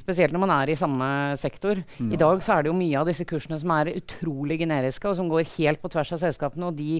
Spesielt 0.00 0.32
når 0.34 0.40
man 0.44 0.52
er 0.56 0.68
i 0.72 0.76
samme 0.78 1.06
sektor. 1.40 1.74
Mm. 1.98 2.12
I 2.16 2.20
dag 2.20 2.36
så 2.44 2.52
er 2.54 2.60
det 2.64 2.70
jo 2.72 2.78
mye 2.78 2.98
av 3.00 3.06
disse 3.08 3.26
kursene 3.28 3.58
som 3.60 3.70
er 3.76 3.94
utrolig 3.94 4.56
generiske, 4.62 5.08
og 5.08 5.16
som 5.18 5.30
går 5.30 5.52
helt 5.56 5.80
på 5.82 5.90
tvers 5.92 6.12
av 6.16 6.20
selskapene. 6.24 6.68
Og 6.70 6.74
de, 6.78 6.92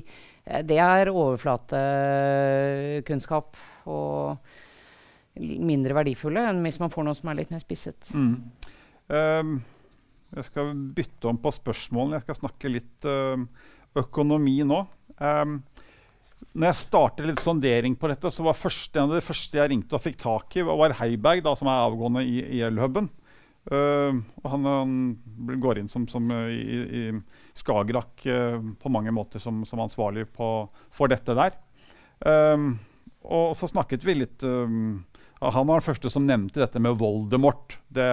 eh, 0.44 0.62
det 0.66 0.80
er 0.84 1.12
overflatekunnskap 1.12 3.48
og 3.90 4.14
mindre 5.34 5.96
verdifulle 5.96 6.40
enn 6.48 6.62
hvis 6.62 6.78
man 6.78 6.92
får 6.92 7.04
noe 7.04 7.16
som 7.18 7.28
er 7.30 7.36
litt 7.40 7.52
mer 7.52 7.62
spisset. 7.62 8.00
Mm. 8.14 8.36
Um, 9.08 9.50
jeg 10.34 10.44
skal 10.48 10.66
bytte 10.96 11.24
om 11.30 11.38
på 11.42 11.50
spørsmålene. 11.54 12.16
Jeg 12.18 12.26
skal 12.28 12.40
snakke 12.42 12.66
litt 12.72 13.00
uh, 13.08 13.38
økonomi 14.04 14.56
nå. 14.66 14.80
Um, 15.18 15.52
når 16.54 16.70
jeg 16.70 16.78
startet 16.84 17.26
litt 17.26 17.42
sondering 17.42 17.96
på 17.98 18.08
dette, 18.10 18.30
så 18.30 18.44
var 18.46 18.54
første, 18.54 18.94
en 18.94 19.10
av 19.10 19.18
det 19.18 19.26
første 19.26 19.58
jeg 19.58 19.70
ringte 19.72 19.96
og 19.96 20.02
fikk 20.04 20.20
tak 20.22 20.54
i, 20.54 20.62
var 20.62 20.94
Heiberg, 21.00 21.42
da, 21.42 21.54
som 21.58 21.70
er 21.70 21.82
avgående 21.82 22.22
i, 22.22 22.36
i 22.58 22.62
Elhuben. 22.62 23.08
Uh, 23.64 24.20
han, 24.44 24.66
han, 24.68 24.94
går 25.58 25.80
inn 25.80 25.88
som, 25.88 26.04
som 26.06 26.28
uh, 26.30 26.50
i, 26.52 26.82
i 26.84 27.56
Skagerrak 27.56 28.26
uh, 28.28 28.58
på 28.76 28.92
mange 28.92 29.14
måter 29.16 29.40
som, 29.40 29.62
som 29.64 29.80
ansvarlig 29.82 30.28
på, 30.36 30.50
for 30.94 31.10
dette 31.10 31.34
der. 31.34 31.56
Um, 32.20 32.74
og 33.24 33.56
så 33.58 33.66
snakket 33.70 34.04
vi 34.04 34.14
litt 34.18 34.44
um, 34.46 35.00
Han 35.40 35.66
var 35.66 35.80
den 35.80 35.86
første 35.86 36.12
som 36.12 36.26
nevnte 36.28 36.60
dette 36.60 36.78
med 36.78 37.00
Voldemort. 37.00 37.78
Det, 37.88 38.06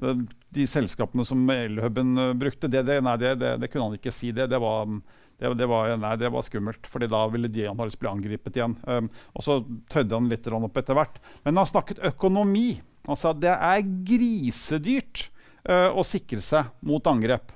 det, 0.00 0.14
de 0.54 0.64
selskapene 0.70 1.26
som 1.26 1.42
Elhuben 1.52 2.14
brukte, 2.38 2.70
det, 2.70 2.86
det, 2.88 3.02
nei, 3.04 3.18
det, 3.18 3.68
kunne 3.68 3.90
han 3.90 3.98
ikke 3.98 4.14
si. 4.14 4.30
Det, 4.32 4.46
det 4.48 4.62
var 4.62 4.86
um, 4.88 5.02
det, 5.38 5.52
det, 5.54 5.66
var, 5.70 5.92
nei, 5.94 6.16
det 6.18 6.30
var 6.34 6.42
skummelt, 6.42 6.88
fordi 6.90 7.06
da 7.10 7.20
ville 7.30 7.50
de 7.52 7.68
han 7.68 7.78
bli 7.78 8.10
angrepet 8.10 8.58
igjen. 8.58 8.74
Um, 8.90 9.10
og 9.38 9.44
så 9.46 9.60
tødde 9.90 10.18
han 10.18 10.26
litt 10.30 10.48
opp 10.50 10.80
etter 10.80 10.98
hvert. 10.98 11.20
Men 11.44 11.60
han 11.60 11.70
snakket 11.70 12.02
økonomi. 12.10 12.80
Han 13.06 13.18
sa 13.18 13.30
det 13.32 13.54
er 13.54 13.86
grisedyrt 14.08 15.28
uh, 15.68 15.94
å 15.94 16.02
sikre 16.06 16.42
seg 16.42 16.72
mot 16.82 17.06
angrep. 17.06 17.54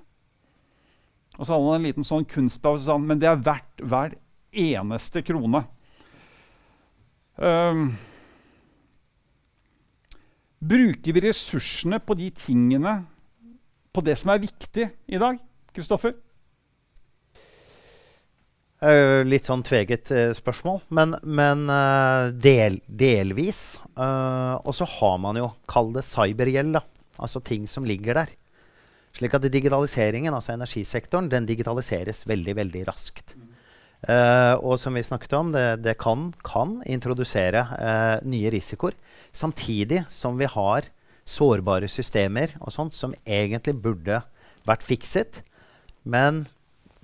Og 1.40 1.42
så 1.42 1.56
hadde 1.56 1.72
han 1.72 1.80
en 1.80 1.88
liten 1.88 2.06
sånn 2.06 2.28
kunstpause, 2.28 2.98
men 3.02 3.18
det 3.18 3.30
er 3.32 3.42
verdt 3.42 3.82
hver 3.82 4.14
eneste 4.52 5.24
krone. 5.26 5.64
Um, 7.34 7.96
bruker 10.62 11.16
vi 11.16 11.24
ressursene 11.24 11.98
på 11.98 12.14
de 12.20 12.30
tingene, 12.36 13.00
på 13.92 14.04
det 14.06 14.14
som 14.20 14.30
er 14.30 14.44
viktig 14.44 14.86
i 14.86 15.18
dag? 15.18 15.40
Kristoffer? 15.74 16.14
Uh, 18.82 19.22
litt 19.22 19.46
sånn 19.46 19.60
tveget 19.62 20.10
uh, 20.10 20.32
spørsmål, 20.34 20.80
men, 20.90 21.14
men 21.22 21.68
uh, 21.70 22.32
del, 22.34 22.80
delvis. 22.90 23.78
og 23.94 24.72
så 24.74 24.88
har 24.96 25.20
man 25.22 25.38
jo, 25.38 25.52
kall 25.70 25.92
det 25.94 26.02
cybergjeld, 26.02 26.74
da. 26.74 26.82
Altså 27.22 27.38
ting 27.46 27.68
som 27.70 27.86
ligger 27.86 28.18
der. 28.18 28.32
Slik 29.14 29.36
at 29.36 29.46
digitaliseringen, 29.52 30.34
altså 30.34 30.56
energisektoren, 30.56 31.28
den 31.30 31.46
digitaliseres 31.46 32.24
veldig, 32.26 32.56
veldig 32.58 32.82
raskt. 32.88 33.36
og 34.64 34.78
som 34.80 34.96
vi 34.96 35.02
snakket 35.04 35.36
om, 35.36 35.52
det, 35.52 35.84
det 35.84 35.94
kan, 36.00 36.32
kan, 36.42 36.80
introdusere 36.88 37.62
nye 38.24 38.50
risikoer. 38.50 38.96
Samtidig 39.30 40.06
som 40.10 40.40
vi 40.40 40.48
har 40.48 40.88
sårbare 41.28 41.86
systemer 41.92 42.56
og 42.58 42.72
sånt 42.72 42.96
som 42.96 43.14
egentlig 43.22 43.76
burde 43.84 44.22
vært 44.66 44.88
fikset. 44.88 45.42
Men 46.02 46.46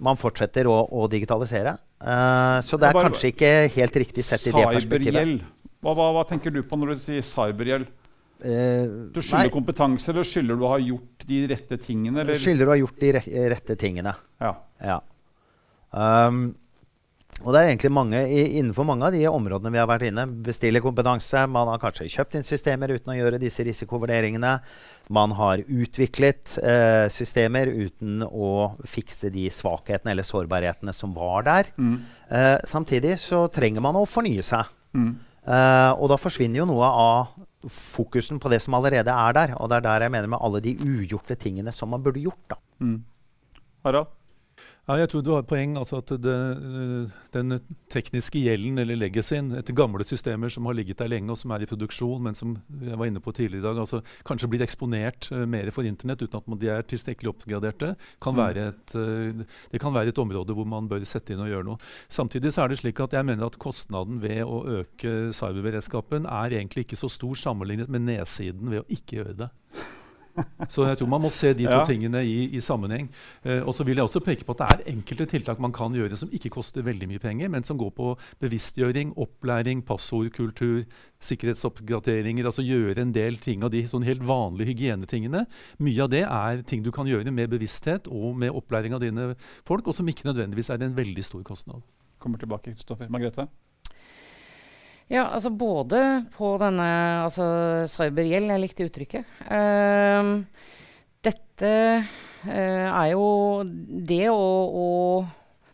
man 0.03 0.19
fortsetter 0.19 0.69
å, 0.71 0.77
å 0.95 1.07
digitalisere. 1.11 1.75
Uh, 1.99 2.59
så 2.65 2.79
det 2.79 2.91
er 2.91 2.97
bare, 2.97 3.11
kanskje 3.11 3.33
ikke 3.33 3.53
helt 3.75 3.97
riktig 4.05 4.25
sett 4.27 4.47
i 4.49 4.55
det 4.55 4.67
perspektivet. 4.79 5.47
Hva, 5.83 5.95
hva, 5.95 6.11
hva, 6.17 6.25
tenker 6.29 6.55
du 6.55 6.63
på 6.67 6.79
når 6.79 6.97
du 6.97 7.03
sier 7.03 7.27
cybergjeld? 7.27 7.91
Uh, 8.39 9.11
du 9.11 9.19
skylder 9.19 9.49
nei. 9.49 9.55
kompetanse, 9.55 10.13
eller 10.13 10.27
skylder 10.27 10.59
du 10.59 10.65
å 10.67 10.73
ha 10.75 10.79
gjort 10.83 11.27
de 11.27 11.43
rette 11.51 11.81
tingene? 11.83 12.23
Eller? 12.23 12.39
Skylder 12.39 12.71
å 12.71 12.75
ha 12.77 12.81
gjort 12.81 13.03
de 13.03 13.13
rette 13.55 13.79
tingene. 13.79 14.15
Ja. 14.43 14.55
ja. 14.93 15.03
Um, 15.91 16.49
og 17.47 17.55
det 17.55 17.61
er 17.61 17.69
egentlig 17.71 17.91
mange, 17.95 18.21
Innenfor 18.59 18.87
mange 18.87 19.07
av 19.07 19.15
de 19.15 19.23
områdene 19.31 19.71
vi 19.71 19.79
har 19.79 19.87
vært 19.91 20.09
inne, 20.09 20.25
bestiller 20.47 20.83
kompetanse. 20.83 21.45
Man 21.51 21.71
har 21.71 21.79
kanskje 21.83 22.09
kjøpt 22.11 22.39
inn 22.39 22.47
systemer 22.47 22.91
uten 22.97 23.13
å 23.15 23.19
gjøre 23.19 23.39
disse 23.43 23.63
risikovurderingene. 23.67 24.57
Man 25.09 25.33
har 25.39 25.63
utviklet 25.65 26.59
eh, 26.61 27.07
systemer 27.13 27.71
uten 27.71 28.21
å 28.27 28.75
fikse 28.85 29.31
de 29.33 29.47
svakhetene 29.53 30.13
eller 30.13 30.27
sårbarhetene 30.27 30.93
som 30.97 31.15
var 31.17 31.47
der. 31.47 31.71
Mm. 31.81 31.95
Eh, 32.29 32.57
samtidig 32.69 33.17
så 33.23 33.47
trenger 33.53 33.85
man 33.85 33.97
å 33.97 34.05
fornye 34.09 34.45
seg. 34.45 34.69
Mm. 34.93 35.15
Eh, 35.49 35.93
og 35.97 36.11
da 36.13 36.19
forsvinner 36.21 36.61
jo 36.61 36.69
noe 36.69 36.91
av 36.93 37.33
fokusen 37.73 38.39
på 38.39 38.53
det 38.53 38.61
som 38.63 38.77
allerede 38.77 39.15
er 39.15 39.39
der. 39.39 39.57
Og 39.57 39.71
det 39.71 39.81
er 39.81 39.89
der 39.89 40.07
jeg 40.07 40.15
mener 40.15 40.31
med 40.35 40.45
alle 40.45 40.61
de 40.65 40.77
ugjorte 40.77 41.39
tingene 41.41 41.73
som 41.75 41.91
man 41.95 42.05
burde 42.05 42.23
gjort. 42.23 42.45
da. 42.53 42.61
Mm. 42.85 43.01
Harald? 43.87 44.13
Ja, 44.89 44.97
jeg 45.03 45.11
tror 45.13 45.21
du 45.21 45.35
har 45.35 45.43
et 45.43 45.49
poeng. 45.51 45.77
altså 45.77 45.99
at 46.01 46.09
det, 46.17 46.33
eh, 46.33 47.13
Den 47.33 47.61
tekniske 47.93 48.41
gjelden, 48.41 48.79
eller 48.79 48.97
legacyen, 48.97 49.53
etter 49.53 49.75
gamle 49.75 50.03
systemer 50.03 50.49
som 50.49 50.65
har 50.65 50.73
ligget 50.73 50.97
der 50.97 51.09
lenge 51.09 51.31
og 51.31 51.37
som 51.37 51.51
er 51.51 51.61
i 51.61 51.67
produksjon, 51.67 52.23
men 52.23 52.35
som 52.35 52.57
jeg 52.81 52.97
var 52.97 53.05
inne 53.05 53.21
på 53.21 53.35
tidligere 53.35 53.59
i 53.59 53.69
dag, 53.69 53.77
altså 53.77 54.03
kanskje 54.25 54.49
blir 54.49 54.63
eksponert 54.65 55.31
uh, 55.31 55.45
mer 55.45 55.71
for 55.71 55.83
Internett 55.85 56.23
uten 56.23 56.41
at 56.41 56.59
de 56.59 56.69
er 56.69 56.83
tilstrekkelig 56.83 57.29
oppgraderte, 57.29 57.97
kan 58.19 58.35
mm. 58.35 58.57
et, 58.57 58.95
uh, 58.97 59.45
det 59.71 59.81
kan 59.81 59.93
være 59.93 60.09
et 60.09 60.19
område 60.19 60.55
hvor 60.55 60.65
man 60.65 60.89
bør 60.89 61.05
sette 61.05 61.35
inn 61.35 61.45
og 61.45 61.53
gjøre 61.53 61.65
noe. 61.65 61.79
Samtidig 62.09 62.55
så 62.55 62.65
er 62.65 62.69
det 62.69 62.79
slik 62.81 62.99
at 63.01 63.13
jeg 63.13 63.27
mener 63.29 63.45
at 63.45 63.59
kostnaden 63.59 64.23
ved 64.23 64.41
å 64.43 64.65
øke 64.81 65.35
cyberberedskapen 65.37 66.25
er 66.25 66.57
egentlig 66.57 66.87
ikke 66.87 66.97
så 66.97 67.13
stor 67.13 67.35
sammenlignet 67.37 67.89
med 67.89 68.09
nedsiden 68.09 68.71
ved 68.71 68.81
å 68.81 68.89
ikke 68.89 69.21
gjøre 69.21 69.37
det. 69.37 69.51
Så 70.69 70.85
jeg 70.87 70.99
tror 71.01 71.09
man 71.11 71.23
må 71.25 71.31
se 71.35 71.53
de 71.55 71.65
to 71.67 71.79
Ja. 71.81 71.85
tingene 71.85 72.21
i, 72.25 72.49
i 72.55 72.61
sammenheng. 72.63 73.09
Eh, 73.45 73.61
og 73.67 73.75
så 73.75 73.85
vil 73.85 73.97
jeg 73.97 74.05
også 74.07 74.21
peke 74.25 74.45
på 74.47 74.55
at 74.55 74.61
det 74.63 74.69
er 74.87 74.93
enkelte 74.95 75.27
tiltak 75.27 75.59
man 75.61 75.73
kan 75.73 75.93
gjøre 75.93 76.17
som 76.17 76.31
ikke 76.31 76.51
koster 76.55 76.83
veldig 76.87 77.09
mye 77.11 77.19
penger, 77.23 77.49
men 77.49 77.63
som 77.67 77.79
går 77.81 77.91
på 77.97 78.13
bevisstgjøring, 78.41 79.15
opplæring, 79.19 79.83
passordkultur, 79.85 80.85
sikkerhetsoppgraderinger. 81.21 82.47
Altså 82.47 82.63
gjøre 82.67 83.03
en 83.03 83.13
del 83.15 83.39
ting 83.43 83.65
av 83.67 83.73
de 83.75 83.83
sånn 83.91 84.07
helt 84.07 84.23
vanlige 84.27 84.71
hygienetingene. 84.73 85.45
Mye 85.83 86.05
av 86.07 86.11
det 86.13 86.25
er 86.27 86.63
ting 86.69 86.83
du 86.85 86.91
kan 86.95 87.09
gjøre 87.09 87.33
med 87.35 87.51
bevissthet 87.51 88.09
og 88.11 88.37
med 88.39 88.55
opplæring 88.55 88.95
av 88.95 89.03
dine 89.05 89.33
folk, 89.67 89.87
og 89.89 89.95
som 89.97 90.09
ikke 90.09 90.29
nødvendigvis 90.29 90.71
er 90.71 90.83
en 90.83 90.97
veldig 90.97 91.25
stor 91.25 91.43
kostnad. 91.47 91.83
Kommer 92.19 92.39
tilbake, 92.39 92.75
Kristoffer. 92.75 93.09
Margrethe? 93.11 93.47
Ja, 95.09 95.25
altså 95.33 95.49
både 95.49 96.03
på 96.35 96.53
denne 96.61 96.87
altså 97.25 97.47
cybergjeld, 97.89 98.51
jeg 98.53 98.61
likte 98.61 98.87
uttrykket. 98.89 99.39
Ehm, 99.49 100.33
dette 101.25 101.71
uh, 102.45 102.51
er 102.53 103.07
jo 103.15 103.29
det 103.65 104.27
og, 104.29 104.77
og 104.83 105.31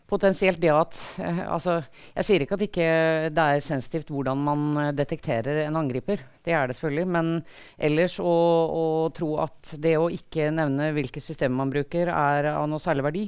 potensielt 0.07 0.61
det 0.63 0.71
at 0.71 0.95
uh, 1.19 1.41
Altså, 1.49 1.75
jeg 2.15 2.27
sier 2.27 2.45
ikke 2.45 2.55
at 2.55 2.63
ikke 2.63 2.87
det 3.35 3.45
er 3.57 3.65
sensitivt 3.65 4.13
hvordan 4.15 4.39
man 4.47 4.95
detekterer 4.95 5.65
en 5.65 5.81
angriper. 5.83 6.23
Det 6.45 6.55
er 6.55 6.71
det 6.71 6.77
selvfølgelig. 6.79 7.11
Men 7.17 7.35
ellers 7.75 8.15
å, 8.23 8.31
å 8.71 8.85
tro 9.19 9.35
at 9.43 9.75
det 9.83 9.97
å 9.99 10.07
ikke 10.07 10.47
nevne 10.55 10.93
hvilke 10.95 11.23
systemer 11.23 11.59
man 11.59 11.75
bruker, 11.75 12.07
er 12.07 12.53
av 12.55 12.71
noe 12.71 12.79
særlig 12.79 13.09
verdi. 13.09 13.27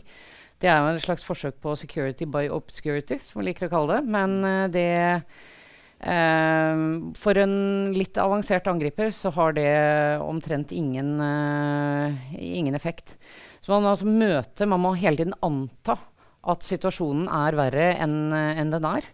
Det 0.57 0.71
er 0.71 0.79
jo 0.81 0.95
en 0.95 1.03
slags 1.03 1.25
forsøk 1.25 1.59
på 1.61 1.75
security 1.77 2.25
by 2.25 2.47
obscurity, 2.49 3.19
som 3.21 3.41
vi 3.41 3.51
liker 3.51 3.67
å 3.67 3.73
kalle 3.75 3.99
det. 3.99 4.15
Men 4.15 4.39
eh, 4.47 4.63
det 4.73 4.89
for 5.97 7.39
en 7.41 7.55
litt 7.97 8.17
avansert 8.21 8.67
angriper 8.69 9.09
så 9.09 9.31
har 9.33 9.55
det 9.57 9.71
omtrent 10.21 10.71
ingen, 10.71 11.15
eh, 11.19 12.33
ingen 12.37 12.75
effekt. 12.77 13.17
Så 13.61 13.73
man 13.73 13.87
altså 13.89 14.05
møter, 14.05 14.67
Man 14.67 14.83
må 14.83 14.93
hele 14.93 15.17
tiden 15.17 15.33
anta 15.41 15.97
at 16.47 16.61
situasjonen 16.63 17.25
er 17.27 17.57
verre 17.57 17.87
enn 17.97 18.31
en 18.31 18.69
den 18.71 18.85
er. 18.85 19.09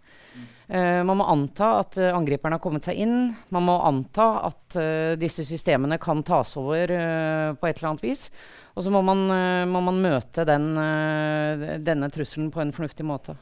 Uh, 0.73 1.03
man 1.03 1.17
må 1.19 1.25
anta 1.27 1.67
at 1.81 1.97
uh, 1.99 2.15
angriperen 2.15 2.55
har 2.55 2.61
kommet 2.63 2.85
seg 2.87 2.97
inn. 3.03 3.33
Man 3.51 3.65
må 3.67 3.75
anta 3.83 4.47
at 4.47 4.77
uh, 4.79 5.13
disse 5.19 5.43
systemene 5.45 5.99
kan 6.01 6.23
tas 6.23 6.55
over 6.57 6.89
eh, 6.89 7.53
på 7.59 7.67
et 7.67 7.77
eller 7.77 7.89
annet 7.91 8.05
vis. 8.05 8.29
Og 8.73 8.85
så 8.85 8.93
må 8.93 9.03
man, 9.05 9.25
eh, 9.29 9.65
må 9.69 9.81
man 9.85 10.01
møte 10.01 10.45
den, 10.49 10.71
eh, 10.77 11.77
denne 11.77 12.09
trusselen 12.09 12.49
på 12.51 12.61
en 12.61 12.73
fornuftig 12.73 13.05
måte. 13.05 13.35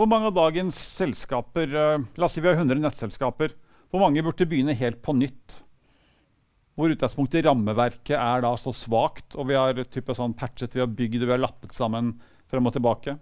Hvor 0.00 0.08
mange 0.08 0.30
av 0.30 0.32
dagens 0.32 0.78
selskaper 0.96 1.74
eh, 1.76 2.04
La 2.16 2.24
oss 2.24 2.32
si 2.32 2.40
vi 2.40 2.48
har 2.48 2.56
100 2.56 2.80
nettselskaper. 2.80 3.52
Hvor 3.92 4.00
mange 4.00 4.22
burde 4.24 4.46
begynne 4.48 4.72
helt 4.72 5.02
på 5.04 5.12
nytt? 5.12 5.58
Hvor 6.72 6.94
utgangspunktet 6.94 7.42
i 7.42 7.44
rammeverket 7.44 8.14
er 8.16 8.40
da 8.40 8.54
så 8.56 8.72
svakt, 8.72 9.34
og 9.36 9.50
vi 9.50 9.58
har 9.58 9.76
type 9.92 10.14
sånn 10.16 10.32
patchet, 10.32 10.72
vi 10.72 10.80
har 10.80 10.88
bygd, 10.88 11.20
vi 11.26 11.34
har 11.34 11.42
lappet 11.42 11.76
sammen 11.76 12.14
frem 12.48 12.70
og 12.70 12.72
tilbake. 12.78 13.18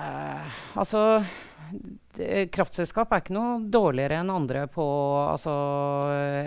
Eh, 0.00 0.58
altså 0.80 1.04
Kraftselskap 2.56 3.12
er 3.12 3.20
ikke 3.20 3.36
noe 3.36 3.58
dårligere 3.68 4.22
enn 4.22 4.32
andre, 4.32 4.64
på, 4.72 4.84
altså, 5.28 5.52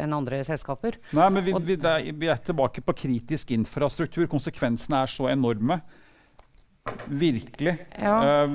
enn 0.01 0.15
andre 0.17 0.41
selskaper. 0.47 0.97
Nei, 1.13 1.29
men 1.37 1.45
vi, 1.45 1.53
vi, 1.69 1.77
er, 1.77 2.09
vi 2.17 2.33
er 2.33 2.41
tilbake 2.41 2.81
på 2.81 2.97
kritisk 3.05 3.53
infrastruktur. 3.53 4.25
Konsekvensene 4.31 5.05
er 5.05 5.13
så 5.13 5.29
enorme. 5.29 5.83
Virkelig. 7.07 7.77
Ja. 7.99 8.43
Eh, 8.43 8.49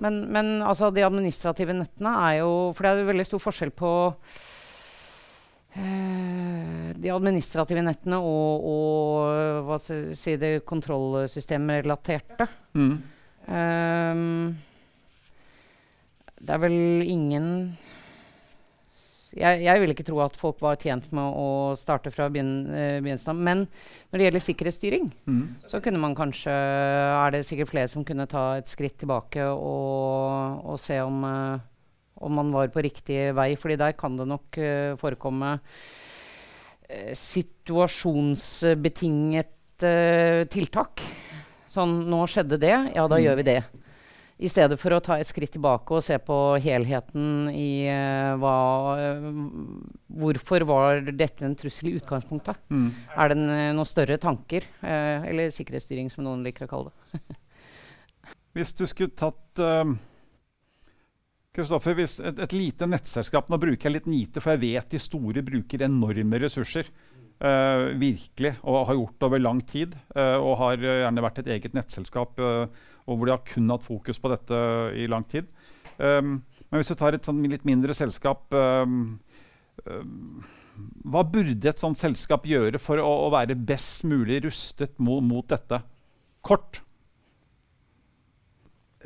Men, 0.00 0.20
men 0.32 0.62
altså, 0.62 0.90
de 0.92 1.04
administrative 1.04 1.72
nettene 1.72 2.10
er 2.28 2.38
jo 2.42 2.72
For 2.76 2.84
det 2.84 2.90
er 2.90 2.98
jo 3.00 3.08
veldig 3.08 3.24
stor 3.28 3.40
forskjell 3.40 3.72
på 3.76 3.90
uh, 5.76 6.88
de 6.96 7.12
administrative 7.12 7.82
nettene 7.84 8.18
og, 8.20 8.64
og 8.68 9.64
hva 9.68 9.78
si, 9.80 10.36
det 10.40 10.64
kontrollsystemrelaterte. 10.68 12.48
mm. 12.76 12.96
Ehm, 13.46 14.56
det 16.42 16.50
er 16.50 16.58
vel 16.64 17.02
ingen 17.06 17.76
jeg, 19.36 19.60
jeg 19.66 19.80
vil 19.82 19.90
ikke 19.92 20.06
tro 20.08 20.16
at 20.24 20.36
folk 20.40 20.60
var 20.64 20.76
tjent 20.80 21.10
med 21.14 21.26
å 21.36 21.74
starte 21.78 22.10
fra 22.14 22.24
eh, 22.26 22.32
begynnelsen 22.32 23.30
av. 23.32 23.36
Men 23.36 23.58
når 24.10 24.16
det 24.18 24.24
gjelder 24.26 24.46
sikkerhetsstyring, 24.46 25.06
Mm. 25.26 25.46
så 25.68 25.80
kunne 25.84 25.98
man 26.00 26.14
kanskje 26.16 26.52
Er 26.52 27.30
det 27.34 27.44
sikkert 27.46 27.68
flere 27.70 27.88
som 27.88 28.04
kunne 28.04 28.26
ta 28.26 28.56
et 28.56 28.68
skritt 28.68 28.98
tilbake 28.98 29.42
og, 29.44 30.64
og 30.64 30.78
se 30.80 31.00
om, 31.02 31.24
uh, 31.24 31.58
om 32.22 32.32
man 32.32 32.52
var 32.52 32.68
på 32.68 32.80
riktig 32.82 33.34
vei. 33.36 33.56
fordi 33.56 33.76
der 33.76 33.92
kan 33.92 34.16
det 34.16 34.26
nok 34.26 34.58
uh, 34.58 34.96
forekomme 34.96 35.52
uh, 35.60 37.14
situasjonsbetinget 37.14 39.46
tiltak. 40.48 41.00
Sånn 41.68 42.08
Nå 42.08 42.26
skjedde 42.32 42.56
det, 42.58 42.92
ja, 42.94 43.06
da 43.06 43.16
Mm. 43.18 43.22
gjør 43.26 43.36
vi 43.36 43.42
det. 43.42 43.64
I 44.36 44.50
stedet 44.52 44.76
for 44.76 44.92
å 44.92 45.00
ta 45.00 45.16
et 45.16 45.28
skritt 45.28 45.54
tilbake 45.54 45.96
og 45.96 46.04
se 46.04 46.18
på 46.20 46.36
helheten 46.60 47.48
i 47.56 47.88
uh, 47.88 48.36
hva 48.40 48.56
uh, 49.00 49.30
Hvorfor 50.16 50.64
var 50.68 51.00
dette 51.08 51.44
en 51.46 51.56
trussel 51.56 51.88
i 51.88 51.94
utgangspunktet? 51.96 52.60
Mm. 52.68 52.90
Er 53.16 53.32
det 53.32 53.38
en, 53.38 53.46
noen 53.78 53.88
større 53.88 54.18
tanker? 54.20 54.66
Uh, 54.82 55.24
eller 55.30 55.54
sikkerhetsstyring, 55.54 56.10
som 56.12 56.26
noen 56.26 56.44
liker 56.44 56.68
å 56.68 56.72
kalle 56.74 56.92
det. 56.92 57.22
Hvis 58.56 58.72
du 58.76 58.86
skulle 58.88 59.12
tatt 59.12 59.60
Kristoffer, 61.56 61.92
hvis 61.96 62.14
et, 62.24 62.38
et 62.40 62.54
lite 62.56 62.86
nettselskap 62.88 63.50
Nå 63.52 63.58
bruker 63.60 63.88
jeg 63.88 63.94
litt 63.94 64.08
NITE, 64.08 64.40
for 64.40 64.54
jeg 64.54 64.62
vet 64.62 64.94
de 64.94 65.00
store 65.00 65.42
bruker 65.44 65.84
enorme 65.84 66.40
ressurser. 66.40 66.88
virkelig, 68.00 68.54
og 68.64 68.86
har 68.88 68.96
gjort 68.96 69.16
det 69.18 69.28
over 69.28 69.40
lang 69.40 69.60
tid. 69.60 69.96
og 70.16 70.56
har 70.62 70.80
gjerne 70.80 71.24
vært 71.24 71.42
et 71.42 71.50
eget 71.52 71.76
nettselskap 71.76 72.40
eh, 72.40 72.80
og 73.06 73.18
hvor 73.18 73.28
de 73.28 73.34
har 73.34 73.46
kun 73.46 73.70
hatt 73.72 73.86
fokus 73.86 74.20
på 74.20 74.30
dette 74.32 74.60
i 74.98 75.06
lang 75.10 75.26
tid. 75.30 75.48
Um, 75.96 76.40
men 76.66 76.80
hvis 76.82 76.90
du 76.90 76.98
tar 76.98 77.16
et 77.16 77.26
sånn 77.26 77.44
litt 77.48 77.64
mindre 77.64 77.94
selskap 77.96 78.52
um, 78.52 79.14
um, 79.86 80.42
Hva 81.08 81.22
burde 81.24 81.70
et 81.70 81.80
sånt 81.80 81.96
selskap 81.96 82.44
gjøre 82.44 82.80
for 82.82 83.00
å, 83.00 83.12
å 83.26 83.30
være 83.32 83.56
best 83.56 84.04
mulig 84.04 84.42
rustet 84.44 84.98
mot, 85.00 85.24
mot 85.24 85.46
dette? 85.48 85.80
Kort. 86.44 86.82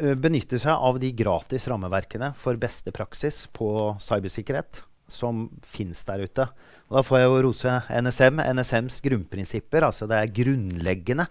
eh, 0.00 0.16
benytte 0.18 0.58
seg 0.58 0.74
av 0.74 0.98
de 1.00 1.12
gratis 1.14 1.68
rammeverkene 1.70 2.32
for 2.36 2.58
beste 2.60 2.90
praksis 2.92 3.44
på 3.54 3.70
cybersikkerhet 4.02 4.82
som 5.10 5.46
fins 5.66 6.02
der 6.08 6.24
ute. 6.26 6.46
Og 6.88 6.98
da 6.98 7.04
får 7.06 7.20
jeg 7.20 7.28
jo 7.28 7.40
rose 7.46 7.76
NSM. 8.02 8.42
NSMs 8.58 9.00
grunnprinsipper, 9.04 9.86
altså 9.86 10.08
det 10.10 10.18
er 10.18 10.34
grunnleggende 10.40 11.26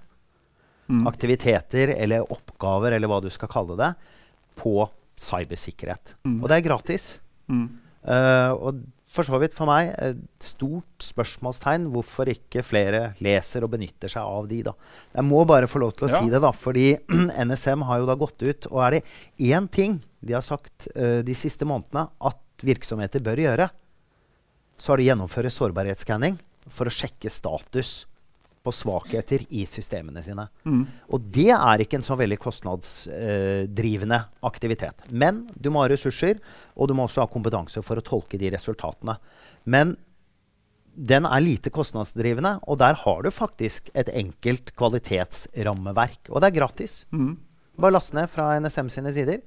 Mm. 0.90 1.04
aktiviteter 1.06 1.92
eller 2.02 2.24
oppgaver, 2.34 2.96
eller 2.98 3.08
hva 3.12 3.20
du 3.22 3.30
skal 3.30 3.48
kalle 3.52 3.76
det, 3.78 3.92
på 4.58 4.88
cybersikkerhet. 5.20 6.16
Mm. 6.26 6.40
Og 6.42 6.48
det 6.50 6.56
er 6.58 6.66
gratis. 6.66 7.06
Mm. 7.52 7.68
Uh, 8.02 8.52
og 8.58 8.80
for 9.14 9.26
så 9.26 9.40
vidt 9.42 9.54
for 9.58 9.66
meg 9.70 9.90
et 10.06 10.20
stort 10.46 11.02
spørsmålstegn 11.02 11.88
hvorfor 11.94 12.30
ikke 12.30 12.62
flere 12.66 13.04
leser 13.26 13.66
og 13.66 13.72
benytter 13.74 14.12
seg 14.12 14.22
av 14.26 14.50
de. 14.50 14.60
da. 14.66 14.74
Jeg 15.18 15.26
må 15.30 15.44
bare 15.50 15.70
få 15.70 15.82
lov 15.82 15.94
til 15.98 16.08
å 16.08 16.12
Ja. 16.12 16.20
si 16.22 16.30
det, 16.30 16.42
da, 16.42 16.52
fordi 16.54 16.88
NSM 17.46 17.86
har 17.90 18.00
jo 18.02 18.10
da 18.10 18.18
gått 18.18 18.42
ut. 18.46 18.68
Og 18.74 18.82
er 18.86 18.98
det 18.98 19.04
én 19.50 19.70
ting 19.70 20.00
de 20.22 20.34
har 20.34 20.46
sagt 20.46 20.90
uh, 20.96 21.22
de 21.26 21.34
siste 21.38 21.66
månedene 21.70 22.08
at 22.22 22.66
virksomheter 22.66 23.22
bør 23.24 23.40
gjøre, 23.46 23.70
så 24.80 24.94
har 24.94 24.98
de 24.98 25.10
gjennomføre 25.10 25.52
sårbarhetsskanning 25.54 26.38
for 26.70 26.88
å 26.90 26.94
sjekke 26.94 27.30
status 27.32 28.06
på 28.64 28.74
svakheter 28.76 29.46
i 29.56 29.64
systemene 29.70 30.22
sine. 30.24 30.46
Mm. 30.68 30.84
Og 31.16 31.30
det 31.32 31.50
er 31.56 31.84
ikke 31.84 32.00
en 32.00 32.06
så 32.06 32.18
veldig 32.20 32.38
kostnadsdrivende 32.44 34.20
aktivitet. 34.46 35.06
Men 35.10 35.46
du 35.56 35.72
må 35.72 35.84
ha 35.84 35.92
ressurser, 35.92 36.42
og 36.76 36.90
du 36.90 36.96
må 36.98 37.08
også 37.08 37.24
ha 37.24 37.32
kompetanse 37.32 37.84
for 37.86 38.00
å 38.00 38.06
tolke 38.06 38.40
de 38.42 38.52
resultatene. 38.54 39.16
Men 39.70 39.96
den 41.00 41.28
er 41.30 41.44
lite 41.44 41.72
kostnadsdrivende, 41.72 42.58
og 42.68 42.82
der 42.82 42.98
har 43.06 43.24
du 43.24 43.32
faktisk 43.32 43.88
et 43.96 44.12
enkelt 44.12 44.74
kvalitetsrammeverk. 44.80 46.28
Og 46.34 46.42
det 46.42 46.50
er 46.50 46.58
gratis. 46.60 47.04
Mm. 47.16 47.38
Bare 47.80 47.96
last 47.96 48.16
ned 48.18 48.28
fra 48.32 48.52
NSM 48.60 48.92
sine 48.92 49.14
sider. 49.16 49.40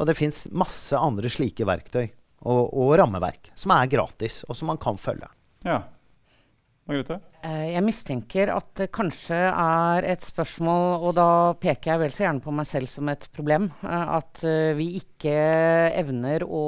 Og 0.00 0.08
det 0.08 0.16
fins 0.16 0.46
masse 0.52 0.96
andre 0.96 1.28
slike 1.32 1.64
verktøy 1.68 2.06
og, 2.48 2.70
og 2.72 2.94
rammeverk 3.00 3.50
som 3.58 3.72
er 3.76 3.88
gratis, 3.92 4.42
og 4.48 4.56
som 4.56 4.70
man 4.72 4.80
kan 4.80 5.00
følge. 5.00 5.28
Ja. 5.64 5.82
Margrethe? 6.90 7.20
Eh, 7.46 7.70
jeg 7.72 7.84
mistenker 7.86 8.50
at 8.52 8.68
det 8.76 8.90
kanskje 8.92 9.38
er 9.48 10.06
et 10.10 10.24
spørsmål, 10.24 11.06
og 11.06 11.14
da 11.16 11.28
peker 11.60 11.94
jeg 11.94 12.02
vel 12.02 12.14
så 12.14 12.24
gjerne 12.26 12.44
på 12.44 12.54
meg 12.54 12.68
selv 12.68 12.90
som 12.90 13.08
et 13.12 13.24
problem, 13.36 13.70
eh, 13.86 14.14
at 14.18 14.42
eh, 14.44 14.72
vi 14.78 14.90
ikke 14.98 15.34
evner 16.02 16.44
å 16.44 16.64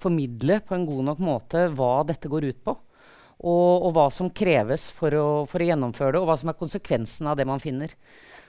formidle 0.00 0.60
på 0.64 0.76
en 0.76 0.86
god 0.88 1.10
nok 1.10 1.24
måte 1.26 1.66
hva 1.74 1.92
dette 2.08 2.30
går 2.30 2.48
ut 2.52 2.62
på. 2.64 2.76
Og, 3.38 3.84
og 3.86 3.92
hva 3.94 4.08
som 4.10 4.32
kreves 4.34 4.88
for 4.90 5.14
å, 5.14 5.26
for 5.46 5.62
å 5.62 5.68
gjennomføre 5.68 6.16
det, 6.16 6.22
og 6.22 6.30
hva 6.30 6.38
som 6.40 6.50
er 6.50 6.58
konsekvensen 6.58 7.28
av 7.30 7.36
det 7.38 7.46
man 7.46 7.62
finner. 7.62 7.92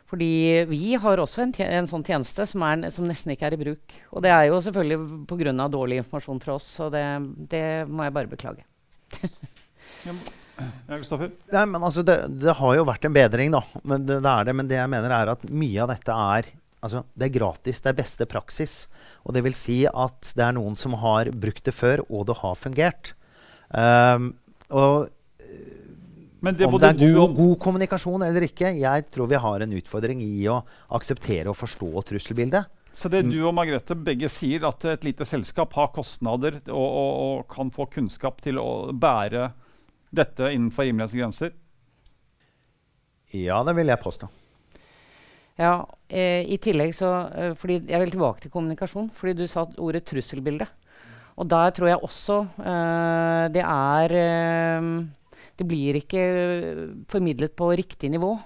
Fordi 0.10 0.66
vi 0.66 0.96
har 0.98 1.22
også 1.22 1.44
en, 1.44 1.54
en 1.62 1.90
sånn 1.90 2.06
tjeneste 2.08 2.48
som, 2.50 2.64
er, 2.66 2.88
som 2.90 3.06
nesten 3.06 3.36
ikke 3.36 3.46
er 3.52 3.54
i 3.54 3.62
bruk. 3.62 3.94
Og 4.10 4.26
det 4.26 4.32
er 4.34 4.48
jo 4.50 4.58
selvfølgelig 4.66 5.28
pga. 5.30 5.68
dårlig 5.70 6.02
informasjon 6.02 6.42
fra 6.42 6.58
oss, 6.58 6.72
så 6.80 6.90
det, 6.90 7.06
det 7.52 7.66
må 7.86 8.08
jeg 8.08 8.16
bare 8.18 8.34
beklage. 8.34 8.66
ja, 10.60 11.00
Nei, 11.00 11.66
men 11.72 11.84
altså, 11.84 12.04
det, 12.06 12.18
det, 12.42 12.56
har 12.60 12.78
jo 12.78 12.88
vært 12.88 13.06
en 13.08 13.16
bedring, 13.16 13.54
da. 13.56 13.62
Men 13.84 14.08
det, 14.08 14.22
det, 14.26 14.32
er 14.32 14.50
det. 14.50 14.56
Men 14.60 14.72
det 14.72 14.80
jeg 14.80 14.92
mener 14.92 15.16
er 15.16 15.34
at 15.36 15.46
mye 15.50 15.86
av 15.86 15.94
dette 15.94 16.18
er 16.36 16.50
altså, 16.86 17.04
det 17.14 17.30
er 17.30 17.36
gratis. 17.38 17.84
Det 17.84 17.92
er 17.92 18.00
beste 18.00 18.28
praksis. 18.30 18.76
Og 19.26 19.36
det 19.36 19.44
vil 19.46 19.58
si 19.58 19.82
at 19.90 20.34
det 20.36 20.46
er 20.46 20.58
noen 20.58 20.78
som 20.80 20.98
har 21.02 21.32
brukt 21.32 21.66
det 21.68 21.76
før, 21.76 22.04
og 22.10 22.28
det 22.30 22.40
har 22.42 22.60
fungert. 22.60 23.14
Um, 23.70 24.34
og 24.74 25.10
om 26.40 26.56
det 26.56 26.64
er 26.64 26.96
god, 26.96 27.34
god, 27.36 27.56
kommunikasjon 27.60 28.24
eller 28.24 28.46
ikke, 28.48 28.72
jeg 28.80 29.08
tror 29.12 29.28
vi 29.28 29.40
har 29.44 29.64
en 29.66 29.74
utfordring 29.76 30.22
i 30.24 30.46
å 30.48 30.62
akseptere 30.96 31.52
og 31.52 31.58
forstå 31.60 31.90
trusselbildet. 32.08 32.70
Så 32.96 33.12
det 33.12 33.26
du 33.28 33.38
og 33.44 33.54
Margrethe 33.58 33.96
begge 33.96 34.30
sier, 34.32 34.64
at 34.68 34.86
et 34.90 35.04
lite 35.06 35.28
selskap 35.28 35.76
har 35.78 35.92
kostnader 35.96 36.62
og, 36.72 36.88
og, 36.88 37.12
og 37.26 37.44
kan 37.52 37.70
få 37.76 37.90
kunnskap 37.92 38.40
til 38.44 38.60
å 38.62 38.96
bære 38.96 39.52
dette 40.10 40.52
innenfor 40.54 40.88
rimelighetens 40.88 41.20
grenser? 41.20 41.56
Ja, 43.36 43.62
det 43.64 43.76
vil 43.78 43.92
jeg 43.92 44.02
påstå. 44.02 44.30
Ja, 45.60 45.74
eh, 46.08 46.48
i 46.48 46.58
tillegg 46.62 46.94
så 46.96 47.10
eh, 47.36 47.54
fordi 47.60 47.82
Jeg 47.90 48.00
vil 48.00 48.14
tilbake 48.14 48.42
til 48.42 48.52
kommunikasjon. 48.52 49.10
Fordi 49.14 49.36
du 49.36 49.48
sa 49.48 49.68
ordet 49.78 50.06
trusselbilde. 50.08 50.68
Og 51.40 51.48
der 51.48 51.72
tror 51.76 51.92
jeg 51.92 52.04
også 52.04 52.40
eh, 52.64 53.46
det 53.54 53.64
er 53.64 54.16
eh, 54.20 54.88
Det 55.60 55.68
blir 55.68 56.00
ikke 56.00 56.24
formidlet 57.12 57.56
på 57.56 57.72
riktig 57.76 58.10
nivå. 58.12 58.38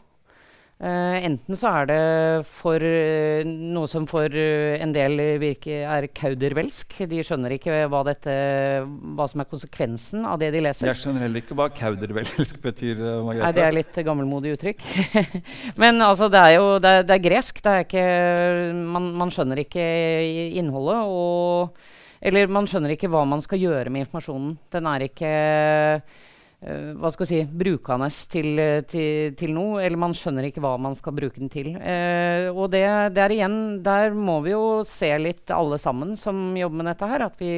Uh, 0.83 1.15
enten 1.23 1.55
så 1.55 1.69
er 1.79 1.85
det 1.87 1.97
for 2.43 2.83
uh, 2.83 3.45
noe 3.47 3.87
som 3.87 4.03
for 4.09 4.27
uh, 4.27 4.73
en 4.75 4.91
del 4.91 5.15
virker, 5.39 5.85
er 5.87 6.09
kaudervelsk. 6.11 6.97
De 7.07 7.21
skjønner 7.23 7.55
ikke 7.55 7.85
hva, 7.87 8.01
dette, 8.09 8.33
hva, 9.15 9.27
som 9.31 9.39
er 9.39 9.47
konsekvensen 9.47 10.25
av 10.27 10.41
det 10.41 10.49
de 10.51 10.63
leser. 10.65 10.89
Jeg 10.91 10.99
skjønner 10.99 11.23
heller 11.23 11.39
ikke 11.39 11.55
hva 11.55 11.69
kaudervelsk 11.71 12.59
betyr. 12.67 12.99
Margrethe. 12.99 13.45
Nei, 13.45 13.53
Det 13.55 13.63
er 13.63 13.77
litt 13.77 14.01
gammelmodig 14.09 14.57
uttrykk. 14.57 14.83
Men 15.85 16.03
altså, 16.03 16.27
det 16.33 16.43
er 16.49 16.57
jo 16.57 16.67
det 16.83 16.93
er, 16.97 17.07
det 17.07 17.15
er 17.15 17.25
gresk. 17.29 17.63
Det 17.63 17.77
er 17.77 17.87
ikke, 17.87 18.05
man, 18.97 19.07
man, 19.23 19.31
skjønner 19.31 19.63
ikke 19.63 19.87
innholdet. 20.59 20.99
Og, 21.07 21.87
eller 22.19 22.51
man 22.59 22.67
skjønner 22.67 22.97
ikke 22.97 23.13
hva 23.13 23.23
man 23.23 23.45
skal 23.45 23.63
gjøre 23.63 23.87
med 23.87 24.09
informasjonen. 24.09 24.57
Den 24.75 24.91
er 24.91 25.07
ikke 25.07 25.33
hva 26.63 27.11
skal 27.11 27.25
vi 27.25 27.29
si, 27.29 27.39
brukende 27.59 28.07
til, 28.31 28.61
til, 28.87 29.33
til, 29.39 29.51
noe, 29.55 29.81
eller 29.83 29.99
man 29.99 30.15
skjønner 30.15 30.47
ikke 30.47 30.63
hva 30.63 30.75
man 30.81 30.95
skal 30.95 31.15
bruke 31.17 31.41
den 31.41 31.51
til. 31.51 31.73
Uh, 31.75 32.49
og 32.53 32.71
det, 32.73 32.85
der 33.17 33.35
igjen, 33.35 33.57
der 33.83 34.15
må 34.15 34.39
vi 34.45 34.53
jo 34.53 34.63
se 34.87 35.11
litt 35.19 35.51
alle 35.53 35.79
sammen 35.81 36.15
som 36.19 36.53
jobber 36.57 36.79
med 36.79 36.91
dette 36.93 37.09
her, 37.11 37.27
at 37.27 37.39
vi 37.41 37.53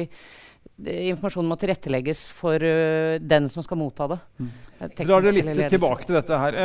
informasjonen 0.76 1.48
må 1.48 1.58
tilrettelegges 1.60 2.26
for 2.34 2.58
uh, 2.58 3.16
den 3.22 3.50
som 3.52 3.64
skal 3.64 3.80
motta 3.80 4.10
det. 4.14 4.20
Mm. 4.40 4.54
Drar 5.02 5.28
dere 5.28 5.36
litt 5.38 5.76
tilbake 5.76 6.08
til 6.08 6.18
dette 6.18 6.40
her. 6.42 6.58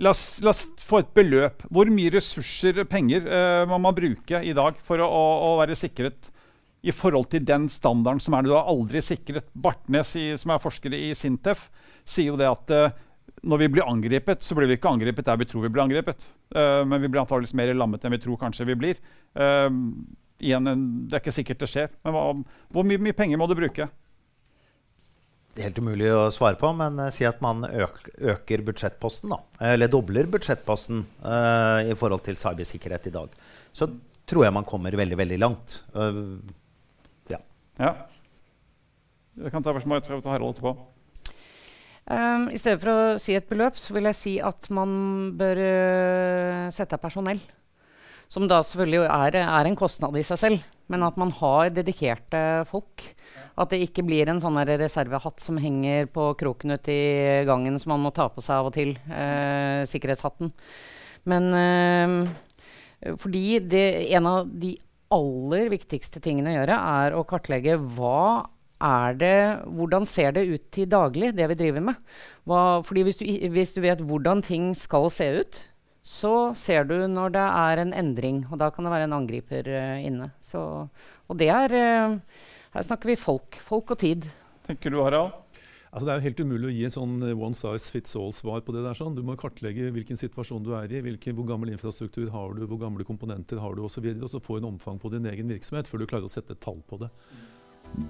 La 0.00 0.12
oss, 0.12 0.24
la 0.44 0.52
oss, 0.52 0.66
få 0.84 1.00
et 1.00 1.12
beløp. 1.16 1.62
Hvor 1.72 1.88
mye 1.88 2.12
ressurser, 2.12 2.82
penger, 2.88 3.28
må 3.68 3.78
man 3.80 3.96
bruke 3.96 4.42
i 4.44 4.52
dag 4.56 4.76
for 4.84 5.00
å, 5.00 5.06
å, 5.08 5.22
å 5.46 5.52
være 5.62 5.76
sikret 5.78 6.32
i 6.86 6.92
forhold 6.94 7.30
til 7.32 7.44
den 7.46 7.68
standarden 7.72 8.20
som 8.22 8.36
er. 8.36 8.46
Du 8.46 8.54
har 8.54 8.68
aldri 8.70 9.02
sikret. 9.02 9.48
Bartnes, 9.52 10.14
i, 10.18 10.28
som 10.38 10.52
er 10.54 10.62
forsker 10.62 10.94
i 10.94 11.10
Sintef, 11.18 11.68
sier 12.06 12.30
jo 12.30 12.38
det 12.38 12.48
at 12.50 12.74
uh, 12.74 13.02
når 13.46 13.62
vi 13.64 13.70
blir 13.74 13.88
angrepet, 13.88 14.44
så 14.44 14.56
blir 14.58 14.70
vi 14.70 14.78
ikke 14.78 14.92
angrepet 14.94 15.26
der 15.26 15.40
vi 15.40 15.48
tror 15.50 15.66
vi 15.66 15.72
blir 15.72 15.86
angrepet. 15.86 16.28
Uh, 16.54 16.84
men 16.86 17.02
vi 17.02 17.10
blir 17.10 17.24
antakeligvis 17.24 17.56
mer 17.58 17.74
lammet 17.74 18.04
enn 18.04 18.14
vi 18.14 18.22
tror 18.22 18.38
kanskje 18.40 18.68
vi 18.68 18.78
blir. 18.78 19.00
Uh, 19.34 19.70
igjen, 20.38 20.68
det 21.08 21.16
er 21.16 21.24
ikke 21.24 21.34
sikkert 21.34 21.62
det 21.64 21.70
skjer. 21.72 21.94
Men 22.06 22.14
hva, 22.14 22.26
hvor 22.74 22.86
mye, 22.86 23.02
mye, 23.02 23.16
penger 23.16 23.40
må 23.40 23.48
du 23.50 23.56
bruke? 23.58 23.88
Det 25.56 25.62
er 25.62 25.70
helt 25.70 25.80
umulig 25.80 26.10
å 26.12 26.26
svare 26.30 26.58
på, 26.60 26.68
men 26.76 27.00
si 27.14 27.24
at 27.24 27.40
man 27.40 27.64
øker 27.64 28.62
budsjettposten. 28.66 29.32
Da. 29.32 29.38
Eller 29.72 29.88
dobler 29.88 30.28
budsjettposten 30.28 31.00
i 31.88 31.94
forhold 31.96 32.26
til 32.26 32.36
cybersikkerhet 32.36 33.08
i 33.08 33.12
dag. 33.14 33.32
Så 33.72 33.88
tror 34.28 34.44
jeg 34.44 34.52
man 34.52 34.68
kommer 34.68 34.92
veldig, 35.00 35.16
veldig 35.16 35.38
langt. 35.40 35.78
Ja. 37.76 37.94
Jeg 39.36 39.52
kan 39.52 39.64
ta 39.64 39.74
spørsmål 39.74 40.00
og 40.00 40.30
Harald 40.32 40.54
etterpå. 40.54 40.76
Um, 42.06 42.46
I 42.54 42.58
stedet 42.60 42.78
for 42.80 42.92
å 42.92 43.18
si 43.18 43.34
et 43.34 43.48
beløp, 43.50 43.76
så 43.82 43.96
vil 43.96 44.06
jeg 44.08 44.16
si 44.16 44.32
at 44.38 44.68
man 44.72 44.90
bør 45.36 45.58
uh, 45.58 46.68
sette 46.72 46.96
av 46.96 47.02
personell. 47.02 47.42
Som 48.30 48.46
da 48.50 48.60
selvfølgelig 48.62 49.04
er, 49.06 49.36
er, 49.42 49.68
en 49.68 49.78
kostnad 49.78 50.16
i 50.18 50.24
seg 50.26 50.38
selv, 50.40 50.62
men 50.90 51.04
at 51.06 51.18
man 51.18 51.30
har 51.34 51.70
dedikerte 51.74 52.40
folk. 52.70 53.04
At 53.58 53.74
det 53.74 53.82
ikke 53.84 54.06
blir 54.06 54.30
en 54.30 54.40
sånn 54.42 54.58
reservehatt 54.66 55.42
som 55.42 55.60
henger 55.62 56.08
på 56.14 56.32
kroken 56.38 56.74
ute 56.74 56.94
i 56.94 57.44
gangen 57.46 57.78
som 57.82 57.94
man 57.94 58.06
må 58.06 58.14
ta 58.14 58.28
på 58.30 58.42
seg 58.42 58.56
av 58.60 58.70
og 58.70 58.74
til. 58.78 58.96
Uh, 59.10 59.82
sikkerhetshatten. 59.90 60.54
Men 61.26 61.50
uh, 61.52 63.14
fordi 63.20 63.60
det, 63.66 63.86
en 64.16 64.30
av 64.30 64.46
de 64.48 64.76
aller 65.14 65.70
viktigste 65.72 66.20
tingene 66.22 66.52
å 66.52 66.58
gjøre, 66.60 66.76
er 66.76 67.16
å 67.16 67.24
kartlegge 67.28 67.76
hva 67.96 68.46
er 68.82 69.16
det, 69.16 69.38
hvordan 69.72 70.04
ser 70.08 70.34
det 70.36 70.44
ut 70.50 70.64
til 70.74 70.88
daglig, 70.90 71.32
det 71.36 71.48
vi 71.52 71.58
driver 71.58 71.84
med. 71.88 72.02
Hva, 72.48 72.82
fordi 72.84 73.06
hvis 73.06 73.20
du, 73.20 73.24
hvis 73.54 73.72
du, 73.76 73.80
vet 73.84 74.02
hvordan 74.04 74.42
ting 74.44 74.72
skal 74.76 75.08
se 75.12 75.30
ut, 75.40 75.62
så 76.06 76.52
ser 76.54 76.86
du 76.86 76.98
når 77.10 77.32
det 77.34 77.46
er 77.46 77.82
en 77.82 77.94
endring. 77.96 78.44
Og 78.50 78.60
da 78.60 78.70
kan 78.70 78.86
det 78.86 78.92
være 78.92 79.08
en 79.08 79.16
angriper 79.16 79.70
uh, 79.72 79.96
inne. 80.02 80.30
Så, 80.44 80.60
og 81.26 81.40
det 81.40 81.50
er 81.50 81.72
uh, 81.74 82.18
Her 82.76 82.84
snakker 82.84 83.10
vi 83.10 83.18
folk. 83.18 83.58
Folk 83.64 83.96
og 83.96 84.02
tid. 84.04 84.28
Tenker 84.68 84.92
du, 84.92 85.00
Harald? 85.02 85.45
Altså, 85.96 86.04
det 86.04 86.12
er 86.12 86.18
jo 86.20 86.26
helt 86.26 86.40
umulig 86.44 86.66
å 86.68 86.72
gi 86.76 86.82
en 86.84 86.92
sånn 86.92 87.12
eh, 87.24 87.38
one 87.40 87.56
size 87.56 87.88
fits 87.88 88.18
all-svar 88.20 88.60
på 88.66 88.74
det. 88.76 88.82
der. 88.84 88.98
sånn. 88.98 89.14
Du 89.16 89.22
må 89.24 89.32
kartlegge 89.40 89.88
hvilken 89.94 90.18
situasjon 90.20 90.66
du 90.66 90.74
er 90.76 90.92
i, 90.92 91.00
hvilken, 91.00 91.32
hvor 91.38 91.46
gammel 91.48 91.70
infrastruktur 91.72 92.28
har 92.34 92.52
du, 92.52 92.66
hvor 92.68 92.82
gamle 92.82 93.06
komponenter 93.08 93.62
har 93.62 93.72
du 93.72 93.80
osv. 93.86 94.04
Og, 94.04 94.26
og 94.26 94.28
så 94.28 94.40
få 94.44 94.58
en 94.58 94.66
omfang 94.74 94.98
på 95.00 95.08
din 95.14 95.24
egen 95.30 95.48
virksomhet 95.48 95.88
før 95.88 96.02
du 96.02 96.10
klarer 96.10 96.28
å 96.28 96.32
sette 96.34 96.52
et 96.52 96.60
tall 96.60 96.82
på 96.84 96.98
det. 97.00 97.08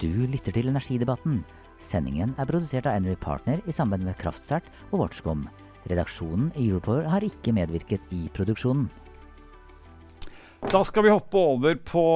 Du 0.03 0.11
lytter 0.26 0.57
til 0.57 0.72
Energidebatten. 0.72 1.45
Sendingen 1.78 2.32
er 2.41 2.49
produsert 2.51 2.89
av 2.91 2.99
Enery 2.99 3.14
Partner 3.22 3.62
i 3.70 3.74
samarbeid 3.76 4.09
med 4.09 4.18
Kraftsert 4.18 4.66
og 4.91 5.05
Watchcom. 5.05 5.45
Redaksjonen 5.87 6.49
i 6.59 6.66
Europower 6.66 7.07
har 7.12 7.22
ikke 7.22 7.55
medvirket 7.55 8.11
i 8.11 8.24
produksjonen. 8.34 8.89
Da 10.66 10.82
skal 10.82 11.07
vi 11.07 11.14
hoppe 11.14 11.39
over 11.39 11.78
på 11.87 12.07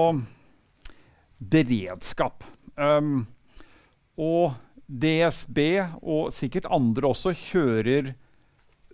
beredskap. 1.38 2.42
Um, 2.74 3.28
og 4.18 4.56
DSB 4.90 5.58
og 6.02 6.32
sikkert 6.34 6.68
andre 6.72 7.10
også 7.12 7.32
kjører 7.36 8.12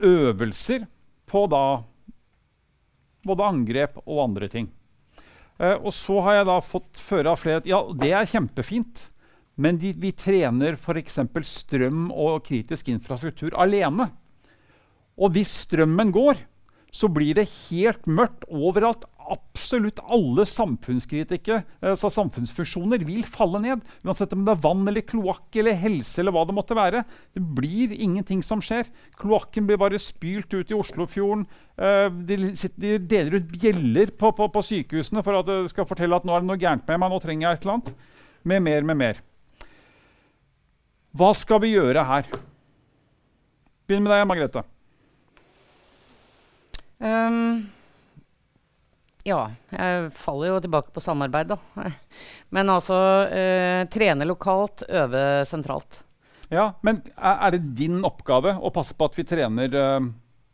øvelser 0.04 0.84
på 1.26 1.46
da 1.48 1.64
både 3.26 3.46
angrep 3.46 3.96
og 4.04 4.24
andre 4.28 4.48
ting. 4.52 4.68
Uh, 5.56 5.74
og 5.80 5.92
så 5.96 6.20
har 6.26 6.40
jeg 6.40 6.48
da 6.50 6.56
fått 6.62 7.00
føre 7.00 7.32
av 7.32 7.40
flere 7.40 7.62
at 7.62 7.68
ja, 7.70 7.80
det 7.96 8.12
er 8.12 8.28
kjempefint, 8.28 9.06
men 9.56 9.80
de, 9.80 9.94
vi 9.96 10.12
trener 10.12 10.76
f.eks. 10.76 11.16
strøm 11.48 12.10
og 12.12 12.44
kritisk 12.44 12.90
infrastruktur 12.92 13.56
alene. 13.56 14.10
Og 15.16 15.32
hvis 15.32 15.62
strømmen 15.64 16.12
går, 16.12 16.42
så 16.92 17.08
blir 17.12 17.38
det 17.38 17.48
helt 17.70 18.04
mørkt 18.04 18.44
overalt 18.52 19.08
absolutt 19.32 20.00
alle 20.12 20.44
samfunnskritikere, 20.48 21.62
altså 21.84 22.10
samfunnsfunksjoner, 22.12 23.02
vil 23.06 23.24
falle 23.28 23.60
ned. 23.62 23.84
Uansett 24.06 24.34
om 24.36 24.44
det 24.46 24.54
er 24.54 24.62
vann 24.64 24.86
eller 24.88 25.04
kloakk 25.06 25.58
eller 25.58 25.78
helse 25.80 26.20
eller 26.22 26.34
hva 26.34 26.44
det 26.48 26.56
måtte 26.56 26.76
være. 26.78 27.02
Det 27.34 27.42
blir 27.58 27.94
ingenting 27.94 28.42
som 28.46 28.62
skjer. 28.64 28.88
Kloakken 29.20 29.68
blir 29.68 29.80
bare 29.80 30.00
spylt 30.02 30.54
ut 30.54 30.72
i 30.72 30.76
Oslofjorden. 30.76 31.46
Uh, 31.76 32.08
de, 32.28 32.38
de, 32.80 32.96
deler 33.02 33.38
ut 33.38 33.50
bjeller 33.52 34.12
på, 34.16 34.30
på, 34.36 34.48
på, 34.52 34.64
sykehusene 34.64 35.24
for 35.26 35.40
at 35.40 35.50
de 35.50 35.58
skal 35.72 35.88
fortelle 35.88 36.16
at 36.16 36.24
nå 36.24 36.32
er 36.32 36.44
det 36.44 36.50
noe 36.50 36.60
gærent 36.60 36.86
med 36.88 37.02
meg, 37.02 37.12
nå 37.12 37.20
trenger 37.24 37.48
jeg 37.48 37.58
et 37.58 37.66
eller 37.66 37.78
annet. 37.78 38.10
Med 38.46 38.66
mer, 38.68 38.90
med 38.92 39.00
mer. 39.02 39.22
Hva 41.16 41.32
skal 41.36 41.62
vi 41.64 41.74
gjøre 41.74 42.04
her? 42.06 42.28
Begynn 43.86 44.06
med 44.06 44.14
deg, 44.14 44.26
Margrethe. 44.28 44.66
Um 46.96 47.75
ja, 49.26 49.42
jeg 49.74 50.10
faller 50.14 50.52
jo 50.52 50.62
tilbake 50.62 50.92
på 50.94 51.02
samarbeid, 51.02 51.50
da. 51.50 51.90
Men 52.54 52.70
altså 52.72 52.96
eh, 53.26 53.82
trene 53.92 54.28
lokalt, 54.28 54.86
øve 54.86 55.22
sentralt. 55.48 56.02
Ja, 56.52 56.70
Men 56.86 57.02
er, 57.16 57.56
det 57.56 57.74
din 57.78 58.04
oppgave 58.06 58.54
å 58.54 58.70
passe 58.74 58.94
på 58.94 59.08
at 59.08 59.16
vi 59.18 59.26
trener 59.26 59.72
eh, 59.74 60.10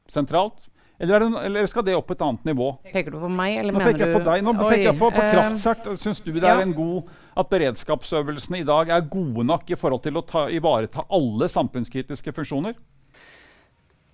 sentralt? 0.09 0.69
Eller, 1.03 1.21
det, 1.21 1.41
eller, 1.49 1.67
skal 1.67 1.85
det 1.85 1.97
opp 1.99 2.07
på 2.09 2.15
et 2.15 2.23
annet 2.23 2.45
nivå? 2.47 2.69
Peker 2.87 3.11
du 3.11 3.19
på 3.25 3.29
meg, 3.33 3.57
eller 3.59 3.75
Nå 3.75 3.81
mener 3.81 3.97
du 3.97 4.05
jeg 4.05 4.15
på 4.15 4.23
deg. 4.23 4.45
Nå 4.47 4.53
Oi, 4.55 4.61
peker 4.63 4.85
jeg 4.87 4.99
på, 5.01 5.09
på 5.11 5.25
Kraftsert. 5.33 5.89
Syns 5.99 6.23
du 6.23 6.31
det 6.31 6.47
ja. 6.47 6.55
er 6.55 6.63
en 6.63 6.75
god 6.77 7.11
at 7.43 7.49
beredskapsøvelsene 7.51 8.61
i 8.61 8.67
dag 8.69 8.93
er 8.95 9.09
gode 9.11 9.45
nok 9.49 9.73
i 9.73 9.79
forhold 9.81 10.05
til 10.05 10.21
å 10.21 10.25
ta, 10.25 10.47
ivareta 10.53 11.05
alle 11.13 11.49
samfunnskritiske 11.51 12.35
funksjoner? 12.37 12.77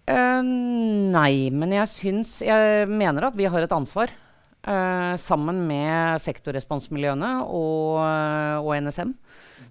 Uh, 0.09 0.41
nei, 1.13 1.51
men 1.53 1.75
jeg 1.75 1.91
syns 1.93 2.39
Jeg 2.41 2.87
mener 2.89 3.27
at 3.29 3.37
vi 3.37 3.45
har 3.53 3.61
et 3.61 3.75
ansvar. 3.77 4.15
Eh, 4.69 5.15
sammen 5.21 5.63
med 5.69 6.21
sektorresponsmiljøene 6.23 7.31
og, 7.45 7.99
eh, 8.05 8.57
og, 8.61 8.73
NSM, 8.85 9.15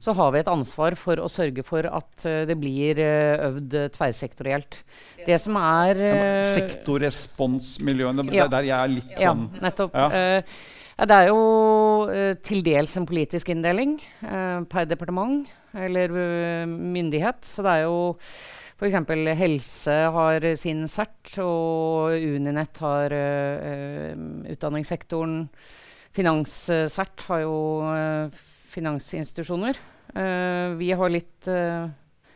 så 0.03 0.13
har 0.17 0.33
vi 0.33 0.41
et 0.41 0.49
ansvar 0.51 0.97
for 0.99 1.21
å 1.21 1.29
sørge 1.31 1.63
for 1.65 1.87
at 1.89 2.25
uh, 2.27 2.43
det 2.45 2.53
blir 2.59 2.99
øvd 3.01 3.71
tverrsektorielt. 3.95 4.75
Det 5.25 5.39
som 5.41 5.57
er 5.57 6.01
ja, 6.03 6.43
Sektorresponsmiljøene, 6.51 8.27
ja. 8.29 8.43
det 8.43 8.43
er 8.43 8.51
der 8.53 8.67
jeg 8.67 8.77
er 8.77 8.93
litt 8.93 9.15
sånn 9.15 9.47
Ja, 9.47 9.63
nettopp. 9.65 9.97
Ja. 9.97 10.43
det 11.09 11.17
er 11.17 11.31
jo 11.31 11.41
til 12.45 12.61
dels 12.67 12.93
en 12.99 13.09
politisk 13.09 13.49
inndeling 13.55 13.97
per 14.69 14.85
departement 14.85 15.49
eller 15.73 16.13
myndighet. 16.67 17.41
Så 17.47 17.65
det 17.65 17.79
er 17.79 17.87
jo 17.87 18.13
F.eks. 18.77 18.93
helse 19.39 19.93
har 20.13 20.43
sin 20.61 20.83
CERT, 20.85 21.39
og 21.41 22.13
Uninett 22.13 22.77
har 22.77 23.13
uh, 23.13 24.11
utdanningssektoren. 24.53 25.47
Finans-CERT 26.13 27.23
har 27.31 27.41
jo 27.41 27.55
uh, 27.89 28.37
finansinstitusjoner. 28.69 29.79
Uh, 30.13 30.77
vi, 30.77 30.91
har 30.93 31.09
litt, 31.09 31.49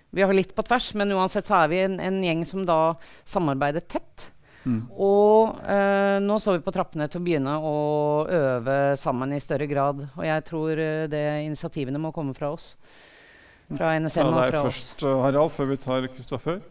vi 0.09 0.25
har 0.25 0.33
litt 0.33 0.55
på 0.57 0.65
tvers, 0.65 0.89
men 0.97 1.13
uansett 1.13 1.45
så 1.45 1.59
er 1.61 1.69
vi 1.69 1.83
en, 1.83 1.99
en 2.01 2.17
gjeng 2.25 2.41
som 2.49 2.65
da 2.65 2.79
samarbeider 3.21 3.85
tett. 3.85 4.31
Mm. 4.65 4.81
Og 4.93 5.61
nå 6.21 6.35
står 6.37 6.59
vi 6.59 6.65
på 6.65 6.73
trappene 6.73 7.07
til 7.09 7.17
å 7.17 7.23
begynne 7.25 7.53
å 7.65 7.77
øve 8.29 8.75
sammen 9.01 9.33
i 9.33 9.39
større 9.41 9.65
grad. 9.69 10.03
Og 10.13 10.25
jeg 10.25 10.45
tror 10.45 10.81
det 11.09 11.23
initiativene 11.47 12.01
må 12.01 12.13
komme 12.13 12.35
fra 12.37 12.51
oss 12.53 12.75
fra 13.77 13.95
NSM 13.99 14.29
og 14.29 14.37
fra 14.37 14.61
oss. 14.65 14.79
Først, 14.81 15.03
uh, 15.05 15.21
Harald, 15.25 15.51
før 15.53 15.71
vi 15.71 15.77
tar 15.81 16.07
Kristoffer. 16.11 16.61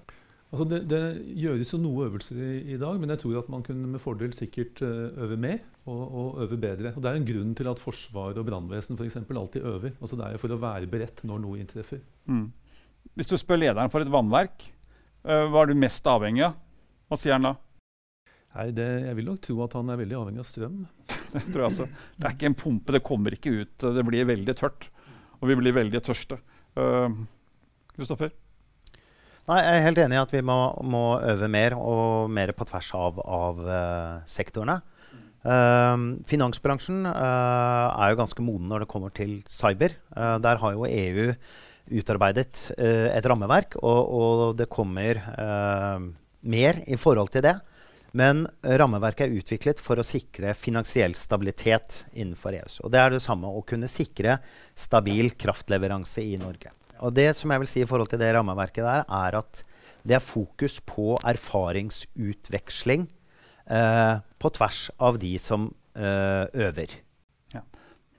Altså 0.51 0.65
det, 0.67 0.81
det, 0.91 1.01
gjøres 1.39 1.71
jo 1.71 1.79
noe 1.79 2.09
øvelser 2.09 2.39
i, 2.43 2.55
i, 2.75 2.79
dag, 2.81 2.97
men 2.99 3.13
jeg 3.13 3.21
tror 3.23 3.37
at 3.39 3.51
man 3.53 3.63
kunne 3.63 3.87
med 3.93 4.03
fordel 4.03 4.33
sikkert 4.35 4.83
uh, 4.83 5.13
øve 5.23 5.39
mer 5.39 5.61
og, 5.85 6.01
og, 6.03 6.41
øve 6.43 6.59
bedre. 6.59 6.91
Og 6.97 7.05
Det 7.05 7.11
er 7.11 7.21
en 7.21 7.29
grunn 7.29 7.55
til 7.55 7.71
at 7.71 7.83
forsvar 7.83 8.35
og 8.35 8.49
brannvesen 8.49 8.99
alltid 8.99 9.63
øver. 9.63 9.95
Altså 10.01 10.19
Det 10.19 10.27
er 10.27 10.35
jo 10.35 10.43
for 10.43 10.57
å 10.57 10.59
være 10.59 10.91
beredt 10.91 11.23
når 11.23 11.45
noe 11.45 11.63
inntreffer. 11.63 12.03
Mm. 12.27 12.49
Hvis 13.15 13.31
du 13.31 13.37
spør 13.39 13.63
lederen 13.63 13.91
for 13.91 14.03
et 14.03 14.11
vannverk, 14.11 14.67
uh, 15.23 15.47
hva 15.47 15.63
er 15.63 15.71
du 15.71 15.79
mest 15.79 16.07
avhengig 16.11 16.49
av? 16.49 16.59
Hva 17.07 17.19
sier 17.19 17.39
han 17.39 17.47
da? 17.47 17.55
Nei, 18.51 18.71
det, 18.75 18.89
Jeg 19.07 19.17
vil 19.21 19.31
nok 19.31 19.43
tro 19.47 19.61
at 19.63 19.79
han 19.79 19.91
er 19.95 20.03
veldig 20.03 20.19
avhengig 20.19 20.43
av 20.43 20.51
strøm. 20.51 20.81
det 21.37 21.47
tror 21.47 21.63
jeg 21.63 21.69
altså. 21.69 21.91
Det 22.17 22.27
er 22.27 22.35
ikke 22.35 22.51
en 22.51 22.59
pumpe, 22.59 22.97
det 22.97 23.07
kommer 23.07 23.39
ikke 23.39 23.55
ut. 23.63 23.77
Det 23.79 24.07
blir 24.09 24.27
veldig 24.27 24.57
tørt. 24.59 24.91
Og 25.39 25.47
vi 25.47 25.63
blir 25.63 25.79
veldig 25.79 26.03
tørste. 26.05 26.41
Eh, 26.81 27.19
Kristoffer? 27.97 28.33
Nei, 29.51 29.59
Jeg 29.65 29.81
er 29.81 29.87
helt 29.89 30.01
enig 30.05 30.17
i 30.17 30.21
at 30.21 30.33
vi 30.33 30.43
må, 30.47 30.59
må, 30.87 31.05
øve 31.27 31.49
mer, 31.51 31.75
og 31.75 32.31
mer 32.31 32.53
på 32.55 32.67
tvers 32.69 32.91
av, 32.95 33.19
av 33.25 33.65
uh, 33.67 34.21
sektorene. 34.31 34.77
Uh, 35.41 36.21
finansbransjen 36.29 37.09
uh, 37.09 37.89
er 37.97 38.13
jo 38.13 38.21
ganske 38.21 38.45
moden 38.45 38.71
når 38.71 38.85
det 38.85 38.91
kommer 38.93 39.13
til 39.17 39.41
cyber. 39.51 39.97
der 40.15 40.63
har 40.63 40.77
jo 40.77 40.87
EU 40.87 41.33
utarbeidet 41.91 42.71
et 42.79 43.27
rammeverk, 43.27 43.75
og, 43.83 44.01
og, 44.15 44.43
det 44.55 44.69
kommer 44.71 45.19
mer 46.41 46.79
i 46.87 46.97
forhold 47.01 47.33
til 47.35 47.43
det. 47.43 47.57
Men 48.17 48.43
rammeverket 48.65 49.29
er 49.29 49.39
utviklet 49.39 49.81
for 49.83 50.01
å 50.01 50.07
sikre 50.07 50.55
finansiell 50.59 51.15
stabilitet 51.19 52.05
innenfor 52.11 52.57
EØS. 52.59 52.81
Og 52.85 52.91
det 52.93 53.01
er 53.03 53.15
det 53.15 53.23
samme 53.23 53.51
å 53.51 53.63
kunne 53.67 53.91
sikre 53.91 54.41
stabil 54.75 55.31
kraftleveranse 55.39 56.25
i 56.25 56.35
Norge. 56.41 56.73
Og 57.01 57.15
det 57.17 57.31
som 57.39 57.53
jeg 57.53 57.63
vil 57.63 57.71
si 57.71 57.83
i 57.85 57.89
forhold 57.89 58.11
til 58.13 58.21
det 58.21 58.33
rammeverket 58.35 58.85
der, 58.85 59.05
er 59.07 59.39
at 59.39 59.63
det 60.07 60.17
er 60.17 60.25
fokus 60.25 60.79
på 60.85 61.15
erfaringsutveksling 61.29 63.07
eh, 63.71 64.17
på 64.41 64.53
tvers 64.57 64.83
av 64.99 65.21
de 65.21 65.35
som 65.41 65.69
eh, 65.95 66.45
øver. 66.67 66.97
Ja. 67.55 67.63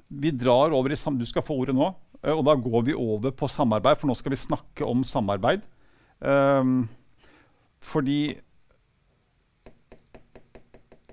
Vi 0.08 0.32
drar 0.32 0.74
over 0.78 0.94
i 0.94 1.00
Du 1.20 1.26
skal 1.26 1.46
få 1.46 1.58
ordet 1.62 1.76
nå. 1.76 1.92
Eh, 2.22 2.34
og 2.34 2.46
da 2.46 2.56
går 2.56 2.88
vi 2.90 2.98
over 2.98 3.34
på 3.34 3.50
samarbeid, 3.50 4.00
for 4.00 4.10
nå 4.10 4.16
skal 4.18 4.34
vi 4.34 4.42
snakke 4.42 4.86
om 4.86 5.04
samarbeid. 5.04 5.66
Um, 6.22 6.86
fordi 7.82 8.38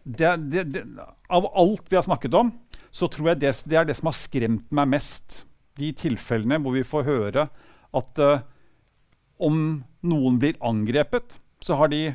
det, 0.09 0.37
det, 0.37 0.63
det, 0.73 0.85
Av 1.29 1.47
alt 1.55 1.85
vi 1.89 1.97
har 1.97 2.07
snakket 2.07 2.35
om, 2.35 2.53
så 2.91 3.09
tror 3.13 3.33
jeg 3.33 3.43
det, 3.43 3.53
er 3.77 3.89
det 3.89 3.99
som 3.99 4.09
har 4.09 4.17
skremt 4.17 4.71
meg 4.75 4.89
mest. 4.97 5.43
De 5.79 5.93
tilfellene 5.95 6.61
hvor 6.65 6.75
vi 6.75 6.87
får 6.87 7.05
høre 7.07 7.45
at 7.99 8.23
uh, 8.23 8.41
om 9.39 9.83
noen 10.09 10.41
blir 10.41 10.59
angrepet, 10.65 11.37
så 11.63 11.77
har 11.79 11.93
de 11.93 12.09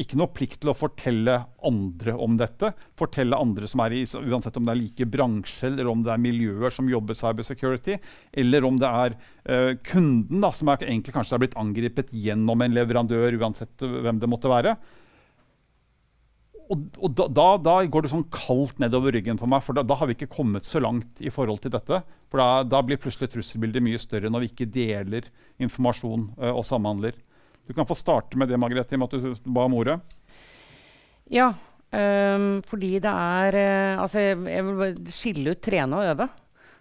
ikke 0.00 0.16
noe 0.16 0.30
plikt 0.32 0.60
til 0.62 0.70
å 0.72 0.76
fortelle 0.76 1.34
andre 1.66 2.14
om 2.14 2.36
dette. 2.38 2.70
Fortelle 2.98 3.36
andre 3.36 3.68
som 3.68 3.82
er 3.84 3.94
i, 3.96 4.04
Uansett 4.04 4.56
om 4.56 4.66
det 4.66 4.74
er 4.74 4.80
like 4.80 5.08
bransje, 5.12 5.70
eller 5.70 5.90
om 5.90 6.04
det 6.04 6.12
er 6.14 6.22
miljøer 6.22 6.74
som 6.74 6.88
jobber 6.90 7.18
cybersecurity, 7.18 7.98
eller 8.42 8.66
om 8.66 8.78
det 8.80 8.90
er 9.04 9.16
uh, 9.16 9.72
kunden 9.86 10.42
da, 10.42 10.50
som 10.56 10.72
er, 10.72 10.88
egentlig 10.88 11.14
kanskje 11.14 11.38
er 11.38 11.44
blitt 11.44 11.60
angrepet 11.60 12.10
gjennom 12.10 12.66
en 12.66 12.74
leverandør, 12.74 13.38
uansett 13.38 13.86
hvem 13.86 14.18
det 14.22 14.30
måtte 14.30 14.50
være 14.50 14.74
og, 16.70 16.82
og 17.02 17.14
da, 17.18 17.26
da, 17.34 17.46
da, 17.58 17.74
går 17.90 18.04
det 18.04 18.12
sånn 18.12 18.26
kaldt 18.30 18.78
nedover 18.82 19.14
ryggen 19.16 19.38
på 19.40 19.48
meg, 19.50 19.64
for 19.66 19.76
da, 19.76 19.82
da, 19.86 19.96
har 19.98 20.06
vi 20.06 20.14
ikke 20.14 20.30
kommet 20.30 20.68
så 20.68 20.82
langt 20.82 21.22
i 21.22 21.32
forhold 21.34 21.62
til 21.64 21.72
dette. 21.74 22.02
For 22.30 22.42
da, 22.70 22.82
blir 22.86 23.00
plutselig 23.00 23.32
trusselbildet 23.32 23.82
mye 23.82 23.98
større 24.00 24.30
når 24.30 24.44
vi 24.44 24.50
ikke 24.52 24.68
deler 24.70 25.26
informasjon 25.62 26.28
uh, 26.38 26.52
og 26.52 26.62
samhandler. 26.68 27.18
Du 27.66 27.74
kan 27.74 27.88
få 27.88 27.96
starte 27.98 28.38
med 28.38 28.50
det, 28.50 28.58
Margrethe, 28.60 28.98
med 28.98 29.10
at 29.10 29.18
du 29.18 29.50
ba 29.50 29.66
om 29.66 29.74
ordet. 29.80 29.98
Ja, 31.30 31.50
um, 31.90 32.52
fordi 32.66 32.96
det 33.02 33.10
er 33.10 33.58
uh, 33.58 34.04
Altså, 34.04 34.22
jeg 34.30 34.64
vil 34.66 35.02
skille 35.14 35.54
ut 35.54 35.62
trene 35.62 35.98
og 35.98 36.14
øve. 36.14 36.30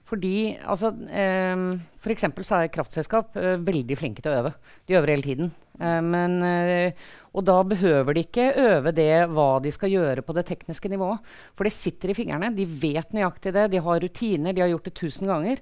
Fordi 0.09 0.57
altså, 0.65 0.91
eh, 1.13 1.65
F.eks. 1.99 2.27
så 2.41 2.63
er 2.63 2.73
kraftselskap 2.73 3.37
eh, 3.37 3.57
veldig 3.61 3.97
flinke 3.99 4.23
til 4.25 4.33
å 4.33 4.39
øve. 4.41 4.53
De 4.89 4.97
øver 4.97 5.13
hele 5.13 5.25
tiden. 5.25 5.51
Eh, 5.79 6.01
men, 6.01 6.39
eh, 6.43 7.07
og 7.33 7.45
da 7.47 7.59
behøver 7.67 8.17
de 8.17 8.25
ikke 8.25 8.49
øve 8.57 8.93
det 8.95 9.11
hva 9.29 9.49
de 9.63 9.71
skal 9.73 9.93
gjøre 9.93 10.25
på 10.25 10.35
det 10.37 10.47
tekniske 10.49 10.91
nivået. 10.91 11.21
For 11.53 11.67
det 11.67 11.75
sitter 11.75 12.11
i 12.11 12.17
fingrene. 12.17 12.51
De 12.55 12.65
vet 12.65 13.13
nøyaktig 13.15 13.53
det. 13.55 13.69
De 13.75 13.83
har 13.85 14.01
rutiner. 14.03 14.55
De 14.55 14.65
har 14.65 14.71
gjort 14.73 14.89
det 14.89 14.97
tusen 14.97 15.29
ganger. 15.29 15.61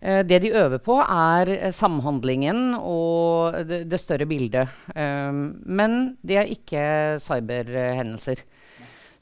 Eh, 0.00 0.22
det 0.26 0.40
de 0.44 0.54
øver 0.56 0.80
på, 0.84 0.98
er 1.00 1.52
eh, 1.58 1.74
samhandlingen 1.74 2.74
og 2.80 3.60
det, 3.68 3.84
det 3.90 4.00
større 4.00 4.26
bildet. 4.28 4.68
men 4.94 6.16
det 6.22 6.36
er 6.40 6.50
ikke 6.50 6.82
cyberhendelser. 7.20 8.44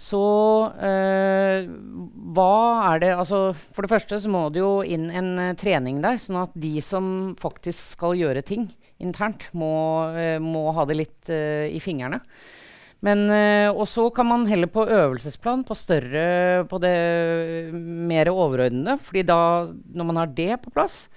Så 0.03 0.23
eh, 0.83 1.69
hva 2.35 2.55
er 2.91 3.03
det 3.03 3.11
Altså 3.15 3.43
for 3.55 3.85
det 3.85 3.93
første 3.93 4.19
så 4.23 4.31
må 4.33 4.47
det 4.51 4.63
jo 4.63 4.81
inn 4.83 5.07
en 5.15 5.31
eh, 5.39 5.53
trening 5.59 6.01
der, 6.03 6.19
sånn 6.19 6.41
at 6.43 6.57
de 6.59 6.75
som 6.83 7.05
faktisk 7.41 7.95
skal 7.97 8.17
gjøre 8.19 8.43
ting 8.47 8.67
internt, 9.03 9.49
må, 9.55 9.75
eh, 10.19 10.39
må 10.43 10.71
ha 10.75 10.87
det 10.87 10.95
litt 10.99 11.31
uh, 11.31 11.67
i 11.67 11.81
fingrene. 11.83 12.21
Men 13.03 13.25
Og 13.75 13.83
så 13.91 14.05
kan 14.15 14.29
man 14.31 14.45
heller 14.47 14.71
på 14.71 14.85
øvelsesplan, 14.87 15.65
på 15.67 15.75
større 15.75 16.63
På 16.71 16.79
det 16.79 17.73
mer 17.75 18.31
overordnede. 18.31 18.95
fordi 19.03 19.25
da, 19.27 19.67
når 19.67 20.07
man 20.07 20.21
har 20.21 20.31
det 20.31 20.61
på 20.63 20.71
plass, 20.71 21.09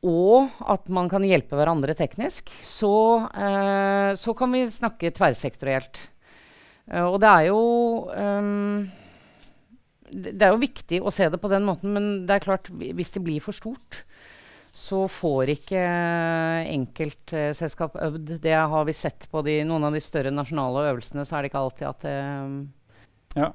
og 0.00 0.48
at 0.64 0.88
man 0.88 1.10
kan 1.12 1.22
hjelpe 1.22 1.52
hverandre 1.52 1.92
teknisk, 1.94 2.48
så, 2.64 3.28
så 4.16 4.34
kan 4.34 4.56
vi 4.56 4.64
snakke 4.72 5.12
tverrsektorielt. 5.12 6.00
Uh, 6.90 7.06
og 7.06 7.20
det 7.22 7.30
er 7.30 7.48
jo 7.48 7.60
um, 8.10 8.88
det, 10.10 10.32
det 10.34 10.46
er 10.46 10.54
jo 10.54 10.62
viktig 10.62 10.98
å 11.02 11.12
se 11.14 11.28
det 11.32 11.40
på 11.40 11.50
den 11.52 11.66
måten, 11.68 11.94
men 11.94 12.08
det 12.28 12.36
er 12.36 12.46
klart, 12.46 12.70
hvis 12.72 13.14
det 13.14 13.22
blir 13.24 13.44
for 13.44 13.56
stort, 13.56 14.02
så 14.72 15.04
får 15.10 15.52
ikke 15.54 15.80
enkeltselskap 16.72 17.96
uh, 17.98 18.06
øvd. 18.08 18.36
Det 18.44 18.54
har 18.56 18.86
vi 18.88 18.96
sett 18.96 19.28
på 19.32 19.44
de, 19.46 19.60
noen 19.68 19.88
av 19.88 19.96
de 19.96 20.02
større 20.04 20.32
nasjonale 20.34 20.88
øvelsene, 20.90 21.26
så 21.28 21.38
er 21.38 21.44
det 21.44 21.52
ikke 21.52 21.64
alltid 21.64 21.90
at 21.90 22.06
det 22.06 22.20
um, 22.20 22.62
ja. 23.38 23.52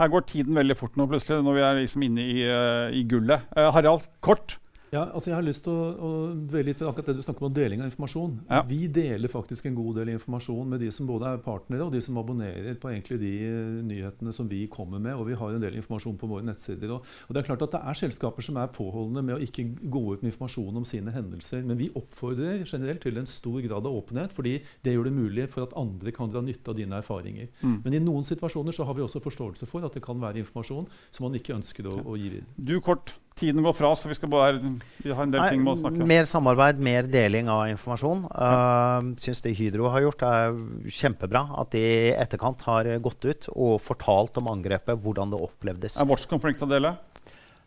Her 0.00 0.08
går 0.08 0.22
tiden 0.24 0.56
veldig 0.56 0.74
fort 0.78 0.94
nå, 0.96 1.04
plutselig, 1.10 1.42
når 1.44 1.56
vi 1.58 1.62
er 1.66 1.78
liksom 1.82 2.04
inne 2.06 2.22
i, 2.24 2.44
uh, 2.48 2.88
i 2.96 3.02
gullet. 3.04 3.42
Harald, 3.52 4.06
kort. 4.24 4.56
Ja, 4.90 5.04
altså 5.14 5.30
jeg 5.30 5.36
har 5.36 5.44
lyst 5.46 5.62
til 5.66 5.70
å, 5.70 5.82
å 5.94 6.10
dvele 6.34 6.72
litt 6.72 6.80
ved 6.82 6.88
akkurat 6.90 7.10
det 7.12 7.20
du 7.20 7.22
snakker 7.22 7.46
om 7.46 7.52
deling 7.54 7.82
av 7.82 7.86
informasjon. 7.92 8.32
Ja. 8.48 8.62
Vi 8.66 8.80
deler 8.90 9.30
faktisk 9.30 9.68
en 9.68 9.76
god 9.78 10.00
del 10.00 10.10
informasjon 10.16 10.72
med 10.72 10.82
de 10.82 10.88
som 10.94 11.06
både 11.06 11.30
er 11.30 11.44
partnere 11.44 11.86
og 11.86 11.92
de 11.94 12.00
som 12.02 12.18
abonnerer 12.18 12.74
på 12.80 12.90
egentlig 12.90 13.20
de 13.22 13.30
uh, 13.46 13.76
nyhetene 13.86 14.34
som 14.34 14.48
vi 14.50 14.64
kommer 14.72 14.98
med. 14.98 15.14
Og 15.14 15.28
vi 15.28 15.38
har 15.38 15.54
en 15.54 15.62
del 15.62 15.78
informasjon 15.78 16.18
på 16.18 16.30
våre 16.32 16.46
nettsider. 16.48 16.90
Og, 16.96 17.06
og, 17.06 17.30
det 17.30 17.42
er 17.42 17.46
klart 17.52 17.62
at 17.68 17.76
det 17.76 17.82
er 17.92 18.00
selskaper 18.02 18.46
som 18.48 18.58
er 18.58 18.74
påholdne 18.74 19.22
med 19.28 19.36
å 19.36 19.46
ikke 19.46 19.68
gå 19.78 20.04
ut 20.08 20.26
med 20.26 20.32
informasjon 20.32 20.82
om 20.82 20.88
sine 20.88 21.14
hendelser. 21.14 21.62
Men 21.70 21.78
vi 21.78 21.92
oppfordrer 21.94 22.66
generelt 22.66 23.06
til 23.06 23.22
en 23.22 23.30
stor 23.30 23.62
grad 23.62 23.86
av 23.86 24.02
åpenhet, 24.02 24.34
fordi 24.34 24.58
det 24.82 24.96
gjør 24.96 25.06
det 25.06 25.16
mulig 25.20 25.48
for 25.54 25.68
at 25.68 25.78
andre 25.78 26.14
kan 26.16 26.34
dra 26.34 26.42
nytte 26.42 26.74
av 26.74 26.80
dine 26.82 26.98
erfaringer. 26.98 27.52
Mm. 27.62 27.78
Men 27.86 27.94
i 27.94 28.02
noen 28.02 28.26
situasjoner 28.26 28.74
så 28.74 28.90
har 28.90 28.98
vi 28.98 29.06
også 29.06 29.22
forståelse 29.22 29.70
for 29.70 29.86
at 29.86 29.94
det 29.94 30.02
kan 30.02 30.18
være 30.18 30.42
informasjon 30.42 30.90
som 31.14 31.28
man 31.28 31.38
ikke 31.38 31.54
ønsker 31.60 31.86
å, 31.86 32.00
å 32.10 32.18
gi 32.18 32.34
videre. 32.40 32.58
Du 32.58 32.80
kort 32.82 33.14
Tiden 33.38 33.62
går 33.62 33.72
fra 33.72 33.88
oss, 33.88 34.02
så 34.04 34.08
vi, 34.10 34.14
skal 34.14 34.28
bare, 34.28 34.58
vi 35.00 35.12
har 35.12 35.22
en 35.24 35.30
del 35.32 35.40
Nei, 35.40 35.50
ting 35.54 35.62
med 35.64 35.72
å 35.72 35.80
snakke 35.80 36.02
om. 36.02 36.08
Mer 36.10 36.26
samarbeid, 36.28 36.80
mer 36.84 37.06
deling 37.08 37.48
av 37.48 37.62
informasjon. 37.70 38.26
Uh, 38.28 39.12
Syns 39.22 39.40
det 39.46 39.54
Hydro 39.56 39.88
har 39.94 40.04
gjort, 40.04 40.24
er 40.26 40.58
kjempebra. 40.92 41.46
At 41.62 41.72
de 41.72 41.80
i 41.80 42.10
etterkant 42.12 42.60
har 42.68 42.90
gått 43.00 43.24
ut 43.24 43.48
og 43.54 43.78
fortalt 43.80 44.36
om 44.42 44.50
angrepet, 44.52 45.00
hvordan 45.00 45.32
det 45.32 45.40
opplevdes. 45.40 45.96
Er 45.96 46.10
Watchcom 46.10 46.42
flink 46.42 46.60
til 46.60 46.68
å 46.68 46.72
dele? 46.74 46.92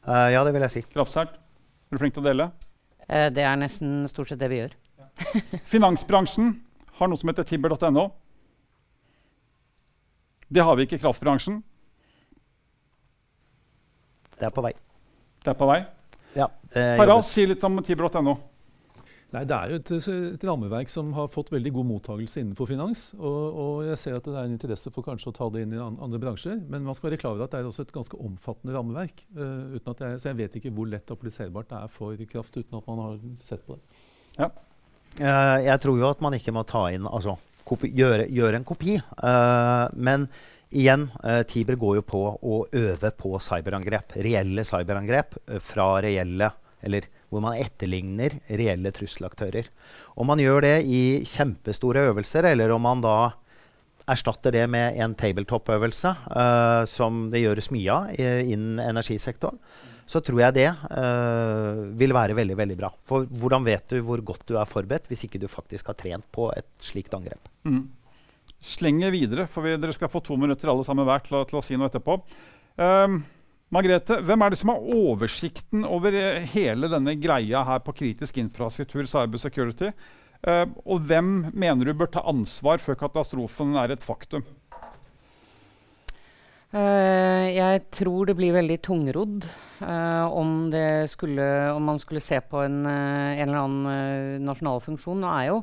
Uh, 0.06 0.30
ja, 0.36 0.44
det 0.46 0.54
vil 0.54 0.68
jeg 0.68 0.76
si. 0.76 0.86
Kraftsert? 0.94 1.40
Er 1.40 1.98
du 1.98 2.04
flink 2.04 2.14
til 2.14 2.22
å 2.22 2.28
dele? 2.28 2.52
Uh, 3.08 3.30
det 3.34 3.48
er 3.48 3.58
nesten 3.58 4.04
stort 4.12 4.30
sett 4.30 4.44
det 4.44 4.52
vi 4.54 4.62
gjør. 4.62 4.78
Finansbransjen 5.74 6.54
har 7.00 7.10
noe 7.10 7.18
som 7.18 7.34
heter 7.34 7.50
tibber.no. 7.50 8.08
Det 10.54 10.62
har 10.62 10.78
vi 10.78 10.86
ikke 10.86 11.02
i 11.02 11.02
kraftbransjen. 11.02 11.64
Det 14.38 14.52
er 14.52 14.54
på 14.54 14.62
vei. 14.66 14.76
Det 15.44 15.52
er 15.54 15.60
på 15.60 15.68
vei. 15.70 15.82
Ja, 16.38 16.48
Harald, 16.74 17.24
si 17.28 17.46
litt 17.46 17.64
om 17.68 17.78
tibro.no. 17.86 18.34
Nei, 19.34 19.42
Det 19.50 19.56
er 19.58 19.72
jo 19.72 19.78
et, 19.80 19.92
et 20.36 20.44
rammeverk 20.46 20.92
som 20.94 21.08
har 21.18 21.30
fått 21.32 21.50
veldig 21.54 21.72
god 21.74 21.88
mottakelse 21.90 22.38
innenfor 22.44 22.68
finans. 22.70 23.08
Og, 23.18 23.40
og 23.64 23.80
jeg 23.88 23.98
ser 23.98 24.18
at 24.20 24.28
det 24.30 24.36
er 24.38 24.46
en 24.46 24.54
interesse 24.54 24.92
for 24.94 25.06
kanskje 25.06 25.32
å 25.32 25.36
ta 25.40 25.48
det 25.54 25.64
inn 25.66 25.74
i 25.74 25.80
an- 25.82 25.98
andre 26.06 26.20
bransjer. 26.22 26.60
Men 26.70 26.86
man 26.86 26.94
skal 26.98 27.10
være 27.10 27.20
klar 27.24 27.34
over 27.34 27.48
at 27.48 27.56
det 27.56 27.64
er 27.64 27.70
også 27.70 27.86
et 27.88 27.96
ganske 27.96 28.20
omfattende 28.22 28.76
rammeverk. 28.78 29.24
Uh, 29.34 29.74
uten 29.74 29.90
at 29.96 30.04
jeg, 30.06 30.20
så 30.22 30.30
jeg 30.30 30.40
vet 30.44 30.60
ikke 30.62 30.74
hvor 30.78 30.92
lett 30.92 31.10
appliserbart 31.16 31.72
det 31.74 31.80
er 31.82 31.96
for 31.96 32.22
kraft 32.30 32.60
uten 32.62 32.78
at 32.78 32.92
man 32.92 33.02
har 33.08 33.18
sett 33.42 33.66
på 33.66 33.80
det. 33.80 34.46
Eh, 35.22 35.58
jeg 35.66 35.82
tror 35.82 35.98
jo 36.02 36.08
at 36.10 36.22
man 36.26 36.34
ikke 36.34 36.50
må 36.56 36.64
ta 36.66 36.88
inn 36.90 37.06
Altså 37.06 37.36
kopi, 37.68 37.92
gjøre, 37.98 38.28
gjøre 38.32 38.60
en 38.60 38.68
kopi. 38.68 38.98
Uh, 39.20 39.88
men 39.94 40.28
igjen, 40.74 41.08
uh, 41.24 41.42
Tiber 41.50 41.78
går 41.80 42.00
jo 42.00 42.06
på 42.08 42.24
å 42.36 42.64
øve 42.68 43.14
på 43.18 43.34
cyberangrep. 43.44 44.18
Reelle 44.26 44.66
cyberangrep 44.68 45.38
eh, 45.48 45.62
fra 45.64 45.96
reelle 46.04 46.52
Eller 46.84 47.06
hvor 47.32 47.40
man 47.40 47.56
etterligner 47.56 48.34
reelle 48.50 48.92
trusselaktører. 48.92 49.70
Om 50.20 50.28
man 50.28 50.42
gjør 50.44 50.66
det 50.66 50.76
i 50.84 51.24
kjempestore 51.26 52.04
øvelser, 52.10 52.44
eller 52.52 52.74
om 52.76 52.84
man 52.84 53.02
da 53.02 53.32
erstatter 54.12 54.52
det 54.52 54.66
med 54.68 55.00
en 55.00 55.16
tabletop-øvelse, 55.16 56.12
uh, 56.36 56.84
som 56.84 57.30
det 57.32 57.46
gjøres 57.46 57.72
mye 57.72 57.96
av 57.96 58.20
innen 58.20 58.84
energisektoren, 58.84 59.62
så 60.10 60.22
tror 60.24 60.42
jeg 60.42 60.56
det 60.58 60.70
uh, 60.70 61.84
vil 62.00 62.14
være 62.16 62.36
veldig 62.38 62.58
veldig 62.60 62.78
bra. 62.80 62.90
For 63.08 63.28
hvordan 63.28 63.66
vet 63.68 63.96
du 63.96 64.02
hvor 64.06 64.22
godt 64.26 64.46
du 64.50 64.58
er 64.60 64.70
forberedt 64.70 65.08
hvis 65.12 65.26
ikke 65.28 65.42
du 65.42 65.48
faktisk 65.52 65.92
har 65.92 65.98
trent 66.00 66.28
på 66.36 66.50
et 66.56 66.70
slikt 66.84 67.16
angrep? 67.16 67.52
Mm. 67.68 67.86
Slenger 68.64 69.14
videre, 69.14 69.48
for 69.52 69.66
vi, 69.66 69.76
dere 69.80 69.96
skal 69.96 70.12
få 70.12 70.24
to 70.24 70.38
minutter 70.40 70.72
alle 70.72 70.86
sammen 70.88 71.08
hver 71.08 71.24
til, 71.26 71.40
til 71.50 71.60
å 71.60 71.64
si 71.66 71.80
noe 71.80 71.90
etterpå. 71.92 72.20
Um, 72.80 73.22
Margrethe, 73.74 74.20
hvem 74.22 74.44
er 74.46 74.54
det 74.54 74.60
som 74.62 74.72
har 74.74 74.84
oversikten 74.94 75.86
over 75.88 76.14
eh, 76.14 76.44
hele 76.54 76.90
denne 76.92 77.16
greia 77.18 77.64
her 77.66 77.82
på 77.84 77.96
kritisk 78.04 78.38
infrastruktur, 78.42 79.08
cyber 79.10 79.42
security? 79.42 79.90
Uh, 80.44 80.68
og 80.84 81.06
hvem 81.08 81.48
mener 81.56 81.88
du 81.88 81.96
bør 81.98 82.12
ta 82.14 82.24
ansvar 82.28 82.82
før 82.84 83.00
katastrofen 83.00 83.78
er 83.80 83.96
et 83.96 84.04
faktum? 84.06 84.44
Eh, 86.74 87.48
jeg 87.54 87.84
tror 87.94 88.26
det 88.26 88.34
blir 88.34 88.56
veldig 88.56 88.80
tungrodd 88.82 89.44
eh, 89.46 90.24
om, 90.26 90.72
det 90.74 91.06
skulle, 91.12 91.46
om 91.70 91.84
man 91.86 92.00
skulle 92.02 92.24
se 92.24 92.40
på 92.42 92.64
en, 92.66 92.80
eh, 92.90 93.42
en 93.44 93.52
eller 93.52 93.60
annen 93.60 94.48
nasjonal 94.48 94.82
funksjon. 94.82 95.22
Nå 95.22 95.30
er 95.36 95.52
jo 95.52 95.60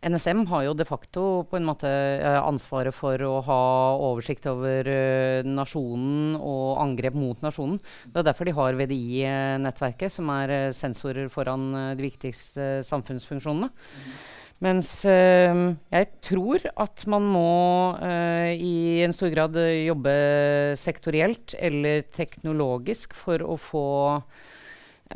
NSM 0.00 0.46
har 0.48 0.64
jo 0.64 0.72
de 0.74 0.86
facto 0.88 1.22
på 1.46 1.58
en 1.58 1.66
måte 1.68 1.86
ansvaret 2.40 2.96
for 2.96 3.20
å 3.20 3.34
ha 3.44 3.64
oversikt 4.00 4.46
over 4.48 4.88
nasjonen 5.44 6.38
og 6.40 6.80
angrep 6.80 7.18
mot 7.20 7.44
nasjonen. 7.44 7.76
Det 8.08 8.22
er 8.22 8.28
derfor 8.30 8.48
de 8.48 8.54
har 8.56 8.78
VDI-nettverket, 8.80 10.08
som 10.14 10.32
er 10.32 10.72
sensorer 10.72 11.28
foran 11.28 11.68
de 12.00 12.08
viktigste 12.08 12.78
samfunnsfunksjonene. 12.88 13.68
Mens 14.60 14.88
eh, 15.08 15.58
jeg 15.88 16.08
tror 16.20 16.66
at 16.84 17.04
man 17.08 17.24
må 17.32 17.52
eh, 18.04 18.60
i 18.60 18.74
en 19.00 19.14
stor 19.16 19.30
grad 19.32 19.54
eh, 19.56 19.86
jobbe 19.86 20.12
sektorielt 20.76 21.54
eller 21.56 22.02
teknologisk 22.12 23.16
for 23.16 23.40
å 23.40 23.56
få 23.56 23.84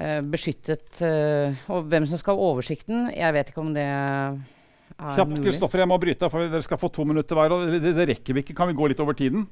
eh, 0.01 0.23
beskyttet 0.25 1.03
Og 1.05 1.91
hvem 1.93 2.09
som 2.09 2.21
skal 2.21 2.39
ha 2.39 2.47
oversikten, 2.55 3.11
jeg 3.13 3.37
vet 3.37 3.53
ikke 3.53 3.65
om 3.67 3.75
det 3.77 3.85
er 3.85 4.41
Kjapt, 4.95 5.35
mulig. 5.35 5.43
Kristoffer, 5.49 5.83
jeg 5.83 5.91
må 5.91 5.99
bryte, 6.01 6.31
for 6.31 6.47
dere 6.47 6.65
skal 6.65 6.81
få 6.81 6.89
to 6.95 7.05
minutter 7.09 7.37
hver. 7.37 7.53
og 7.53 7.73
det, 7.83 7.93
det 7.97 8.05
rekker 8.13 8.37
vi 8.37 8.45
ikke. 8.45 8.55
Kan 8.57 8.71
vi 8.71 8.77
gå 8.79 8.87
litt 8.89 9.01
over 9.03 9.17
tiden? 9.19 9.43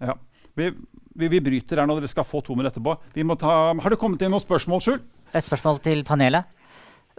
Ja. 0.00 0.14
Vi, 0.54 0.70
vi, 1.18 1.26
vi 1.26 1.40
bryter 1.42 1.82
her 1.82 1.90
nå. 1.90 1.98
Dere 1.98 2.12
skal 2.12 2.28
få 2.28 2.40
to 2.46 2.54
minutter 2.54 2.70
etterpå. 2.78 2.94
Vi 3.18 3.26
må 3.26 3.34
ta, 3.40 3.74
har 3.74 3.92
det 3.92 3.98
kommet 4.00 4.22
inn 4.22 4.30
noen 4.30 4.46
spørsmål, 4.46 4.84
Skjul? 4.86 5.02
Et 5.34 5.44
spørsmål 5.44 5.82
til 5.82 6.06
panelet. 6.06 6.59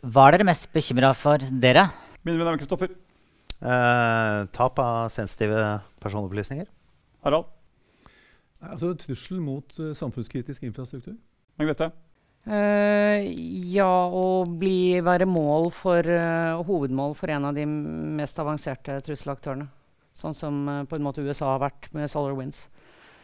Hva 0.02 0.24
er 0.28 0.40
dere 0.40 0.48
mest 0.50 0.66
bekymra 0.74 1.12
for, 1.14 1.44
dere? 1.62 1.86
Min 2.26 2.40
venn 2.42 2.58
Kristoffer. 2.58 2.90
Eh, 3.62 4.38
tap 4.50 4.80
av 4.82 5.12
sensitive 5.14 5.60
personopplysninger? 6.02 6.66
Harald? 7.22 7.52
Altså 8.66 8.96
Trussel 8.98 9.38
mot 9.42 9.78
uh, 9.78 9.92
samfunnskritisk 9.98 10.66
infrastruktur. 10.66 11.14
Margrethe? 11.62 11.92
Uh, 12.50 13.22
ja, 13.70 13.90
å 14.10 14.42
bli, 14.50 14.98
være 15.06 15.30
mål 15.30 15.70
for, 15.78 16.02
uh, 16.02 16.62
hovedmål 16.66 17.14
for 17.18 17.34
en 17.34 17.46
av 17.52 17.58
de 17.58 17.68
mest 17.70 18.42
avanserte 18.42 18.98
trusselaktørene. 19.06 19.70
Sånn 20.18 20.38
som 20.38 20.62
uh, 20.66 20.82
på 20.90 20.98
en 20.98 21.06
måte 21.06 21.26
USA 21.26 21.54
har 21.54 21.62
vært 21.68 21.92
med 21.94 22.10
SolarWinds. 22.10 22.66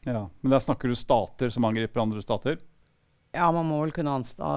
Ja, 0.06 0.28
Men 0.42 0.54
der 0.54 0.62
snakker 0.62 0.94
du 0.94 0.98
stater 0.98 1.50
som 1.54 1.66
angriper 1.66 2.06
andre 2.06 2.22
stater? 2.22 2.62
Ja, 3.38 3.48
man 3.54 3.68
må 3.70 3.80
vel 3.84 3.94
kunne 3.94 4.16
ansta, 4.18 4.52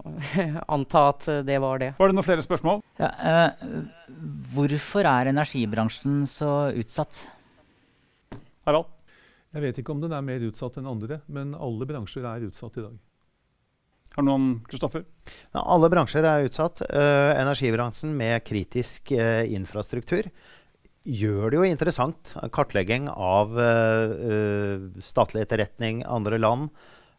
eh, 0.00 0.58
anta 0.74 1.02
at 1.12 1.28
det 1.44 1.58
var 1.60 1.82
det. 1.82 1.92
Var 1.98 2.10
det 2.10 2.16
noen 2.16 2.26
flere 2.26 2.44
spørsmål? 2.44 2.80
Ja, 3.00 3.10
eh, 3.30 3.66
hvorfor 4.54 5.04
er 5.10 5.30
energibransjen 5.34 6.22
så 6.30 6.54
utsatt? 6.72 7.26
Harald? 8.64 8.88
Jeg 9.54 9.62
vet 9.62 9.76
ikke 9.78 9.92
om 9.94 10.00
den 10.02 10.14
er 10.16 10.24
mer 10.24 10.42
utsatt 10.48 10.80
enn 10.80 10.88
andre, 10.90 11.20
men 11.30 11.52
alle 11.54 11.86
bransjer 11.86 12.24
er 12.26 12.48
utsatt 12.48 12.80
i 12.80 12.88
dag. 12.88 12.96
Har 14.14 14.22
du 14.22 14.28
noen, 14.28 14.50
Kristoffer? 14.70 15.04
Ja, 15.54 15.62
alle 15.62 15.90
bransjer 15.90 16.26
er 16.26 16.46
utsatt. 16.46 16.82
Eh, 16.86 17.30
energibransjen 17.38 18.12
med 18.18 18.42
kritisk 18.46 19.10
eh, 19.14 19.42
infrastruktur 19.54 20.30
gjør 21.04 21.50
det 21.50 21.58
jo 21.58 21.66
interessant. 21.68 22.34
Kartlegging 22.54 23.08
av 23.10 23.58
eh, 23.60 24.14
eh, 24.30 24.84
statlig 25.04 25.44
etterretning, 25.44 26.04
andre 26.06 26.38
land. 26.40 26.70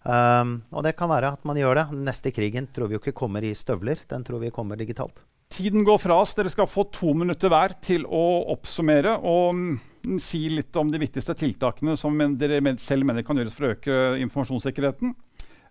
Um, 0.06 0.60
og 0.70 0.86
det 0.86 0.94
kan 1.00 1.10
være 1.10 1.34
at 1.34 1.48
man 1.50 1.58
gjør 1.58 1.80
det. 1.80 1.86
Neste 2.06 2.32
krigen 2.34 2.70
tror 2.70 2.90
vi 2.90 2.98
jo 2.98 3.02
ikke 3.02 3.16
kommer 3.18 3.46
i 3.46 3.56
støvler. 3.58 4.04
Den 4.10 4.26
tror 4.26 4.44
vi 4.44 4.54
kommer 4.54 4.78
digitalt. 4.78 5.24
Tiden 5.50 5.86
går 5.86 6.00
fra 6.02 6.20
oss. 6.22 6.36
Dere 6.38 6.52
skal 6.54 6.70
få 6.70 6.88
to 6.94 7.14
minutter 7.18 7.52
hver 7.54 7.78
til 7.84 8.06
å 8.06 8.24
oppsummere 8.54 9.16
og 9.18 9.56
mm, 9.58 10.18
si 10.22 10.46
litt 10.52 10.76
om 10.78 10.92
de 10.94 11.02
viktigste 11.02 11.36
tiltakene 11.38 11.96
som 11.98 12.18
dere 12.38 12.62
selv 12.82 13.08
mener 13.08 13.26
kan 13.26 13.38
gjøres 13.40 13.58
for 13.58 13.68
å 13.68 13.74
øke 13.76 14.00
informasjonssikkerheten. 14.26 15.16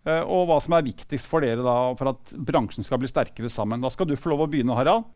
Eh, 0.04 0.22
og 0.22 0.48
hva 0.50 0.58
som 0.60 0.76
er 0.76 0.86
viktigst 0.86 1.28
for 1.30 1.44
dere 1.44 1.64
da, 1.64 1.76
for 1.98 2.12
at 2.12 2.34
bransjen 2.34 2.86
skal 2.86 3.00
bli 3.02 3.10
sterkere 3.10 3.50
sammen. 3.52 3.82
Da 3.84 3.90
skal 3.92 4.10
du 4.10 4.16
få 4.18 4.34
lov 4.34 4.44
å 4.44 4.50
begynne, 4.50 4.76
Harald. 4.76 5.08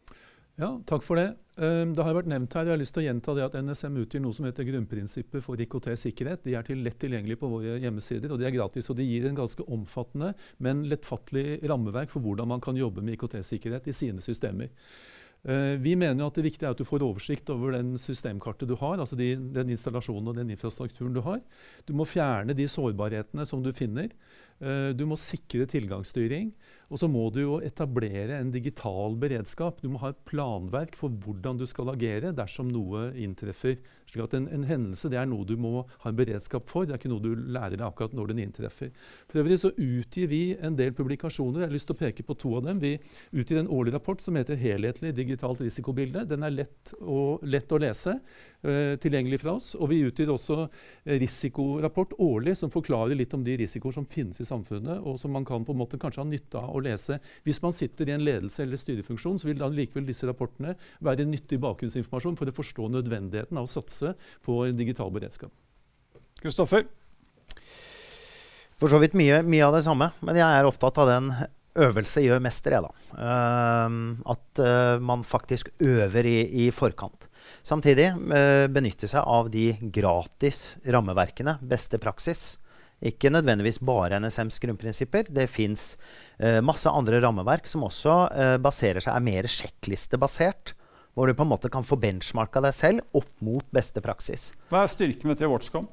Ja, 0.59 0.73
takk 0.91 1.05
for 1.07 1.21
det. 1.21 1.29
Um, 1.59 1.93
det 1.95 2.03
har 2.03 2.17
vært 2.17 2.29
nevnt 2.31 2.55
her, 2.55 2.67
jeg 2.67 2.75
har 2.75 2.81
lyst 2.81 2.95
til 2.97 3.05
å 3.05 3.07
gjenta 3.07 3.35
det 3.35 3.45
at 3.45 3.57
NSM 3.63 3.99
utgjør 4.03 4.23
noe 4.25 4.35
som 4.35 4.47
heter 4.49 4.67
grunnprinsipper 4.67 5.43
for 5.43 5.61
IKT-sikkerhet. 5.63 6.43
De 6.47 6.57
er 6.59 6.67
til 6.67 6.83
lett 6.83 6.99
tilgjengelig 6.99 7.37
på 7.39 7.51
våre 7.51 7.77
hjemmesider, 7.83 8.35
og 8.35 8.43
de 8.43 8.49
er 8.49 8.55
gratis. 8.57 8.91
Og 8.91 8.99
de 8.99 9.07
gir 9.07 9.29
en 9.29 9.39
ganske 9.39 9.67
omfattende, 9.71 10.33
men 10.63 10.83
lettfattelig 10.91 11.61
rammeverk 11.71 12.11
for 12.11 12.27
hvordan 12.27 12.51
man 12.51 12.65
kan 12.65 12.79
jobbe 12.79 13.07
med 13.07 13.15
IKT-sikkerhet 13.15 13.87
i 13.87 13.95
sine 13.95 14.25
systemer. 14.25 14.75
Eh, 15.47 15.77
vi 15.79 15.95
mener 15.95 16.27
at 16.27 16.35
det 16.35 16.43
viktige 16.49 16.67
er 16.67 16.75
at 16.75 16.81
du 16.81 16.87
får 16.87 17.05
oversikt 17.07 17.51
over 17.55 17.77
den 17.77 17.93
systemkartet 18.03 18.67
du 18.67 18.75
har, 18.81 18.99
altså 18.99 19.17
de, 19.19 19.31
den 19.55 19.71
installasjonen 19.71 20.33
og 20.33 20.41
den 20.41 20.51
infrastrukturen 20.51 21.15
du 21.15 21.23
har. 21.23 21.39
Du 21.87 21.95
må 21.95 22.09
fjerne 22.09 22.57
de 22.59 22.67
sårbarhetene 22.67 23.47
som 23.47 23.63
du 23.63 23.71
finner. 23.77 24.11
Eh, 24.59 24.91
du 24.99 25.07
må 25.07 25.19
sikre 25.21 25.69
tilgangsstyring. 25.71 26.51
Og 26.89 27.01
så 27.01 27.09
må 27.11 27.27
du 27.33 27.43
jo 27.43 27.59
etablere 27.61 28.39
en 28.39 28.53
digital 28.53 29.17
beredskap. 29.21 29.83
Du 29.85 29.91
må 29.93 30.01
ha 30.01 30.15
et 30.15 30.21
planverk 30.29 30.97
for 30.97 31.13
hvordan 31.13 31.61
du 31.61 31.67
skal 31.69 31.93
agere 31.93 32.33
dersom 32.37 32.71
noe 32.73 33.11
inntreffer. 33.21 33.77
Slik 34.09 34.25
at 34.25 34.37
en, 34.39 34.47
en 34.57 34.65
hendelse 34.65 35.11
det 35.13 35.19
er 35.21 35.29
noe 35.29 35.45
du 35.45 35.55
må 35.61 35.83
ha 35.85 36.09
en 36.09 36.17
beredskap 36.17 36.69
for, 36.71 36.87
det 36.89 36.95
er 36.95 37.01
ikke 37.01 37.11
noe 37.13 37.21
du 37.21 37.35
lærer 37.53 37.77
deg 37.77 37.85
akkurat 37.85 38.15
når 38.17 38.31
den 38.31 38.41
inntreffer. 38.47 38.93
For 39.29 39.43
øvrig 39.43 39.59
så 39.61 39.73
utgir 39.75 40.31
vi 40.33 40.43
en 40.65 40.79
del 40.79 40.95
publikasjoner. 40.97 41.67
Jeg 41.67 41.69
har 41.69 41.77
lyst 41.77 41.91
til 41.91 41.99
å 41.99 42.01
peke 42.01 42.25
på 42.25 42.39
to 42.41 42.55
av 42.57 42.65
dem. 42.65 42.81
Vi 42.81 42.95
utgir 43.37 43.61
en 43.61 43.69
årlig 43.69 43.93
rapport 43.99 44.25
som 44.25 44.41
heter 44.41 44.57
'Helhetlig 44.57 45.13
digitalt 45.17 45.61
risikobilde'. 45.61 46.25
Den 46.29 46.43
er 46.43 46.57
lett 46.57 46.95
å, 47.03 47.37
lett 47.45 47.69
å 47.69 47.83
lese, 47.85 48.17
eh, 48.65 48.97
tilgjengelig 48.97 49.43
fra 49.45 49.59
oss. 49.61 49.75
Og 49.75 49.91
vi 49.93 50.01
utgir 50.09 50.33
også 50.33 50.71
risikorapport 51.05 52.17
årlig 52.19 52.57
som 52.57 52.73
forklarer 52.73 53.15
litt 53.15 53.35
om 53.35 53.45
de 53.45 53.59
risikoer 53.61 53.93
som 53.93 54.07
finnes 54.07 54.41
i 54.41 54.49
samfunnet, 54.49 55.05
og 55.05 55.19
som 55.19 55.31
man 55.31 55.45
kan 55.45 55.65
på 55.65 55.77
en 55.77 55.83
måte 55.85 56.01
kanskje 56.01 56.25
ha 56.25 56.29
nytte 56.29 56.57
av 56.57 56.78
å 56.79 56.85
lese. 56.87 57.19
Hvis 57.47 57.61
man 57.65 57.75
sitter 57.77 58.09
i 58.09 58.15
en 58.17 58.25
ledelse 58.25 58.63
eller 58.65 58.81
styrefunksjon, 58.81 59.41
så 59.41 59.51
vil 59.51 59.59
da 59.61 59.71
likevel 59.73 60.07
disse 60.09 60.29
rapportene 60.29 60.77
være 61.05 61.27
nyttig 61.29 61.61
bakgrunnsinformasjon 61.63 62.39
for 62.39 62.51
å 62.51 62.57
forstå 62.57 62.89
nødvendigheten 62.97 63.59
av 63.59 63.69
å 63.69 63.73
satse 63.73 64.15
på 64.47 64.63
digital 64.79 65.13
beredskap. 65.15 65.53
Kristoffer? 66.39 66.87
For 68.79 68.91
så 68.91 69.01
vidt 69.03 69.17
mye, 69.19 69.41
mye, 69.43 69.65
av 69.67 69.75
det 69.75 69.85
samme, 69.87 70.13
men 70.23 70.39
jeg 70.39 70.47
er 70.47 70.67
opptatt 70.69 71.01
av 71.03 71.09
den 71.11 71.33
øvelse 71.79 72.23
gjør 72.23 72.43
mester, 72.43 72.77
jeg, 72.77 72.87
da. 72.87 72.93
Uh, 73.19 73.97
at 74.35 74.63
uh, 74.63 75.03
man 75.03 75.25
faktisk 75.27 75.73
øver 75.83 76.27
i, 76.27 76.39
i 76.67 76.69
forkant. 76.75 77.27
Samtidig 77.67 78.13
uh, 78.15 78.67
benytte 78.71 79.11
seg 79.11 79.27
av 79.27 79.51
de 79.51 79.73
gratis 79.95 80.79
rammeverkene, 80.87 81.59
beste 81.67 81.99
praksis. 82.03 82.57
Ikke 82.99 83.31
nødvendigvis 83.31 83.79
bare 83.85 84.19
NSMs 84.19 84.59
grunnprinsipper. 84.65 85.29
Det 85.31 85.45
fins 85.47 85.93
masse 86.67 86.91
andre 86.91 87.21
rammeverk 87.23 87.69
som 87.71 87.85
også 87.87 88.15
baserer 88.59 88.99
seg, 88.99 89.15
er 89.15 89.23
mer 89.23 89.47
sjekklistebasert. 89.47 90.73
Hvor 91.15 91.31
du 91.31 91.35
på 91.35 91.47
en 91.47 91.51
måte 91.51 91.71
kan 91.71 91.87
få 91.87 91.99
benchmarka 91.99 92.63
deg 92.63 92.75
selv 92.75 93.19
opp 93.19 93.31
mot 93.43 93.65
beste 93.75 94.03
praksis. 94.03 94.53
Hva 94.71 94.85
er 94.85 94.93
styrkene 94.93 95.39
til 95.39 95.51
Watchcom? 95.51 95.89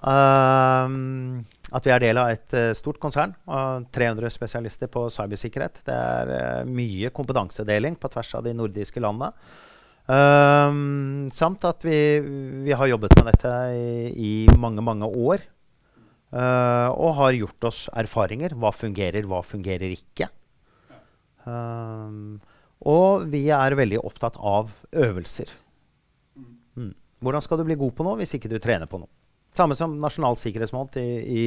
Uh, 0.00 1.40
at 1.76 1.84
vi 1.84 1.92
er 1.92 2.00
del 2.00 2.20
av 2.20 2.30
et 2.32 2.54
uh, 2.56 2.70
stort 2.76 3.00
konsern. 3.02 3.34
Uh, 3.48 3.84
300 3.92 4.32
spesialister 4.32 4.90
på 4.92 5.06
cybersikkerhet. 5.12 5.82
Det 5.86 5.96
er 5.96 6.32
uh, 6.32 6.68
mye 6.68 7.12
kompetansedeling 7.16 7.98
på 8.00 8.10
tvers 8.12 8.32
av 8.38 8.46
de 8.46 8.54
nordiske 8.56 9.02
landene. 9.02 9.32
Ehm, 10.10 11.28
samt 11.30 11.62
at 11.68 11.84
vi, 11.86 12.18
vi, 12.64 12.72
har 12.74 12.88
jobbet 12.90 13.12
med 13.20 13.28
dette 13.30 13.50
i, 13.76 14.08
i 14.10 14.32
mange, 14.58 14.82
mange 14.82 15.06
år. 15.06 15.44
Eh, 16.30 16.88
og 16.94 17.16
har 17.18 17.34
gjort 17.34 17.66
oss 17.70 17.86
erfaringer. 17.98 18.54
Hva 18.58 18.70
fungerer, 18.74 19.26
hva 19.26 19.42
fungerer 19.46 19.90
ikke. 19.96 20.30
Ehm, 21.48 22.38
og 22.86 23.26
vi 23.32 23.46
er 23.52 23.76
veldig 23.78 24.00
opptatt 24.04 24.38
av 24.38 24.70
øvelser. 24.92 25.50
Mm. 26.78 26.92
Hvordan 27.20 27.44
skal 27.44 27.60
du 27.60 27.66
bli 27.68 27.78
god 27.80 27.96
på 27.96 28.06
noe 28.06 28.20
hvis 28.20 28.36
ikke 28.38 28.50
du 28.52 28.60
trener 28.62 28.90
på 28.90 29.02
noe? 29.02 29.10
Samme 29.56 29.74
som 29.74 29.96
nasjonal 30.00 30.38
sikkerhetsmåned 30.38 31.00
i, 31.00 31.08
i, 31.26 31.46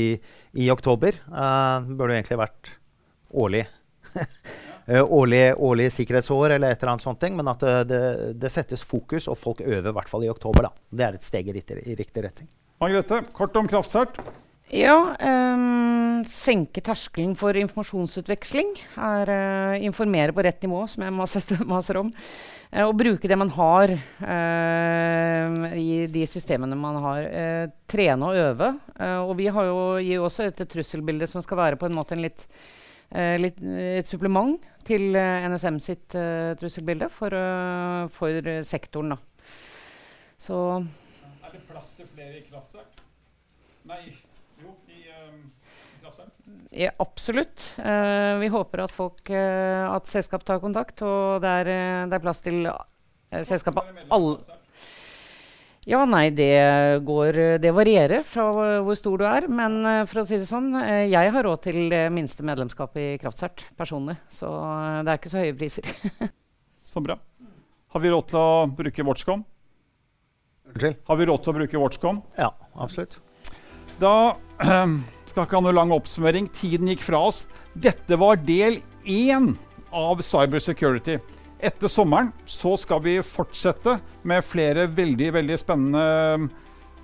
i 0.66 0.68
oktober. 0.74 1.16
Uh, 1.32 1.88
burde 1.96 2.18
egentlig 2.18 2.42
vært 2.42 2.74
årlig. 3.32 3.64
uh, 4.92 5.06
årlig, 5.20 5.46
årlig, 5.56 5.88
sikkerhetsår 5.96 6.58
eller 6.58 6.76
et 6.76 6.84
eller 6.84 6.98
annet 6.98 7.06
sånt. 7.06 7.24
Men 7.32 7.54
at 7.54 7.64
det, 7.64 7.78
det, 7.94 8.04
det, 8.44 8.52
settes 8.52 8.84
fokus, 8.84 9.30
og 9.32 9.40
folk 9.40 9.64
øver 9.64 9.94
i 9.94 9.96
hvert 9.96 10.12
fall 10.12 10.28
i 10.28 10.32
oktober. 10.34 10.68
Da. 10.68 10.88
Det 10.92 11.08
er 11.08 11.18
et 11.18 11.26
steg 11.26 11.50
i, 11.50 11.64
i 11.64 11.96
riktig 11.96 12.28
retning. 12.28 12.52
Margrethe, 12.84 13.24
kort 13.32 13.56
om 13.56 13.72
kraftsert. 13.72 14.20
Ja, 14.72 14.96
um, 15.20 16.24
senke 16.30 16.82
terskelen 16.82 17.36
for 17.36 17.58
informasjonsutveksling. 17.60 18.70
Er 18.96 19.30
uh, 19.30 19.84
informere 19.84 20.32
på 20.34 20.46
rett 20.46 20.64
nivå, 20.64 20.86
som 20.88 21.04
jeg 21.04 21.14
maser 21.74 22.00
om. 22.00 22.14
Uh, 22.72 22.86
og 22.86 22.96
bruke 22.98 23.28
det 23.28 23.38
man 23.38 23.52
har 23.54 23.92
uh, 23.92 25.68
i 25.76 26.08
de 26.08 26.24
systemene 26.30 26.80
man 26.80 27.02
har. 27.04 27.28
trene 27.92 28.30
og 28.30 28.40
øve. 28.40 28.72
og 29.28 29.36
vi 29.38 29.48
har 29.48 29.68
jo, 29.68 29.78
gir 30.02 30.24
også 30.24 30.48
et 30.48 30.64
trusselbilde 30.70 31.28
som 31.28 31.44
skal 31.44 31.60
være 31.60 31.78
på 31.78 31.86
en 31.86 31.96
måte 31.96 32.16
en 32.16 32.24
litt, 32.24 32.48
litt 33.14 33.60
et 33.62 34.10
supplement 34.10 34.58
til 34.88 35.14
NSM 35.14 35.78
sitt 35.84 36.18
trusselbilde 36.58 37.12
for, 37.14 37.38
for 38.16 38.52
sektoren. 38.66 39.14
Da. 39.14 39.48
Så 40.42 40.60
Er 40.82 41.54
det 41.54 41.66
plass 41.70 41.96
til 42.00 42.10
flere 42.10 42.40
i 42.42 42.46
kraftsak? 42.50 43.04
Ja, 46.74 46.90
absolutt. 46.98 47.62
Uh, 47.78 48.40
vi 48.42 48.50
håper 48.50 48.84
at, 48.88 48.94
folk, 48.94 49.22
uh, 49.30 49.94
at 49.94 50.10
selskap 50.10 50.46
tar 50.46 50.62
kontakt, 50.64 51.04
og 51.06 51.44
det 51.44 51.54
er, 51.62 51.70
uh, 51.70 52.10
det 52.10 52.18
er 52.18 52.24
plass 52.24 52.44
til 52.46 52.68
selskapet 53.34 54.06
alle 54.14 54.38
ja, 55.84 56.00
nei, 56.08 56.30
det 56.32 56.54
går 57.04 57.60
Det 57.60 57.72
varierer 57.76 58.22
fra 58.24 58.46
hvor 58.86 58.96
stor 58.96 59.20
du 59.20 59.26
er. 59.28 59.50
Men 59.52 59.82
for 60.08 60.22
å 60.22 60.24
si 60.24 60.38
det 60.40 60.46
sånn, 60.48 60.70
jeg 61.12 61.34
har 61.36 61.44
råd 61.44 61.66
til 61.66 61.90
det 61.92 62.06
minste 62.16 62.46
medlemskap 62.48 62.96
i 62.96 63.18
Kraftsert 63.20 63.66
personlig. 63.76 64.16
Så 64.32 64.48
det 65.04 65.12
er 65.12 65.20
ikke 65.20 65.34
så 65.34 65.42
høye 65.44 65.58
priser. 65.60 65.90
så 66.94 67.04
bra. 67.04 67.18
Har 67.92 68.06
vi 68.06 68.14
råd 68.14 68.30
til 68.32 68.40
å 68.40 68.64
bruke 68.80 69.08
Watchcom? 69.10 69.44
Unnskyld? 70.72 71.04
Har 71.10 71.20
vi 71.20 71.28
råd 71.28 71.44
til 71.44 71.52
å 71.52 71.58
bruke 71.60 71.84
Watchcom? 71.84 72.24
Ja, 72.40 72.54
absolutt. 72.80 73.20
Da 74.00 74.38
ha 75.42 75.62
noe 75.62 75.74
lang 75.74 75.94
oppsummering. 75.96 76.50
Tiden 76.54 76.92
gikk 76.92 77.04
fra 77.06 77.22
oss. 77.30 77.44
Dette 77.74 78.18
var 78.20 78.42
del 78.42 78.82
én 79.06 79.54
av 79.94 80.22
Cybersecurity. 80.26 81.20
Etter 81.64 81.88
sommeren 81.88 82.34
så 82.50 82.74
skal 82.80 83.00
vi 83.06 83.16
fortsette 83.24 83.98
med 84.28 84.44
flere 84.44 84.86
veldig, 84.92 85.30
veldig 85.38 85.58
spennende 85.62 86.50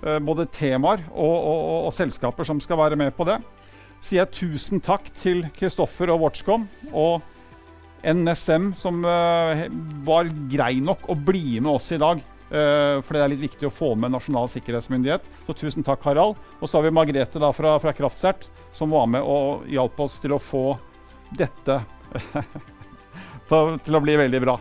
uh, 0.04 0.18
både 0.20 0.46
temaer 0.52 1.06
og, 1.10 1.32
og, 1.32 1.60
og, 1.64 1.78
og, 1.88 1.94
selskaper 1.96 2.44
som 2.44 2.60
skal 2.60 2.80
være 2.82 2.98
med 3.00 3.14
på 3.16 3.24
det. 3.28 3.38
Sier 4.04 4.22
jeg 4.22 4.34
tusen 4.36 4.82
takk 4.84 5.08
til 5.16 5.46
Kristoffer 5.56 6.12
og 6.12 6.26
Watchcom 6.26 6.68
og 6.92 7.24
NSM, 8.04 8.70
som 8.76 9.02
uh, 9.04 9.64
var 10.04 10.28
grei 10.52 10.74
nok 10.84 11.08
å 11.08 11.16
bli 11.16 11.58
med 11.60 11.72
oss 11.74 11.90
i 11.96 12.00
dag. 12.00 12.20
Uh, 12.50 12.98
for 13.06 13.14
det 13.14 13.22
er 13.22 13.30
litt 13.30 13.44
viktig 13.44 13.68
å 13.68 13.72
få 13.72 13.92
med 13.94 14.10
Nasjonal 14.14 14.50
sikkerhetsmyndighet. 14.50 15.26
Så 15.46 15.54
tusen 15.54 15.86
takk, 15.86 16.02
Harald. 16.06 16.38
Og 16.58 16.66
så 16.66 16.78
har 16.78 16.88
vi 16.88 16.94
Margrethe 16.94 17.42
da 17.42 17.52
fra, 17.54 17.76
fra 17.82 17.94
Kraftsert, 17.94 18.48
som 18.74 18.90
var 18.94 19.06
med 19.10 19.22
og 19.22 19.68
hjalp 19.70 20.02
oss 20.02 20.18
til 20.22 20.34
å 20.34 20.42
få 20.42 20.64
dette 21.38 21.78
til 23.86 23.96
å 23.96 24.02
bli 24.02 24.16
veldig 24.18 24.40
bra. 24.42 24.56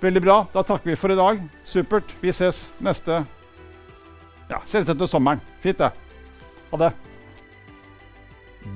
Veldig 0.00 0.22
bra. 0.24 0.40
Da 0.52 0.64
takker 0.64 0.92
vi 0.92 0.98
for 1.00 1.12
i 1.12 1.18
dag. 1.18 1.40
Supert. 1.64 2.12
Vi 2.20 2.32
ses 2.32 2.70
neste 2.80 3.22
Ja, 4.50 4.60
ses 4.64 4.88
etter 4.88 5.08
sommeren. 5.08 5.40
Fint, 5.62 5.80
det. 5.80 5.92
Ha 6.72 6.80
det. 6.80 6.92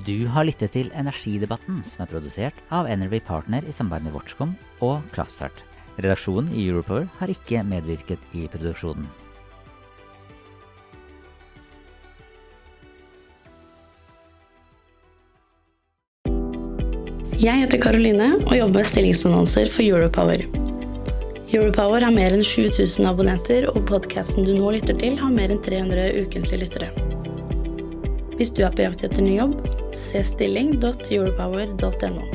Du 0.05 0.25
har 0.33 0.47
lyttet 0.47 0.73
til 0.73 0.89
Energidebatten, 0.97 1.83
som 1.85 2.05
er 2.05 2.09
produsert 2.09 2.57
av 2.73 2.89
Energy 2.89 3.21
Partner 3.21 3.65
i 3.65 3.73
samarbeid 3.73 4.07
med 4.07 4.17
Watchcom 4.17 4.55
og 4.85 5.05
Kraftstart. 5.13 5.61
Redaksjonen 5.95 6.51
i 6.53 6.65
Europower 6.67 7.07
har 7.19 7.31
ikke 7.31 7.63
medvirket 7.67 8.19
i 8.35 8.47
produksjonen. 8.51 9.07
Jeg 17.35 17.61
heter 17.61 17.81
Karoline 17.83 18.29
og 18.39 18.53
jobber 18.55 18.79
med 18.79 18.87
stillingsannonser 18.89 19.67
for 19.69 19.83
Europower. 19.83 20.45
Europower 21.53 22.03
har 22.03 22.13
mer 22.15 22.33
enn 22.33 22.43
7000 22.43 23.05
abonnenter, 23.05 23.67
og 23.69 23.85
podkasten 23.87 24.47
du 24.47 24.55
nå 24.57 24.71
lytter 24.75 24.97
til, 24.99 25.19
har 25.19 25.35
mer 25.35 25.53
enn 25.53 25.61
300 25.63 26.23
ukentlige 26.23 26.63
lyttere. 26.63 26.89
Hvis 28.35 28.51
du 28.55 28.63
er 28.65 28.73
på 28.75 28.87
jakt 28.87 29.05
etter 29.07 29.23
ny 29.23 29.37
jobb, 29.37 29.53
se 29.95 30.23
stilling.europower.no. 30.31 32.34